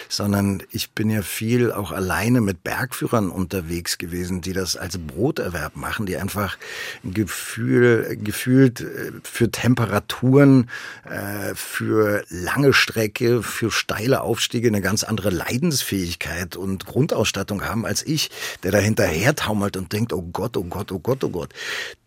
sondern 0.09 0.63
ich 0.71 0.91
bin 0.91 1.11
ja 1.11 1.23
viel 1.23 1.73
auch 1.73 1.93
alleine 1.93 2.41
mit 2.41 2.63
Bergführern 2.63 3.31
unterwegs 3.31 3.99
gewesen, 3.99 4.41
die 4.41 4.53
das 4.53 4.77
als 4.77 4.99
Broterwerb 4.99 5.77
machen, 5.77 6.07
die 6.07 6.17
einfach 6.17 6.57
ein 7.05 7.15
Gefühl, 7.15 8.19
gefühlt 8.23 8.81
äh, 8.81 9.13
für 9.23 9.51
Temperaturen, 9.51 10.71
äh, 11.05 11.55
für 11.55 12.25
lange 12.29 12.73
Strecke, 12.73 13.43
für 13.43 13.71
steile 13.71 14.23
Aufstiege 14.23 14.69
eine 14.69 14.81
ganz 14.81 15.05
andere 15.05 15.31
Leidensfähigkeit 15.31 16.57
und 16.57 16.87
Grundausstattung 16.87 17.65
haben 17.65 17.87
als 17.87 18.07
ich, 18.07 18.31
der 18.63 18.73
da 18.73 18.79
hinterher 18.79 19.35
taumelt 19.35 19.77
und 19.77 19.93
denkt, 19.93 20.13
oh 20.13 20.23
Gott, 20.23 20.57
oh 20.57 20.65
Gott, 20.65 20.93
oh 20.93 20.99
Gott, 20.99 21.25
oh 21.25 21.31
Gott. 21.31 21.53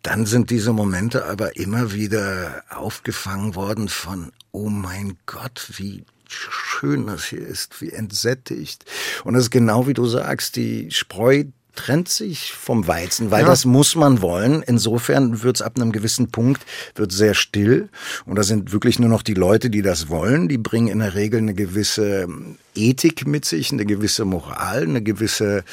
Dann 0.02 0.26
sind 0.26 0.50
diese 0.50 0.74
Momente 0.74 1.26
aber 1.26 1.56
immer 1.56 1.94
wieder 1.94 2.64
aufgefangen 2.70 3.56
worden 3.56 3.88
von, 3.88 4.32
oh 4.52 4.70
mein 4.70 5.18
Gott, 5.26 5.70
wie 5.78 6.04
schön 6.34 7.08
das 7.08 7.26
hier 7.26 7.46
ist, 7.46 7.82
wie 7.82 7.92
entsättigt. 7.92 8.86
Und 9.24 9.34
das 9.34 9.44
ist 9.44 9.52
genau 9.52 9.88
wie 9.88 9.94
du 9.94 10.06
sagst, 10.06 10.56
die 10.56 10.92
Spreu 10.92 11.46
trennt 11.76 12.08
sich 12.08 12.54
vom 12.54 12.88
Weizen, 12.88 13.32
weil 13.32 13.42
ja. 13.42 13.48
das 13.48 13.66
muss 13.66 13.96
man 13.96 14.22
wollen. 14.22 14.62
Insofern 14.62 15.42
wird's 15.42 15.62
ab 15.62 15.74
einem 15.76 15.92
gewissen 15.92 16.30
Punkt 16.30 16.64
wird 16.96 17.12
sehr 17.12 17.34
still 17.34 17.90
und 18.26 18.36
da 18.36 18.44
sind 18.44 18.72
wirklich 18.72 19.00
nur 19.00 19.10
noch 19.10 19.24
die 19.24 19.34
Leute, 19.34 19.70
die 19.70 19.82
das 19.82 20.10
wollen. 20.10 20.48
Die 20.48 20.58
bringen 20.58 20.88
in 20.88 21.00
der 21.00 21.16
Regel 21.16 21.40
eine 21.40 21.54
gewisse 21.54 22.28
Ethik 22.76 23.26
mit 23.26 23.46
sich, 23.46 23.72
eine 23.72 23.86
gewisse 23.86 24.26
Moral, 24.26 24.84
eine 24.84 25.02
gewisse 25.02 25.64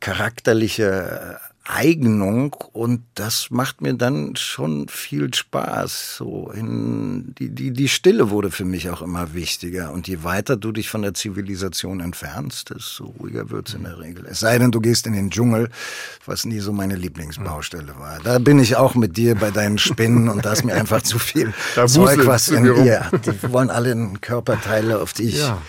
charakterliche 0.00 1.40
Enteignung 1.70 2.54
und 2.72 3.02
das 3.14 3.48
macht 3.50 3.80
mir 3.80 3.94
dann 3.94 4.34
schon 4.36 4.88
viel 4.88 5.32
Spaß. 5.32 6.16
So 6.16 6.50
in 6.52 7.34
die, 7.38 7.50
die, 7.50 7.72
die 7.72 7.88
Stille 7.88 8.30
wurde 8.30 8.50
für 8.50 8.64
mich 8.64 8.90
auch 8.90 9.02
immer 9.02 9.34
wichtiger 9.34 9.92
und 9.92 10.08
je 10.08 10.24
weiter 10.24 10.56
du 10.56 10.72
dich 10.72 10.90
von 10.90 11.02
der 11.02 11.14
Zivilisation 11.14 12.00
entfernst, 12.00 12.70
desto 12.70 13.14
ruhiger 13.18 13.50
wird's 13.50 13.74
in 13.74 13.84
der 13.84 13.98
Regel. 14.00 14.26
Es 14.26 14.40
sei 14.40 14.58
denn, 14.58 14.72
du 14.72 14.80
gehst 14.80 15.06
in 15.06 15.12
den 15.12 15.30
Dschungel, 15.30 15.70
was 16.26 16.44
nie 16.44 16.60
so 16.60 16.72
meine 16.72 16.96
Lieblingsbaustelle 16.96 17.94
war. 17.98 18.18
Da 18.24 18.38
bin 18.38 18.58
ich 18.58 18.76
auch 18.76 18.94
mit 18.94 19.16
dir 19.16 19.34
bei 19.36 19.50
deinen 19.50 19.78
Spinnen 19.78 20.28
und 20.28 20.44
da 20.44 20.52
ist 20.52 20.64
mir 20.64 20.74
einfach 20.74 21.02
zu 21.02 21.18
viel 21.18 21.54
Zeug, 21.86 22.26
was 22.26 22.48
in 22.48 22.64
ihr. 22.64 23.10
Die 23.24 23.52
wollen 23.52 23.70
alle 23.70 23.90
Körperteile, 24.20 25.00
auf 25.00 25.12
die 25.12 25.24
ich 25.24 25.38
ja 25.38 25.60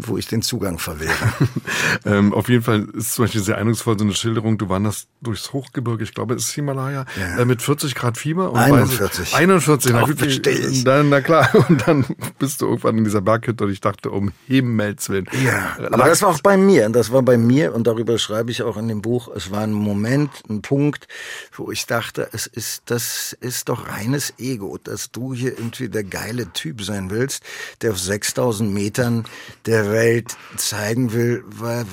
wo 0.00 0.18
ich 0.18 0.26
den 0.26 0.42
Zugang 0.42 0.78
verwehre. 0.78 1.14
ähm, 2.04 2.34
auf 2.34 2.48
jeden 2.48 2.64
Fall 2.64 2.88
ist 2.94 3.14
zum 3.14 3.24
Beispiel 3.24 3.40
sehr 3.40 3.56
eindrucksvoll 3.56 3.96
so 3.98 4.04
eine 4.04 4.14
Schilderung, 4.14 4.58
du 4.58 4.68
wanderst 4.68 5.08
durchs 5.22 5.52
Hochgebirge, 5.52 6.02
ich 6.02 6.12
glaube, 6.12 6.34
es 6.34 6.48
ist 6.48 6.54
Himalaya, 6.54 7.04
ja. 7.18 7.38
äh, 7.38 7.44
mit 7.44 7.62
40 7.62 7.94
Grad 7.94 8.18
Fieber. 8.18 8.50
Und 8.50 8.58
41. 8.58 9.20
Weißt, 9.20 9.34
41, 9.34 9.92
na, 9.92 10.02
gut, 10.02 10.20
ich. 10.22 10.84
Dann, 10.84 11.08
na 11.08 11.20
klar, 11.20 11.48
und 11.68 11.86
dann 11.86 12.04
bist 12.38 12.60
du 12.60 12.66
irgendwann 12.66 12.98
in 12.98 13.04
dieser 13.04 13.20
Berghütte 13.20 13.64
und 13.64 13.70
ich 13.70 13.80
dachte, 13.80 14.10
um 14.10 14.32
Himmels 14.46 15.08
Willen. 15.08 15.26
Ja, 15.44 15.76
äh, 15.78 15.86
aber 15.86 16.06
das 16.06 16.22
war 16.22 16.30
auch 16.30 16.40
bei 16.40 16.56
mir, 16.56 16.88
das 16.88 17.12
war 17.12 17.22
bei 17.22 17.38
mir 17.38 17.74
und 17.74 17.86
darüber 17.86 18.18
schreibe 18.18 18.50
ich 18.50 18.62
auch 18.62 18.76
in 18.76 18.88
dem 18.88 19.02
Buch, 19.02 19.28
es 19.34 19.50
war 19.50 19.62
ein 19.62 19.72
Moment, 19.72 20.30
ein 20.48 20.62
Punkt, 20.62 21.06
wo 21.52 21.70
ich 21.70 21.86
dachte, 21.86 22.28
es 22.32 22.46
ist, 22.46 22.82
das 22.86 23.36
ist 23.40 23.68
doch 23.68 23.88
reines 23.88 24.34
Ego, 24.38 24.78
dass 24.82 25.12
du 25.12 25.32
hier 25.32 25.52
irgendwie 25.52 25.88
der 25.88 26.04
geile 26.04 26.52
Typ 26.52 26.82
sein 26.82 27.10
willst, 27.10 27.44
der 27.82 27.92
auf 27.92 28.00
6000 28.00 28.72
Metern 28.72 29.24
der 29.66 29.90
Welt 29.90 30.36
zeigen 30.56 31.12
will, 31.12 31.44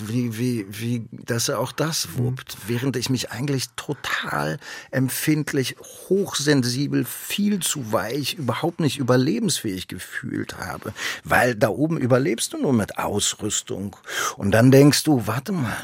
wie, 0.05 0.37
wie, 0.37 0.65
wie, 0.69 1.07
dass 1.11 1.49
er 1.49 1.59
auch 1.59 1.71
das 1.71 2.17
wuppt, 2.17 2.57
während 2.67 2.95
ich 2.95 3.09
mich 3.09 3.31
eigentlich 3.31 3.67
total 3.75 4.59
empfindlich, 4.91 5.75
hochsensibel, 6.09 7.05
viel 7.05 7.59
zu 7.59 7.91
weich, 7.91 8.35
überhaupt 8.35 8.79
nicht 8.79 8.97
überlebensfähig 8.97 9.87
gefühlt 9.87 10.57
habe, 10.57 10.93
weil 11.23 11.55
da 11.55 11.69
oben 11.69 11.97
überlebst 11.97 12.53
du 12.53 12.57
nur 12.57 12.73
mit 12.73 12.97
Ausrüstung. 12.97 13.95
Und 14.37 14.51
dann 14.51 14.71
denkst 14.71 15.03
du, 15.03 15.27
warte 15.27 15.51
mal, 15.51 15.77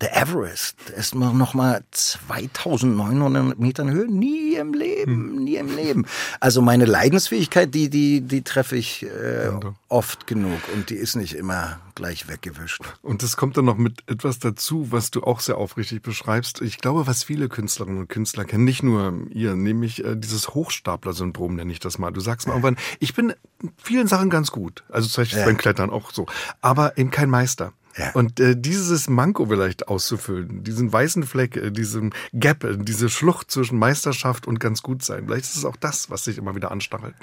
der 0.00 0.16
Everest 0.16 0.90
ist 0.90 1.14
noch 1.14 1.54
mal 1.54 1.82
2900 1.92 3.58
Metern 3.58 3.90
Höhe. 3.90 4.10
Nie 4.10 4.56
im 4.56 4.74
Leben, 4.74 5.12
hm. 5.12 5.44
nie 5.44 5.56
im 5.56 5.74
Leben. 5.74 6.06
Also 6.40 6.62
meine 6.62 6.84
Leidensfähigkeit, 6.84 7.72
die, 7.74 7.88
die, 7.88 8.20
die 8.20 8.42
treffe 8.42 8.76
ich 8.76 9.04
äh, 9.04 9.50
oft 9.88 10.26
genug 10.26 10.60
und 10.74 10.90
die 10.90 10.96
ist 10.96 11.14
nicht 11.14 11.34
immer 11.34 11.78
gleich 11.94 12.28
weggewischt. 12.28 12.82
Und 13.02 13.22
es 13.22 13.36
kommt 13.36 13.56
dann 13.56 13.66
noch 13.66 13.76
mit 13.76 14.02
etwas 14.08 14.40
dazu, 14.40 14.90
was 14.90 15.12
du 15.12 15.22
auch 15.22 15.38
sehr 15.38 15.58
aufrichtig 15.58 16.02
beschreibst. 16.02 16.60
Ich 16.60 16.78
glaube, 16.78 17.06
was 17.06 17.22
viele 17.22 17.48
Künstlerinnen 17.48 18.00
und 18.00 18.08
Künstler 18.08 18.44
kennen, 18.44 18.64
nicht 18.64 18.82
nur 18.82 19.14
ihr, 19.30 19.54
nämlich 19.54 20.04
äh, 20.04 20.16
dieses 20.16 20.48
Hochstapler-Syndrom 20.48 21.54
nenne 21.54 21.70
ich 21.70 21.78
das 21.78 21.98
mal. 21.98 22.10
Du 22.10 22.20
sagst 22.20 22.48
mal 22.48 22.54
irgendwann, 22.54 22.76
ich 22.98 23.14
bin 23.14 23.32
in 23.62 23.72
vielen 23.76 24.08
Sachen 24.08 24.28
ganz 24.28 24.50
gut. 24.50 24.82
Also 24.88 25.08
zum 25.08 25.22
Beispiel 25.22 25.38
ja. 25.38 25.44
beim 25.44 25.56
Klettern 25.56 25.90
auch 25.90 26.10
so. 26.10 26.26
Aber 26.60 26.98
eben 26.98 27.10
kein 27.10 27.30
Meister. 27.30 27.72
Ja. 27.96 28.10
Und 28.12 28.40
äh, 28.40 28.56
dieses 28.56 29.08
Manko 29.08 29.46
vielleicht 29.46 29.88
auszufüllen, 29.88 30.64
diesen 30.64 30.92
weißen 30.92 31.24
Fleck, 31.24 31.56
äh, 31.56 31.70
diesen 31.70 32.12
Gap, 32.32 32.64
äh, 32.64 32.76
diese 32.76 33.08
Schlucht 33.08 33.50
zwischen 33.50 33.78
Meisterschaft 33.78 34.46
und 34.46 34.58
ganz 34.58 34.82
gut 34.82 35.04
sein, 35.04 35.26
vielleicht 35.26 35.44
ist 35.44 35.56
es 35.56 35.64
auch 35.64 35.76
das, 35.76 36.10
was 36.10 36.24
sich 36.24 36.38
immer 36.38 36.54
wieder 36.56 36.70
anstachelt. 36.70 37.14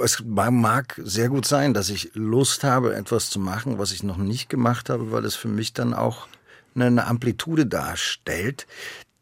Es 0.00 0.22
mag 0.24 1.00
sehr 1.02 1.28
gut 1.28 1.46
sein, 1.46 1.74
dass 1.74 1.90
ich 1.90 2.12
Lust 2.14 2.62
habe, 2.62 2.94
etwas 2.94 3.28
zu 3.30 3.40
machen, 3.40 3.78
was 3.78 3.90
ich 3.90 4.04
noch 4.04 4.18
nicht 4.18 4.48
gemacht 4.48 4.88
habe, 4.88 5.10
weil 5.10 5.24
es 5.24 5.34
für 5.34 5.48
mich 5.48 5.72
dann 5.72 5.94
auch 5.94 6.28
eine 6.76 7.06
Amplitude 7.06 7.66
darstellt. 7.66 8.68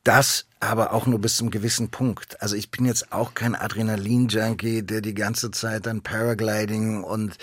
Das 0.04 0.46
aber 0.60 0.92
auch 0.92 1.06
nur 1.06 1.20
bis 1.20 1.36
zum 1.36 1.50
gewissen 1.50 1.90
Punkt. 1.90 2.40
Also 2.42 2.56
ich 2.56 2.70
bin 2.70 2.84
jetzt 2.84 3.12
auch 3.12 3.34
kein 3.34 3.54
Adrenalin-Junkie, 3.54 4.82
der 4.82 5.00
die 5.00 5.14
ganze 5.14 5.50
Zeit 5.50 5.86
dann 5.86 6.02
Paragliding 6.02 7.04
und 7.04 7.36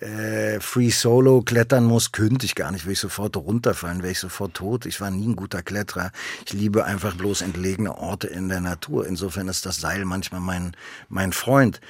äh, 0.00 0.60
Free 0.60 0.90
Solo 0.90 1.42
klettern 1.42 1.84
muss, 1.84 2.12
könnte 2.12 2.46
ich 2.46 2.54
gar 2.54 2.70
nicht, 2.70 2.84
würde 2.84 2.94
ich 2.94 3.00
sofort 3.00 3.36
runterfallen, 3.36 4.02
wäre 4.02 4.12
ich 4.12 4.18
sofort 4.18 4.54
tot. 4.54 4.86
Ich 4.86 5.00
war 5.00 5.10
nie 5.10 5.26
ein 5.28 5.36
guter 5.36 5.62
Kletterer. 5.62 6.10
Ich 6.46 6.52
liebe 6.52 6.84
einfach 6.84 7.14
bloß 7.14 7.42
entlegene 7.42 7.96
Orte 7.96 8.26
in 8.26 8.48
der 8.48 8.60
Natur. 8.60 9.06
Insofern 9.06 9.48
ist 9.48 9.66
das 9.66 9.80
Seil 9.80 10.04
manchmal 10.04 10.40
mein, 10.40 10.76
mein 11.08 11.32
Freund. 11.32 11.80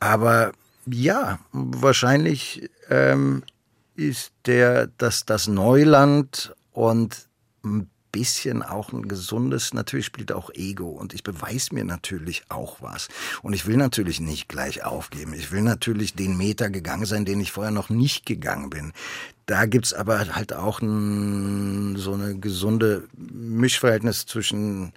Aber 0.00 0.52
ja, 0.86 1.38
wahrscheinlich 1.52 2.70
ähm, 2.90 3.42
ist 3.96 4.32
der, 4.46 4.88
dass 4.98 5.24
das 5.24 5.46
Neuland 5.46 6.54
und 6.72 7.28
bisschen 8.14 8.62
auch 8.62 8.92
ein 8.92 9.08
gesundes, 9.08 9.74
natürlich 9.74 10.06
spielt 10.06 10.30
auch 10.30 10.50
Ego 10.54 10.88
und 10.88 11.14
ich 11.14 11.24
beweise 11.24 11.74
mir 11.74 11.84
natürlich 11.84 12.44
auch 12.48 12.80
was. 12.80 13.08
Und 13.42 13.54
ich 13.54 13.66
will 13.66 13.76
natürlich 13.76 14.20
nicht 14.20 14.48
gleich 14.48 14.84
aufgeben. 14.84 15.34
Ich 15.34 15.50
will 15.50 15.62
natürlich 15.62 16.14
den 16.14 16.36
Meter 16.36 16.70
gegangen 16.70 17.06
sein, 17.06 17.24
den 17.24 17.40
ich 17.40 17.50
vorher 17.50 17.72
noch 17.72 17.90
nicht 17.90 18.24
gegangen 18.24 18.70
bin. 18.70 18.92
Da 19.46 19.66
gibt's 19.66 19.92
aber 19.92 20.36
halt 20.36 20.52
auch 20.52 20.80
ein, 20.80 21.96
so 21.96 22.14
eine 22.14 22.38
gesunde 22.38 23.08
Mischverhältnis 23.16 24.26
zwischen 24.26 24.92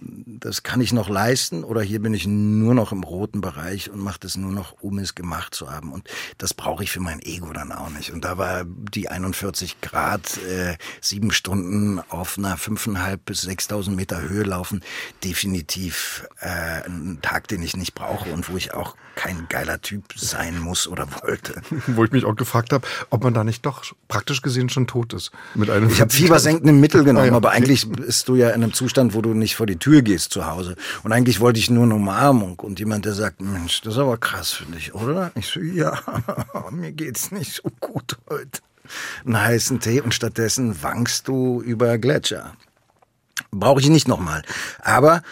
das 0.00 0.62
kann 0.62 0.80
ich 0.80 0.92
noch 0.92 1.08
leisten 1.08 1.64
oder 1.64 1.82
hier 1.82 2.00
bin 2.00 2.14
ich 2.14 2.26
nur 2.26 2.74
noch 2.74 2.92
im 2.92 3.02
roten 3.02 3.40
Bereich 3.40 3.90
und 3.90 4.00
mache 4.00 4.20
das 4.20 4.36
nur 4.36 4.52
noch, 4.52 4.76
um 4.80 4.98
es 4.98 5.14
gemacht 5.14 5.54
zu 5.54 5.70
haben. 5.70 5.92
Und 5.92 6.08
das 6.38 6.54
brauche 6.54 6.84
ich 6.84 6.90
für 6.90 7.00
mein 7.00 7.20
Ego 7.20 7.52
dann 7.52 7.72
auch 7.72 7.90
nicht. 7.90 8.12
Und 8.12 8.24
da 8.24 8.38
war 8.38 8.64
die 8.64 9.08
41 9.08 9.80
Grad, 9.80 10.38
äh, 10.48 10.76
sieben 11.00 11.32
Stunden 11.32 12.00
auf 12.08 12.38
einer 12.38 12.56
5.500 12.56 13.18
bis 13.24 13.46
6.000 13.46 13.90
Meter 13.90 14.20
Höhe 14.20 14.44
laufen, 14.44 14.82
definitiv 15.24 16.26
äh, 16.40 16.84
ein 16.86 17.18
Tag, 17.22 17.48
den 17.48 17.62
ich 17.62 17.76
nicht 17.76 17.94
brauche 17.94 18.32
und 18.32 18.48
wo 18.50 18.56
ich 18.56 18.74
auch 18.74 18.96
kein 19.14 19.46
geiler 19.48 19.80
Typ 19.80 20.04
sein 20.14 20.60
muss 20.60 20.86
oder 20.86 21.08
wollte. 21.22 21.60
wo 21.88 22.04
ich 22.04 22.12
mich 22.12 22.24
auch 22.24 22.36
gefragt 22.36 22.72
habe, 22.72 22.86
ob 23.10 23.24
man 23.24 23.34
da 23.34 23.42
nicht 23.42 23.66
doch 23.66 23.82
praktisch 24.06 24.42
gesehen 24.42 24.68
schon 24.68 24.86
tot 24.86 25.12
ist. 25.12 25.32
Mit 25.54 25.70
einem 25.70 25.90
ich 25.90 26.00
habe 26.00 26.12
fiebersenkende 26.12 26.72
Mittel 26.72 27.02
genommen, 27.02 27.26
ah, 27.26 27.30
ja. 27.30 27.36
aber 27.36 27.50
eigentlich 27.50 27.90
bist 27.90 28.28
du 28.28 28.36
ja 28.36 28.48
in 28.50 28.62
einem 28.62 28.72
Zustand, 28.72 29.14
wo 29.14 29.22
du 29.22 29.34
nicht 29.34 29.56
vor 29.56 29.66
die 29.66 29.76
Tür 29.76 29.87
Tür 29.88 30.02
gehst 30.02 30.32
zu 30.32 30.46
Hause. 30.46 30.76
Und 31.02 31.12
eigentlich 31.12 31.40
wollte 31.40 31.58
ich 31.58 31.70
nur 31.70 31.84
eine 31.84 31.94
Umarmung 31.94 32.58
und 32.58 32.78
jemand, 32.78 33.06
der 33.06 33.14
sagt, 33.14 33.40
Mensch, 33.40 33.80
das 33.80 33.94
ist 33.94 33.98
aber 33.98 34.18
krass, 34.18 34.52
finde 34.52 34.76
ich, 34.76 34.94
oder? 34.94 35.32
Ich 35.34 35.46
so, 35.46 35.60
ja, 35.60 35.98
mir 36.70 36.92
geht's 36.92 37.30
nicht 37.30 37.54
so 37.54 37.70
gut 37.80 38.18
heute. 38.28 38.60
Einen 39.24 39.40
heißen 39.40 39.80
Tee 39.80 40.02
und 40.02 40.12
stattdessen 40.12 40.82
wankst 40.82 41.26
du 41.26 41.62
über 41.62 41.96
Gletscher. 41.96 42.52
Brauche 43.50 43.80
ich 43.80 43.88
nicht 43.88 44.08
nochmal. 44.08 44.42
Aber 44.82 45.22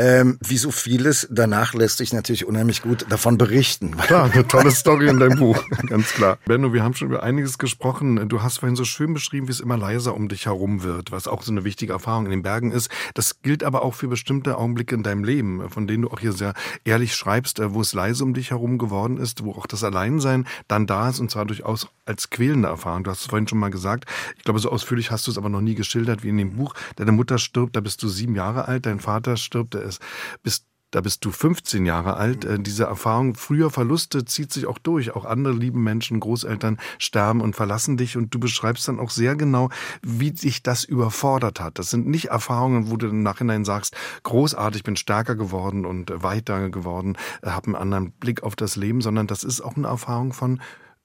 ähm, 0.00 0.38
wie 0.40 0.56
so 0.56 0.70
vieles, 0.70 1.28
danach 1.30 1.74
lässt 1.74 1.98
sich 1.98 2.14
natürlich 2.14 2.46
unheimlich 2.46 2.80
gut 2.80 3.04
davon 3.10 3.36
berichten. 3.36 3.96
Klar, 3.98 4.30
eine 4.32 4.48
tolle 4.48 4.70
Story 4.70 5.08
in 5.08 5.20
deinem 5.20 5.38
Buch, 5.38 5.62
ganz 5.86 6.12
klar. 6.14 6.38
Benno, 6.46 6.72
wir 6.72 6.82
haben 6.82 6.94
schon 6.94 7.08
über 7.08 7.22
einiges 7.22 7.58
gesprochen. 7.58 8.26
Du 8.30 8.42
hast 8.42 8.60
vorhin 8.60 8.76
so 8.76 8.86
schön 8.86 9.12
beschrieben, 9.12 9.46
wie 9.46 9.52
es 9.52 9.60
immer 9.60 9.76
leiser 9.76 10.14
um 10.14 10.30
dich 10.30 10.46
herum 10.46 10.82
wird, 10.82 11.12
was 11.12 11.28
auch 11.28 11.42
so 11.42 11.52
eine 11.52 11.64
wichtige 11.64 11.92
Erfahrung 11.92 12.24
in 12.24 12.30
den 12.30 12.42
Bergen 12.42 12.72
ist. 12.72 12.90
Das 13.12 13.42
gilt 13.42 13.62
aber 13.62 13.82
auch 13.82 13.92
für 13.92 14.08
bestimmte 14.08 14.56
Augenblicke 14.56 14.94
in 14.94 15.02
deinem 15.02 15.22
Leben, 15.22 15.68
von 15.68 15.86
denen 15.86 16.04
du 16.04 16.10
auch 16.10 16.20
hier 16.20 16.32
sehr 16.32 16.54
ehrlich 16.84 17.14
schreibst, 17.14 17.58
äh, 17.58 17.74
wo 17.74 17.82
es 17.82 17.92
leise 17.92 18.24
um 18.24 18.32
dich 18.32 18.52
herum 18.52 18.78
geworden 18.78 19.18
ist, 19.18 19.44
wo 19.44 19.52
auch 19.52 19.66
das 19.66 19.84
Alleinsein 19.84 20.46
dann 20.66 20.86
da 20.86 21.10
ist 21.10 21.20
und 21.20 21.30
zwar 21.30 21.44
durchaus 21.44 21.88
als 22.06 22.30
quälende 22.30 22.68
Erfahrung. 22.68 23.04
Du 23.04 23.10
hast 23.10 23.20
es 23.20 23.26
vorhin 23.26 23.46
schon 23.46 23.58
mal 23.58 23.70
gesagt. 23.70 24.06
Ich 24.38 24.44
glaube, 24.44 24.60
so 24.60 24.70
ausführlich 24.70 25.10
hast 25.10 25.26
du 25.26 25.30
es 25.30 25.36
aber 25.36 25.50
noch 25.50 25.60
nie 25.60 25.74
geschildert 25.74 26.24
wie 26.24 26.30
in 26.30 26.38
dem 26.38 26.56
Buch. 26.56 26.72
Deine 26.96 27.12
Mutter 27.12 27.36
stirbt, 27.38 27.76
da 27.76 27.80
bist 27.80 28.02
du 28.02 28.08
sieben 28.08 28.34
Jahre 28.34 28.66
alt, 28.66 28.86
dein 28.86 28.98
Vater 28.98 29.36
stirbt, 29.36 29.74
der 29.74 29.89
ist, 29.90 30.00
bist 30.42 30.64
da 30.90 31.00
bist 31.00 31.24
du 31.24 31.30
15 31.30 31.86
Jahre 31.86 32.16
alt. 32.16 32.44
Äh, 32.44 32.58
diese 32.58 32.84
Erfahrung 32.84 33.34
früher 33.34 33.70
Verluste 33.70 34.24
zieht 34.24 34.52
sich 34.52 34.66
auch 34.66 34.78
durch. 34.78 35.14
Auch 35.14 35.24
andere 35.24 35.52
lieben 35.52 35.82
Menschen, 35.82 36.20
Großeltern 36.20 36.78
sterben 36.98 37.40
und 37.40 37.54
verlassen 37.54 37.96
dich. 37.96 38.16
Und 38.16 38.34
du 38.34 38.40
beschreibst 38.40 38.88
dann 38.88 38.98
auch 38.98 39.10
sehr 39.10 39.36
genau, 39.36 39.70
wie 40.02 40.32
dich 40.32 40.62
das 40.62 40.84
überfordert 40.84 41.60
hat. 41.60 41.78
Das 41.78 41.90
sind 41.90 42.08
nicht 42.08 42.26
Erfahrungen, 42.26 42.90
wo 42.90 42.96
du 42.96 43.08
im 43.08 43.22
Nachhinein 43.22 43.64
sagst, 43.64 43.96
großartig, 44.24 44.82
bin 44.82 44.96
stärker 44.96 45.36
geworden 45.36 45.84
und 45.86 46.10
weiter 46.22 46.70
geworden, 46.70 47.16
äh, 47.42 47.50
habe 47.50 47.66
einen 47.66 47.76
anderen 47.76 48.12
Blick 48.12 48.42
auf 48.42 48.56
das 48.56 48.76
Leben, 48.76 49.00
sondern 49.00 49.26
das 49.26 49.44
ist 49.44 49.60
auch 49.60 49.76
eine 49.76 49.86
Erfahrung 49.86 50.32
von 50.32 50.60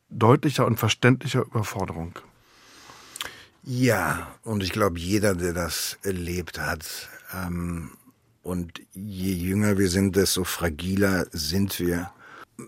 deutlicher 0.10 0.65
und 0.65 0.80
verständlicher 0.80 1.41
Überforderung. 1.41 2.17
Ja, 3.63 4.28
und 4.43 4.63
ich 4.63 4.71
glaube, 4.71 5.00
jeder, 5.00 5.36
der 5.36 5.54
das 5.54 5.98
erlebt 6.04 6.60
hat, 6.60 7.10
ähm, 7.34 7.91
und 8.45 8.79
je 8.93 9.34
jünger 9.34 9.79
wir 9.79 9.89
sind, 9.89 10.15
desto 10.15 10.43
fragiler 10.43 11.25
sind 11.31 11.79
wir, 11.79 12.12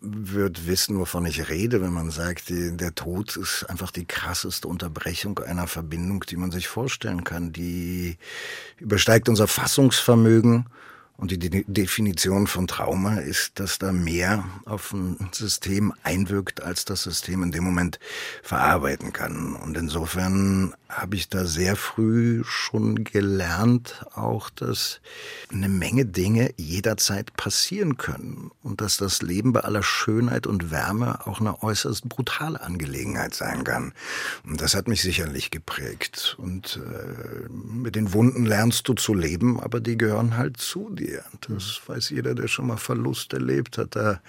wird 0.01 0.65
wissen, 0.65 0.97
wovon 0.97 1.27
ich 1.27 1.49
rede, 1.49 1.81
wenn 1.81 1.93
man 1.93 2.09
sagt, 2.09 2.45
der 2.49 2.95
Tod 2.95 3.37
ist 3.37 3.63
einfach 3.69 3.91
die 3.91 4.05
krasseste 4.05 4.67
Unterbrechung 4.67 5.37
einer 5.37 5.67
Verbindung, 5.67 6.25
die 6.27 6.35
man 6.35 6.49
sich 6.49 6.67
vorstellen 6.67 7.23
kann. 7.23 7.53
Die 7.53 8.17
übersteigt 8.79 9.29
unser 9.29 9.47
Fassungsvermögen 9.47 10.65
und 11.15 11.29
die 11.29 11.37
De 11.37 11.63
Definition 11.67 12.47
von 12.47 12.65
Trauma 12.67 13.15
ist, 13.15 13.59
dass 13.59 13.77
da 13.77 13.91
mehr 13.91 14.45
auf 14.65 14.93
ein 14.93 15.29
System 15.31 15.93
einwirkt, 16.01 16.61
als 16.61 16.85
das 16.85 17.03
System 17.03 17.43
in 17.43 17.51
dem 17.51 17.63
Moment 17.63 17.99
verarbeiten 18.41 19.13
kann. 19.13 19.55
Und 19.55 19.77
insofern 19.77 20.73
habe 20.89 21.15
ich 21.15 21.29
da 21.29 21.45
sehr 21.45 21.75
früh 21.75 22.43
schon 22.45 23.03
gelernt, 23.03 24.05
auch 24.13 24.49
dass 24.49 25.01
eine 25.51 25.67
Menge 25.67 26.05
Dinge 26.05 26.53
jederzeit 26.57 27.35
passieren 27.35 27.97
können 27.97 28.51
und 28.63 28.79
dass 28.79 28.97
das 28.97 29.21
Leben 29.21 29.51
bei 29.53 29.61
aller 29.61 29.83
Schönheit 29.83 30.47
und 30.47 30.71
Wärme 30.71 31.27
auch 31.27 31.41
eine 31.41 31.61
äußerst 31.61 32.07
brutale 32.07 32.61
Angelegenheit 32.61 33.33
sein 33.33 33.63
kann. 33.63 33.93
Und 34.45 34.61
das 34.61 34.75
hat 34.75 34.87
mich 34.87 35.01
sicherlich 35.01 35.51
geprägt. 35.51 36.35
Und 36.39 36.79
äh, 36.81 37.49
mit 37.49 37.95
den 37.95 38.13
Wunden 38.13 38.45
lernst 38.45 38.87
du 38.87 38.93
zu 38.93 39.13
leben, 39.13 39.59
aber 39.59 39.79
die 39.79 39.97
gehören 39.97 40.37
halt 40.37 40.57
zu 40.57 40.89
dir. 40.89 41.23
Das 41.49 41.81
weiß 41.85 42.09
jeder, 42.11 42.33
der 42.33 42.47
schon 42.47 42.67
mal 42.67 42.77
Verlust 42.77 43.33
erlebt 43.33 43.77
hat. 43.77 43.95
Da 43.95 44.21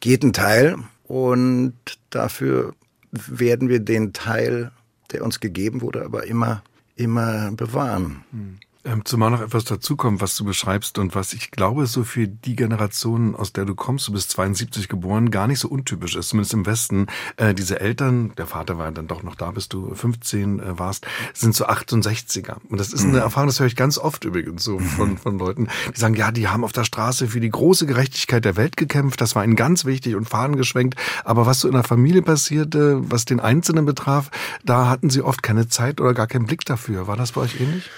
geht 0.00 0.22
ein 0.22 0.32
Teil 0.34 0.76
und 1.04 1.74
dafür 2.10 2.74
werden 3.12 3.68
wir 3.68 3.80
den 3.80 4.12
Teil 4.12 4.72
der 5.12 5.24
uns 5.24 5.40
gegeben 5.40 5.80
wurde, 5.80 6.04
aber 6.04 6.26
immer, 6.26 6.62
immer 6.96 7.50
bewahren. 7.52 8.24
Mhm. 8.32 8.58
Ähm, 8.86 9.04
zumal 9.04 9.32
noch 9.32 9.40
etwas 9.40 9.64
dazukommt, 9.64 10.20
was 10.20 10.36
du 10.36 10.44
beschreibst 10.44 10.98
und 10.98 11.16
was 11.16 11.32
ich 11.32 11.50
glaube, 11.50 11.86
so 11.86 12.04
für 12.04 12.28
die 12.28 12.54
Generation, 12.54 13.34
aus 13.34 13.52
der 13.52 13.64
du 13.64 13.74
kommst, 13.74 14.06
du 14.06 14.12
bist 14.12 14.30
72 14.30 14.88
geboren, 14.88 15.32
gar 15.32 15.48
nicht 15.48 15.58
so 15.58 15.66
untypisch 15.68 16.14
ist, 16.14 16.28
zumindest 16.28 16.54
im 16.54 16.66
Westen. 16.66 17.06
Äh, 17.36 17.52
diese 17.52 17.80
Eltern, 17.80 18.32
der 18.36 18.46
Vater 18.46 18.78
war 18.78 18.92
dann 18.92 19.08
doch 19.08 19.24
noch 19.24 19.34
da, 19.34 19.50
bis 19.50 19.68
du 19.68 19.92
15 19.92 20.60
äh, 20.60 20.78
warst, 20.78 21.04
sind 21.34 21.56
so 21.56 21.66
68er. 21.66 22.58
Und 22.68 22.78
das 22.78 22.92
ist 22.92 23.02
eine 23.02 23.14
mhm. 23.14 23.18
Erfahrung, 23.18 23.48
das 23.48 23.58
höre 23.58 23.66
ich 23.66 23.74
ganz 23.74 23.98
oft 23.98 24.24
übrigens 24.24 24.62
so 24.62 24.78
von, 24.78 25.18
von 25.18 25.36
Leuten, 25.36 25.66
die 25.92 25.98
sagen, 25.98 26.14
ja, 26.14 26.30
die 26.30 26.46
haben 26.46 26.62
auf 26.62 26.72
der 26.72 26.84
Straße 26.84 27.26
für 27.26 27.40
die 27.40 27.50
große 27.50 27.86
Gerechtigkeit 27.86 28.44
der 28.44 28.56
Welt 28.56 28.76
gekämpft, 28.76 29.20
das 29.20 29.34
war 29.34 29.42
ihnen 29.42 29.56
ganz 29.56 29.84
wichtig 29.84 30.14
und 30.14 30.28
Fahnen 30.28 30.54
geschwenkt. 30.54 30.94
Aber 31.24 31.44
was 31.44 31.58
so 31.58 31.66
in 31.66 31.74
der 31.74 31.82
Familie 31.82 32.22
passierte, 32.22 33.00
was 33.10 33.24
den 33.24 33.40
Einzelnen 33.40 33.84
betraf, 33.84 34.30
da 34.64 34.88
hatten 34.88 35.10
sie 35.10 35.22
oft 35.22 35.42
keine 35.42 35.66
Zeit 35.66 36.00
oder 36.00 36.14
gar 36.14 36.28
keinen 36.28 36.46
Blick 36.46 36.64
dafür. 36.64 37.08
War 37.08 37.16
das 37.16 37.32
bei 37.32 37.40
euch 37.40 37.60
ähnlich? 37.60 37.90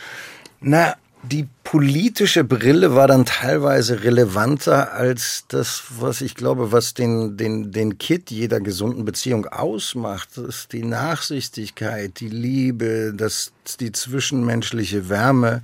Na, 0.61 0.97
die 1.23 1.49
politische 1.65 2.45
Brille 2.45 2.95
war 2.95 3.09
dann 3.09 3.27
teilweise 3.27 4.03
relevanter 4.05 4.93
als 4.93 5.45
das, 5.49 5.83
was 5.99 6.21
ich 6.21 6.35
glaube, 6.35 6.73
was 6.73 6.95
den, 6.95 7.37
den, 7.37 7.73
den 7.73 7.99
Kit 7.99 8.31
jeder 8.31 8.61
gesunden 8.61 9.05
Beziehung 9.05 9.47
ausmacht. 9.47 10.31
Das 10.37 10.45
ist 10.45 10.73
die 10.73 10.85
Nachsichtigkeit, 10.85 12.21
die 12.21 12.29
Liebe, 12.29 13.13
das, 13.15 13.53
die 13.81 13.93
zwischenmenschliche 13.93 15.09
Wärme, 15.09 15.63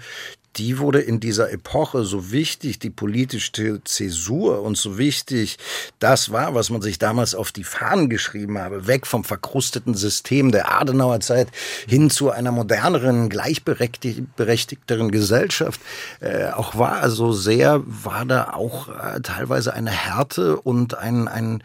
die 0.57 0.78
wurde 0.78 1.00
in 1.00 1.20
dieser 1.20 1.50
Epoche 1.50 2.05
so 2.05 2.30
wichtig, 2.30 2.78
die 2.78 2.90
politische 2.90 3.82
Zäsur 3.84 4.62
und 4.62 4.76
so 4.76 4.98
wichtig, 4.98 5.59
das 5.98 6.30
war, 6.30 6.55
was 6.55 6.70
man 6.70 6.82
sich 6.82 6.98
damals 6.98 7.34
auf 7.34 7.52
die 7.52 7.64
Fahnen 7.64 8.09
geschrieben 8.09 8.59
habe, 8.59 8.86
weg 8.86 9.07
vom 9.07 9.24
verkrusteten 9.24 9.94
System 9.94 10.52
der 10.52 10.72
Adenauer 10.72 11.20
Zeit 11.20 11.48
hin 11.86 12.11
zu 12.11 12.30
einer 12.30 12.52
moderneren, 12.52 13.28
gleichberechtigteren 13.28 15.11
Gesellschaft, 15.11 15.80
äh, 16.20 16.50
auch 16.50 16.76
war. 16.76 17.02
Also 17.02 17.32
sehr 17.32 17.82
war 17.86 18.24
da 18.24 18.52
auch 18.55 18.88
äh, 18.88 19.20
teilweise 19.20 19.74
eine 19.74 19.90
Härte 19.90 20.61
und 20.61 20.96
ein, 20.96 21.28
ein 21.28 21.62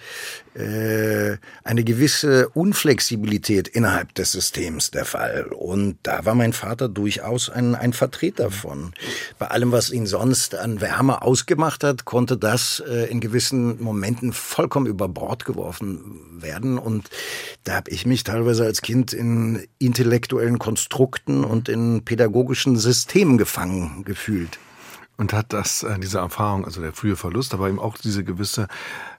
äh, 0.55 1.37
eine 1.63 1.83
gewisse 1.83 2.49
Unflexibilität 2.49 3.67
innerhalb 3.67 4.13
des 4.15 4.31
Systems 4.31 4.91
der 4.91 5.05
Fall. 5.05 5.45
Und 5.45 5.97
da 6.03 6.25
war 6.25 6.35
mein 6.35 6.53
Vater 6.53 6.89
durchaus 6.89 7.49
ein, 7.49 7.75
ein 7.75 7.93
Vertreter 7.93 8.51
von. 8.51 8.78
Bei 9.37 9.47
allem, 9.47 9.71
was 9.71 9.91
ihn 9.91 10.05
sonst 10.05 10.55
an 10.55 10.81
Wärme 10.81 11.21
ausgemacht 11.21 11.83
hat, 11.83 12.05
konnte 12.05 12.37
das 12.37 12.83
äh, 12.87 13.09
in 13.09 13.19
gewissen 13.19 13.81
Momenten 13.81 14.33
vollkommen 14.33 14.85
über 14.87 15.07
Bord 15.07 15.45
geworfen 15.45 16.41
werden. 16.41 16.77
Und 16.77 17.09
da 17.63 17.75
habe 17.75 17.91
ich 17.91 18.05
mich 18.05 18.23
teilweise 18.23 18.65
als 18.65 18.81
Kind 18.81 19.13
in 19.13 19.67
intellektuellen 19.77 20.59
Konstrukten 20.59 21.43
und 21.43 21.69
in 21.69 22.03
pädagogischen 22.05 22.77
Systemen 22.77 23.37
gefangen 23.37 24.03
gefühlt. 24.05 24.59
Und 25.19 25.33
hat 25.33 25.51
das, 25.51 25.83
äh, 25.83 25.99
diese 25.99 26.19
Erfahrung, 26.19 26.63
also 26.63 26.79
der 26.79 26.93
frühe 26.93 27.17
Verlust, 27.17 27.53
aber 27.53 27.67
eben 27.67 27.77
auch 27.77 27.97
diese 27.97 28.23
gewisse 28.23 28.69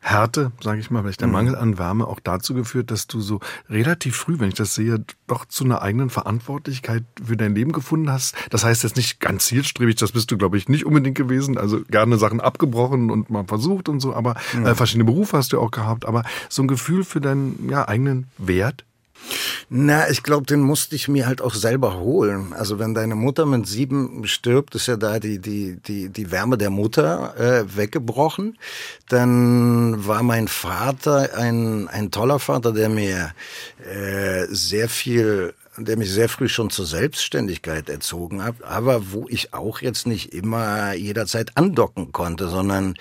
Härte, 0.00 0.50
sage 0.62 0.80
ich 0.80 0.90
mal, 0.90 1.02
vielleicht 1.02 1.20
der 1.20 1.28
mhm. 1.28 1.34
Mangel 1.34 1.56
an 1.56 1.76
Wärme 1.76 2.06
auch 2.06 2.20
dazu 2.20 2.54
geführt, 2.54 2.90
dass 2.90 3.06
du 3.06 3.20
so 3.20 3.40
relativ 3.68 4.16
früh, 4.16 4.38
wenn 4.38 4.48
ich 4.48 4.54
das 4.54 4.74
sehe, 4.74 5.04
doch 5.26 5.44
zu 5.44 5.62
einer 5.62 5.82
eigenen 5.82 6.08
Verantwortlichkeit 6.08 7.04
für 7.22 7.36
dein 7.36 7.54
Leben 7.54 7.72
gefunden 7.72 8.10
hast. 8.10 8.34
Das 8.48 8.64
heißt 8.64 8.82
jetzt 8.82 8.96
nicht 8.96 9.20
ganz 9.20 9.44
zielstrebig, 9.44 9.96
das 9.96 10.12
bist 10.12 10.30
du, 10.30 10.38
glaube 10.38 10.56
ich, 10.56 10.70
nicht 10.70 10.86
unbedingt 10.86 11.18
gewesen. 11.18 11.58
Also 11.58 11.82
gerne 11.82 12.16
Sachen 12.16 12.40
abgebrochen 12.40 13.10
und 13.10 13.28
mal 13.28 13.44
versucht 13.44 13.90
und 13.90 14.00
so, 14.00 14.14
aber 14.14 14.36
mhm. 14.54 14.64
äh, 14.64 14.74
verschiedene 14.74 15.04
Berufe 15.04 15.36
hast 15.36 15.52
du 15.52 15.60
auch 15.60 15.70
gehabt. 15.70 16.06
Aber 16.06 16.22
so 16.48 16.62
ein 16.62 16.68
Gefühl 16.68 17.04
für 17.04 17.20
deinen 17.20 17.68
ja, 17.68 17.86
eigenen 17.86 18.28
Wert, 18.38 18.86
na, 19.68 20.10
ich 20.10 20.22
glaube, 20.22 20.46
den 20.46 20.60
musste 20.60 20.96
ich 20.96 21.08
mir 21.08 21.26
halt 21.26 21.40
auch 21.40 21.54
selber 21.54 21.98
holen. 21.98 22.52
Also 22.52 22.78
wenn 22.78 22.94
deine 22.94 23.14
Mutter 23.14 23.46
mit 23.46 23.66
sieben 23.66 24.26
stirbt, 24.26 24.74
ist 24.74 24.88
ja 24.88 24.96
da 24.96 25.18
die 25.18 25.38
die 25.38 25.76
die 25.86 26.08
die 26.08 26.30
Wärme 26.30 26.58
der 26.58 26.70
Mutter 26.70 27.34
äh, 27.38 27.76
weggebrochen. 27.76 28.58
Dann 29.08 30.06
war 30.06 30.22
mein 30.22 30.48
Vater 30.48 31.36
ein 31.36 31.88
ein 31.88 32.10
toller 32.10 32.38
Vater, 32.38 32.72
der 32.72 32.88
mir 32.88 33.32
äh, 33.84 34.46
sehr 34.50 34.88
viel 34.88 35.54
der 35.84 35.96
mich 35.96 36.10
sehr 36.10 36.28
früh 36.28 36.48
schon 36.48 36.70
zur 36.70 36.86
Selbstständigkeit 36.86 37.88
erzogen 37.88 38.42
hat, 38.42 38.62
aber 38.62 39.12
wo 39.12 39.26
ich 39.28 39.54
auch 39.54 39.80
jetzt 39.80 40.06
nicht 40.06 40.34
immer 40.34 40.94
jederzeit 40.94 41.56
andocken 41.56 42.12
konnte, 42.12 42.48
sondern 42.48 42.94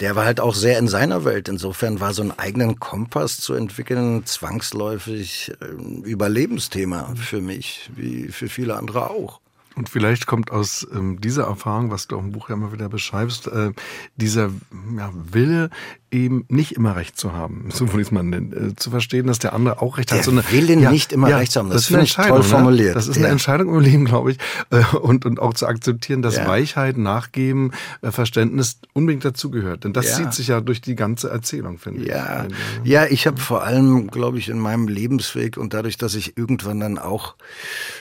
der 0.00 0.16
war 0.16 0.24
halt 0.24 0.40
auch 0.40 0.54
sehr 0.54 0.78
in 0.78 0.88
seiner 0.88 1.24
Welt. 1.24 1.48
Insofern 1.48 2.00
war 2.00 2.14
so 2.14 2.22
einen 2.22 2.38
eigenen 2.38 2.78
Kompass 2.78 3.40
zu 3.40 3.54
entwickeln 3.54 4.26
zwangsläufig 4.26 5.52
ein 5.60 6.04
äh, 6.04 6.08
Überlebensthema 6.08 7.14
für 7.16 7.40
mich, 7.40 7.90
wie 7.94 8.28
für 8.28 8.48
viele 8.48 8.76
andere 8.76 9.10
auch. 9.10 9.40
Und 9.76 9.88
vielleicht 9.88 10.26
kommt 10.26 10.52
aus 10.52 10.86
ähm, 10.94 11.20
dieser 11.20 11.44
Erfahrung, 11.44 11.90
was 11.90 12.06
du 12.06 12.16
auch 12.16 12.20
im 12.20 12.32
Buch 12.32 12.48
ja 12.48 12.54
immer 12.54 12.72
wieder 12.72 12.88
beschreibst, 12.88 13.48
äh, 13.48 13.72
dieser 14.16 14.50
ja, 14.96 15.10
Wille, 15.12 15.70
eben 16.14 16.44
nicht 16.48 16.72
immer 16.72 16.96
recht 16.96 17.18
zu 17.18 17.32
haben, 17.32 17.66
so 17.72 17.88
würde 17.88 18.02
ich 18.02 18.08
es 18.08 18.12
mal 18.12 18.22
nennen, 18.22 18.70
äh, 18.70 18.76
zu 18.76 18.90
verstehen, 18.90 19.26
dass 19.26 19.38
der 19.38 19.52
andere 19.52 19.82
auch 19.82 19.98
recht 19.98 20.10
der 20.10 20.18
hat. 20.18 20.24
So 20.24 20.30
eine, 20.30 20.44
Willen 20.50 20.80
ja, 20.80 20.90
nicht 20.90 21.12
immer 21.12 21.28
ja, 21.28 21.38
recht 21.38 21.52
zu 21.52 21.60
haben, 21.60 21.70
das, 21.70 21.82
das 21.82 21.86
finde 21.86 22.04
ich 22.04 22.14
toll 22.14 22.42
formuliert. 22.42 22.88
Ne? 22.90 22.94
Das 22.94 23.08
ist 23.08 23.18
eine 23.18 23.28
Entscheidung 23.28 23.74
im 23.74 23.80
Leben, 23.80 24.04
glaube 24.04 24.32
ich, 24.32 24.38
äh, 24.70 24.96
und, 24.96 25.26
und 25.26 25.40
auch 25.40 25.54
zu 25.54 25.66
akzeptieren, 25.66 26.22
dass 26.22 26.36
ja. 26.36 26.46
Weichheit, 26.46 26.96
Nachgeben, 26.96 27.72
äh, 28.02 28.10
Verständnis 28.10 28.78
unbedingt 28.92 29.24
dazugehört. 29.24 29.84
Denn 29.84 29.92
das 29.92 30.16
zieht 30.16 30.32
sich 30.32 30.48
ja 30.48 30.60
durch 30.60 30.80
die 30.80 30.94
ganze 30.94 31.30
Erzählung, 31.30 31.78
finde 31.78 32.06
ja. 32.06 32.46
ich. 32.46 32.88
Ja, 32.88 33.06
ich 33.06 33.26
habe 33.26 33.40
vor 33.40 33.64
allem, 33.64 34.08
glaube 34.08 34.38
ich, 34.38 34.48
in 34.48 34.58
meinem 34.58 34.88
Lebensweg 34.88 35.56
und 35.56 35.74
dadurch, 35.74 35.96
dass 35.96 36.14
ich 36.14 36.36
irgendwann 36.36 36.80
dann 36.80 36.98
auch 36.98 37.34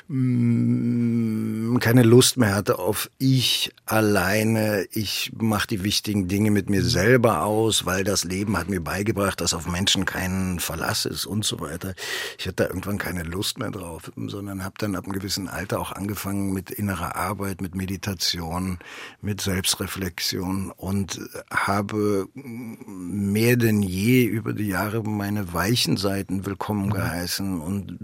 mh, 0.08 1.76
mm, 1.76 1.80
keine 1.80 2.04
Lust 2.04 2.38
mehr 2.38 2.56
hatte 2.56 2.80
auf 2.80 3.10
ich 3.18 3.72
alleine, 3.86 4.86
ich 4.92 5.32
mache 5.38 5.68
die 5.68 5.84
wichtigen 5.84 6.28
Dinge 6.28 6.52
mit 6.52 6.70
mir 6.70 6.84
selber 6.84 7.44
aus, 7.44 7.86
weil 7.86 8.03
das 8.04 8.24
Leben 8.24 8.58
hat 8.58 8.70
mir 8.70 8.82
beigebracht, 8.82 9.42
dass 9.42 9.54
auf 9.54 9.68
Menschen 9.68 10.06
kein 10.06 10.60
Verlass 10.60 11.06
ist 11.06 11.26
und 11.26 11.46
so 11.46 11.60
weiter. 11.60 11.94
Ich 12.38 12.46
hatte 12.46 12.64
da 12.64 12.68
irgendwann 12.68 12.98
keine 12.98 13.24
Lust 13.24 13.60
mehr 13.60 13.72
drauf, 13.72 14.12
sondern 14.16 14.64
habe 14.64 14.76
dann 14.78 14.96
ab 14.96 15.06
einem 15.06 15.14
gewissen 15.14 15.48
Alter 15.48 15.80
auch 15.80 15.92
angefangen 15.92 16.54
mit 16.54 16.72
innerer 16.72 17.16
Arbeit, 17.16 17.62
mit 17.62 17.76
Meditation, 17.76 18.80
mit 19.22 19.42
Selbstreflexion 19.42 20.72
und 20.72 21.20
habe 21.50 22.28
mehr 22.34 23.58
denn 23.58 23.82
je 23.82 24.24
über 24.24 24.54
die 24.54 24.68
Jahre 24.68 25.04
meine 25.04 25.54
weichen 25.54 25.98
Seiten 25.98 26.46
willkommen 26.46 26.88
mhm. 26.88 26.94
geheißen 26.94 27.62
und 27.62 27.98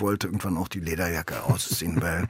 wollte 0.00 0.28
irgendwann 0.28 0.56
auch 0.56 0.68
die 0.68 0.80
Lederjacke 0.80 1.44
ausziehen, 1.44 1.96
weil 2.02 2.28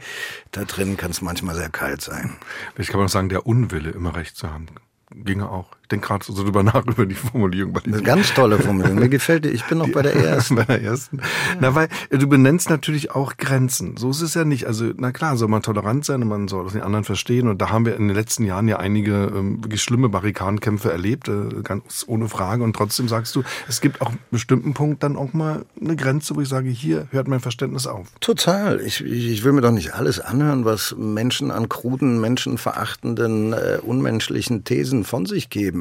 da 0.53 0.65
drin 0.65 0.97
kann 0.97 1.11
es 1.11 1.23
manchmal 1.23 1.55
sehr 1.55 1.71
kalt 1.71 2.01
sein. 2.01 2.37
Ich 2.77 2.89
kann 2.89 2.99
man 2.99 3.07
auch 3.07 3.13
sagen, 3.13 3.29
der 3.29 3.47
Unwille, 3.47 3.91
immer 3.91 4.15
recht 4.15 4.37
zu 4.37 4.51
haben 4.51 4.67
ginge 5.11 5.51
auch. 5.51 5.78
Denke 5.91 6.09
gerade 6.09 6.25
so 6.25 6.35
drüber 6.35 6.63
nach 6.63 6.87
über 6.87 7.07
die 7.07 7.15
Formulierung. 7.15 7.73
Bei 7.73 7.81
Eine 7.85 8.03
ganz 8.03 8.35
tolle 8.35 8.59
Formulierung. 8.59 8.99
Mir 8.99 9.09
gefällt 9.09 9.45
die. 9.45 9.51
Ich 9.51 9.65
bin 9.65 9.79
noch 9.79 9.87
die, 9.87 9.93
bei 9.93 10.03
der 10.03 10.15
ersten. 10.25 10.57
bei 10.57 10.65
der 10.65 10.83
ersten. 10.83 11.19
Ja. 11.19 11.25
Na, 11.61 11.75
weil 11.75 11.89
du 12.11 12.27
benennst 12.27 12.71
natürlich 12.71 13.13
auch 13.13 13.37
Grenzen. 13.37 13.97
So 13.97 14.11
ist 14.11 14.21
es 14.21 14.35
ja 14.35 14.45
nicht. 14.45 14.67
Also, 14.67 14.93
na 14.97 15.13
klar, 15.13 15.37
soll 15.37 15.49
man 15.49 15.63
tolerant 15.63 16.05
sein 16.05 16.23
und 16.23 16.29
man 16.29 16.49
soll 16.49 16.65
das 16.65 16.73
den 16.75 16.83
anderen 16.83 17.05
verstehen. 17.05 17.49
Und 17.49 17.63
da 17.63 17.71
haben 17.71 17.87
wir 17.87 17.97
in 17.97 18.09
den 18.09 18.17
letzten 18.17 18.45
Jahren 18.45 18.69
ja 18.69 18.79
einige 18.79 19.33
ähm, 19.35 19.65
wirklich 19.65 19.83
schlimme 19.83 20.09
Barrikadenkämpfe 20.09 20.91
erlebt, 20.91 21.29
äh, 21.29 21.63
ganz 21.63 22.05
ohne 22.07 22.29
Frage. 22.29 22.65
Und 22.65 22.75
trotzdem 22.75 23.09
sagst 23.09 23.35
du, 23.35 23.43
es 23.69 23.81
gibt 23.81 24.01
auch 24.01 24.11
einen 24.11 24.19
bestimmten 24.31 24.75
Punkt 24.75 25.03
dann 25.03 25.17
auch 25.17 25.33
mal 25.33 25.65
eine 25.81 25.97
Grenze, 25.97 26.37
wo 26.37 26.41
ich 26.41 26.49
sage, 26.49 26.69
hier 26.69 27.09
hört 27.11 27.29
mein 27.29 27.41
Verständnis 27.41 27.87
auf. 27.87 28.09
Total. 28.21 28.81
Ich, 28.81 29.05
ich 29.05 29.45
will 29.45 29.53
mir 29.53 29.61
doch 29.61 29.71
nicht 29.71 29.95
alles 29.95 30.21
anhören, 30.21 30.65
was 30.65 30.95
Menschen 30.99 31.51
an 31.51 31.69
kruden, 31.69 32.21
menschenverachtenden, 32.21 33.53
äh, 33.53 33.79
unmenschlichen 33.83 34.65
Thesen 34.65 35.05
von 35.05 35.27
sich 35.27 35.51
geben. 35.51 35.78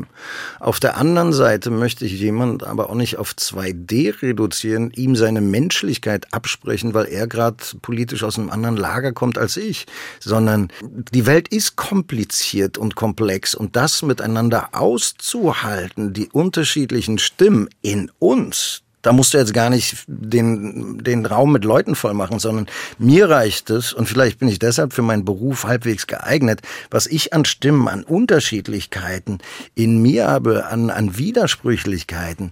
Auf 0.59 0.79
der 0.79 0.97
anderen 0.97 1.33
Seite 1.33 1.71
möchte 1.71 2.05
ich 2.05 2.19
jemand 2.19 2.63
aber 2.63 2.89
auch 2.89 2.95
nicht 2.95 3.17
auf 3.17 3.31
2D 3.31 4.21
reduzieren, 4.21 4.91
ihm 4.91 5.15
seine 5.15 5.41
Menschlichkeit 5.41 6.33
absprechen, 6.33 6.93
weil 6.93 7.05
er 7.05 7.27
gerade 7.27 7.57
politisch 7.81 8.23
aus 8.23 8.37
einem 8.37 8.49
anderen 8.49 8.77
Lager 8.77 9.13
kommt 9.13 9.37
als 9.37 9.57
ich, 9.57 9.87
sondern 10.19 10.69
die 10.81 11.25
Welt 11.25 11.47
ist 11.47 11.75
kompliziert 11.75 12.77
und 12.77 12.95
komplex 12.95 13.55
und 13.55 13.75
das 13.75 14.01
miteinander 14.01 14.69
auszuhalten, 14.73 16.13
die 16.13 16.29
unterschiedlichen 16.29 17.17
Stimmen 17.17 17.69
in 17.81 18.11
uns, 18.19 18.83
Da 19.01 19.13
musst 19.13 19.33
du 19.33 19.37
jetzt 19.37 19.53
gar 19.53 19.69
nicht 19.69 20.03
den, 20.07 21.03
den 21.03 21.25
Raum 21.25 21.51
mit 21.51 21.63
Leuten 21.63 21.95
voll 21.95 22.13
machen, 22.13 22.39
sondern 22.39 22.67
mir 22.97 23.29
reicht 23.29 23.69
es, 23.69 23.93
und 23.93 24.07
vielleicht 24.07 24.39
bin 24.39 24.49
ich 24.49 24.59
deshalb 24.59 24.91
für 24.91 25.01
meinen 25.03 25.23
Beruf 25.23 25.65
halbwegs 25.65 26.07
geeignet, 26.07 26.61
was 26.89 27.07
ich 27.07 27.33
an 27.33 27.45
Stimmen, 27.45 27.87
an 27.87 28.03
Unterschiedlichkeiten 28.03 29.37
in 29.75 30.01
mir 30.01 30.27
habe, 30.27 30.65
an, 30.65 30.89
an 30.89 31.17
Widersprüchlichkeiten. 31.17 32.51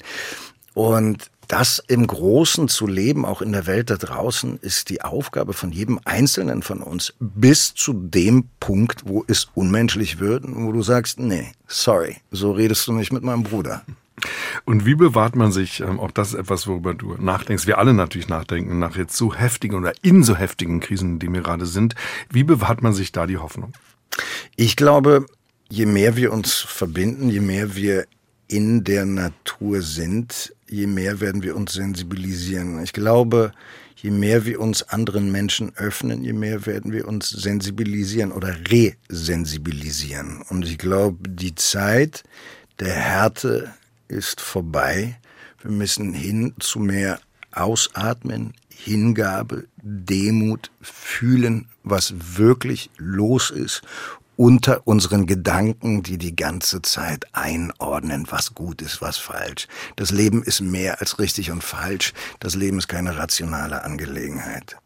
Und 0.74 1.30
das 1.48 1.82
im 1.88 2.08
Großen 2.08 2.68
zu 2.68 2.88
leben, 2.88 3.26
auch 3.26 3.42
in 3.42 3.52
der 3.52 3.68
Welt 3.68 3.90
da 3.90 3.98
draußen, 3.98 4.58
ist 4.62 4.90
die 4.90 5.02
Aufgabe 5.02 5.54
von 5.54 5.72
jedem 5.72 6.00
Einzelnen 6.06 6.64
von 6.64 6.82
uns, 6.82 7.14
bis 7.20 7.74
zu 7.74 7.94
dem 7.94 8.50
Punkt, 8.60 9.04
wo 9.06 9.24
es 9.28 9.48
unmenschlich 9.54 10.20
wird, 10.20 10.44
wo 10.48 10.72
du 10.72 10.82
sagst, 10.82 11.20
nee, 11.20 11.52
sorry, 11.68 12.18
so 12.32 12.52
redest 12.52 12.88
du 12.88 12.94
nicht 12.94 13.12
mit 13.12 13.24
meinem 13.24 13.44
Bruder. 13.44 13.84
Und 14.66 14.86
wie 14.86 14.96
bewahrt 14.96 15.36
man 15.36 15.52
sich, 15.52 15.82
ähm, 15.82 16.00
auch 16.00 16.12
das 16.12 16.30
ist 16.30 16.40
etwas, 16.40 16.68
worüber 16.68 16.94
du 16.94 17.16
nachdenkst, 17.20 17.68
wir 17.68 17.78
alle 17.78 17.94
natürlich 17.94 18.30
nachdenken, 18.30 18.80
nach 18.80 18.96
jetzt 18.96 19.16
so 19.16 19.34
heftigen 19.34 19.76
oder 19.76 19.94
in 20.02 20.24
so 20.24 20.36
heftigen 20.36 20.80
Krisen, 20.80 21.20
die 21.20 21.32
wir 21.32 21.42
gerade 21.42 21.66
sind, 21.66 21.96
wie 22.32 22.44
bewahrt 22.44 22.82
man 22.82 22.94
sich 22.94 23.12
da 23.12 23.28
die 23.28 23.38
Hoffnung? 23.38 23.74
Ich 24.56 24.76
glaube, 24.76 25.26
je 25.70 25.86
mehr 25.86 26.16
wir 26.16 26.32
uns 26.32 26.54
verbinden, 26.56 27.30
je 27.30 27.42
mehr 27.42 27.76
wir 27.76 28.06
in 28.48 28.84
der 28.84 29.06
Natur 29.06 29.82
sind, 29.82 30.54
je 30.68 30.88
mehr 30.88 31.20
werden 31.20 31.44
wir 31.44 31.56
uns 31.56 31.74
sensibilisieren. 31.74 32.82
Ich 32.84 32.94
glaube, 32.94 33.52
je 33.96 34.12
mehr 34.12 34.46
wir 34.46 34.60
uns 34.60 34.84
anderen 34.84 35.32
Menschen 35.32 35.76
öffnen, 35.78 36.24
je 36.24 36.34
mehr 36.34 36.66
werden 36.66 36.92
wir 36.92 37.08
uns 37.08 37.30
sensibilisieren 37.30 38.32
oder 38.32 38.56
resensibilisieren. 38.70 40.44
Und 40.50 40.66
ich 40.66 40.78
glaube, 40.78 41.30
die 41.30 41.56
Zeit 41.56 42.24
der 42.80 42.94
Härte 42.94 43.74
ist 44.08 44.42
vorbei. 44.42 45.18
Wir 45.62 45.72
müssen 45.72 46.14
hin 46.14 46.54
zu 46.60 46.80
mehr 46.80 47.20
Ausatmen, 47.52 48.54
Hingabe, 48.70 49.68
Demut, 49.82 50.72
fühlen, 50.82 51.68
was 51.84 52.14
wirklich 52.38 52.90
los 52.98 53.50
ist 53.50 53.82
unter 54.38 54.86
unseren 54.86 55.26
Gedanken, 55.26 56.04
die 56.04 56.18
die 56.18 56.36
ganze 56.36 56.82
Zeit 56.82 57.26
einordnen, 57.34 58.28
was 58.30 58.54
gut 58.54 58.82
ist, 58.82 59.02
was 59.02 59.18
falsch. 59.18 59.68
Das 59.96 60.12
Leben 60.12 60.44
ist 60.44 60.62
mehr 60.62 61.00
als 61.00 61.20
richtig 61.20 61.52
und 61.52 61.64
falsch. 61.64 62.14
Das 62.40 62.56
Leben 62.56 62.78
ist 62.78 62.88
keine 62.88 63.18
rationale 63.18 63.84
Angelegenheit. 63.84 64.78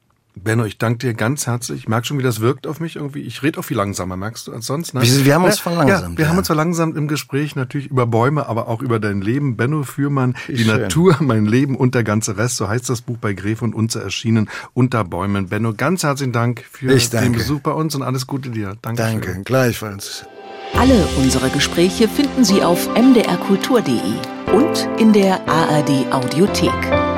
Benno, 0.43 0.65
ich 0.65 0.77
danke 0.77 0.99
dir 0.99 1.13
ganz 1.13 1.47
herzlich. 1.47 1.81
Ich 1.81 1.87
merke 1.87 2.07
schon, 2.07 2.17
wie 2.17 2.23
das 2.23 2.39
wirkt 2.39 2.67
auf 2.67 2.79
mich 2.79 2.95
irgendwie. 2.95 3.21
Ich 3.21 3.43
rede 3.43 3.59
auch 3.59 3.63
viel 3.63 3.77
langsamer, 3.77 4.17
merkst 4.17 4.47
du, 4.47 4.53
als 4.53 4.65
sonst. 4.65 4.93
Ne? 4.93 5.01
Wir, 5.01 5.35
haben 5.35 5.43
uns 5.43 5.59
verlangsamt. 5.59 6.13
Ja, 6.13 6.17
wir 6.17 6.25
ja. 6.25 6.29
haben 6.29 6.37
uns 6.37 6.47
verlangsamt 6.47 6.97
im 6.97 7.07
Gespräch, 7.07 7.55
natürlich 7.55 7.87
über 7.87 8.07
Bäume, 8.07 8.47
aber 8.47 8.67
auch 8.67 8.81
über 8.81 8.99
dein 8.99 9.21
Leben. 9.21 9.57
Benno 9.57 9.83
Fürmann, 9.83 10.35
die 10.47 10.59
schön. 10.59 10.81
Natur, 10.81 11.17
mein 11.19 11.45
Leben 11.45 11.75
und 11.75 11.95
der 11.95 12.03
ganze 12.03 12.37
Rest. 12.37 12.57
So 12.57 12.67
heißt 12.67 12.89
das 12.89 13.01
Buch 13.01 13.17
bei 13.17 13.33
Gref 13.33 13.61
und 13.61 13.73
Unze 13.73 14.01
erschienen, 14.01 14.49
Unter 14.73 15.03
Bäumen. 15.03 15.49
Benno, 15.49 15.73
ganz 15.73 16.03
herzlichen 16.03 16.33
Dank 16.33 16.63
für 16.71 16.87
den 16.87 17.31
Besuch 17.33 17.59
bei 17.61 17.71
uns 17.71 17.95
und 17.95 18.03
alles 18.03 18.27
Gute 18.27 18.49
dir. 18.49 18.75
Danke. 18.81 19.01
Danke, 19.01 19.41
gleichfalls. 19.43 20.25
Alle 20.73 21.07
unsere 21.17 21.49
Gespräche 21.49 22.07
finden 22.07 22.45
Sie 22.45 22.61
auf 22.63 22.87
mdrkultur.de 22.93 24.53
und 24.53 24.87
in 24.99 25.13
der 25.13 25.47
ARD 25.47 26.11
Audiothek. 26.11 27.08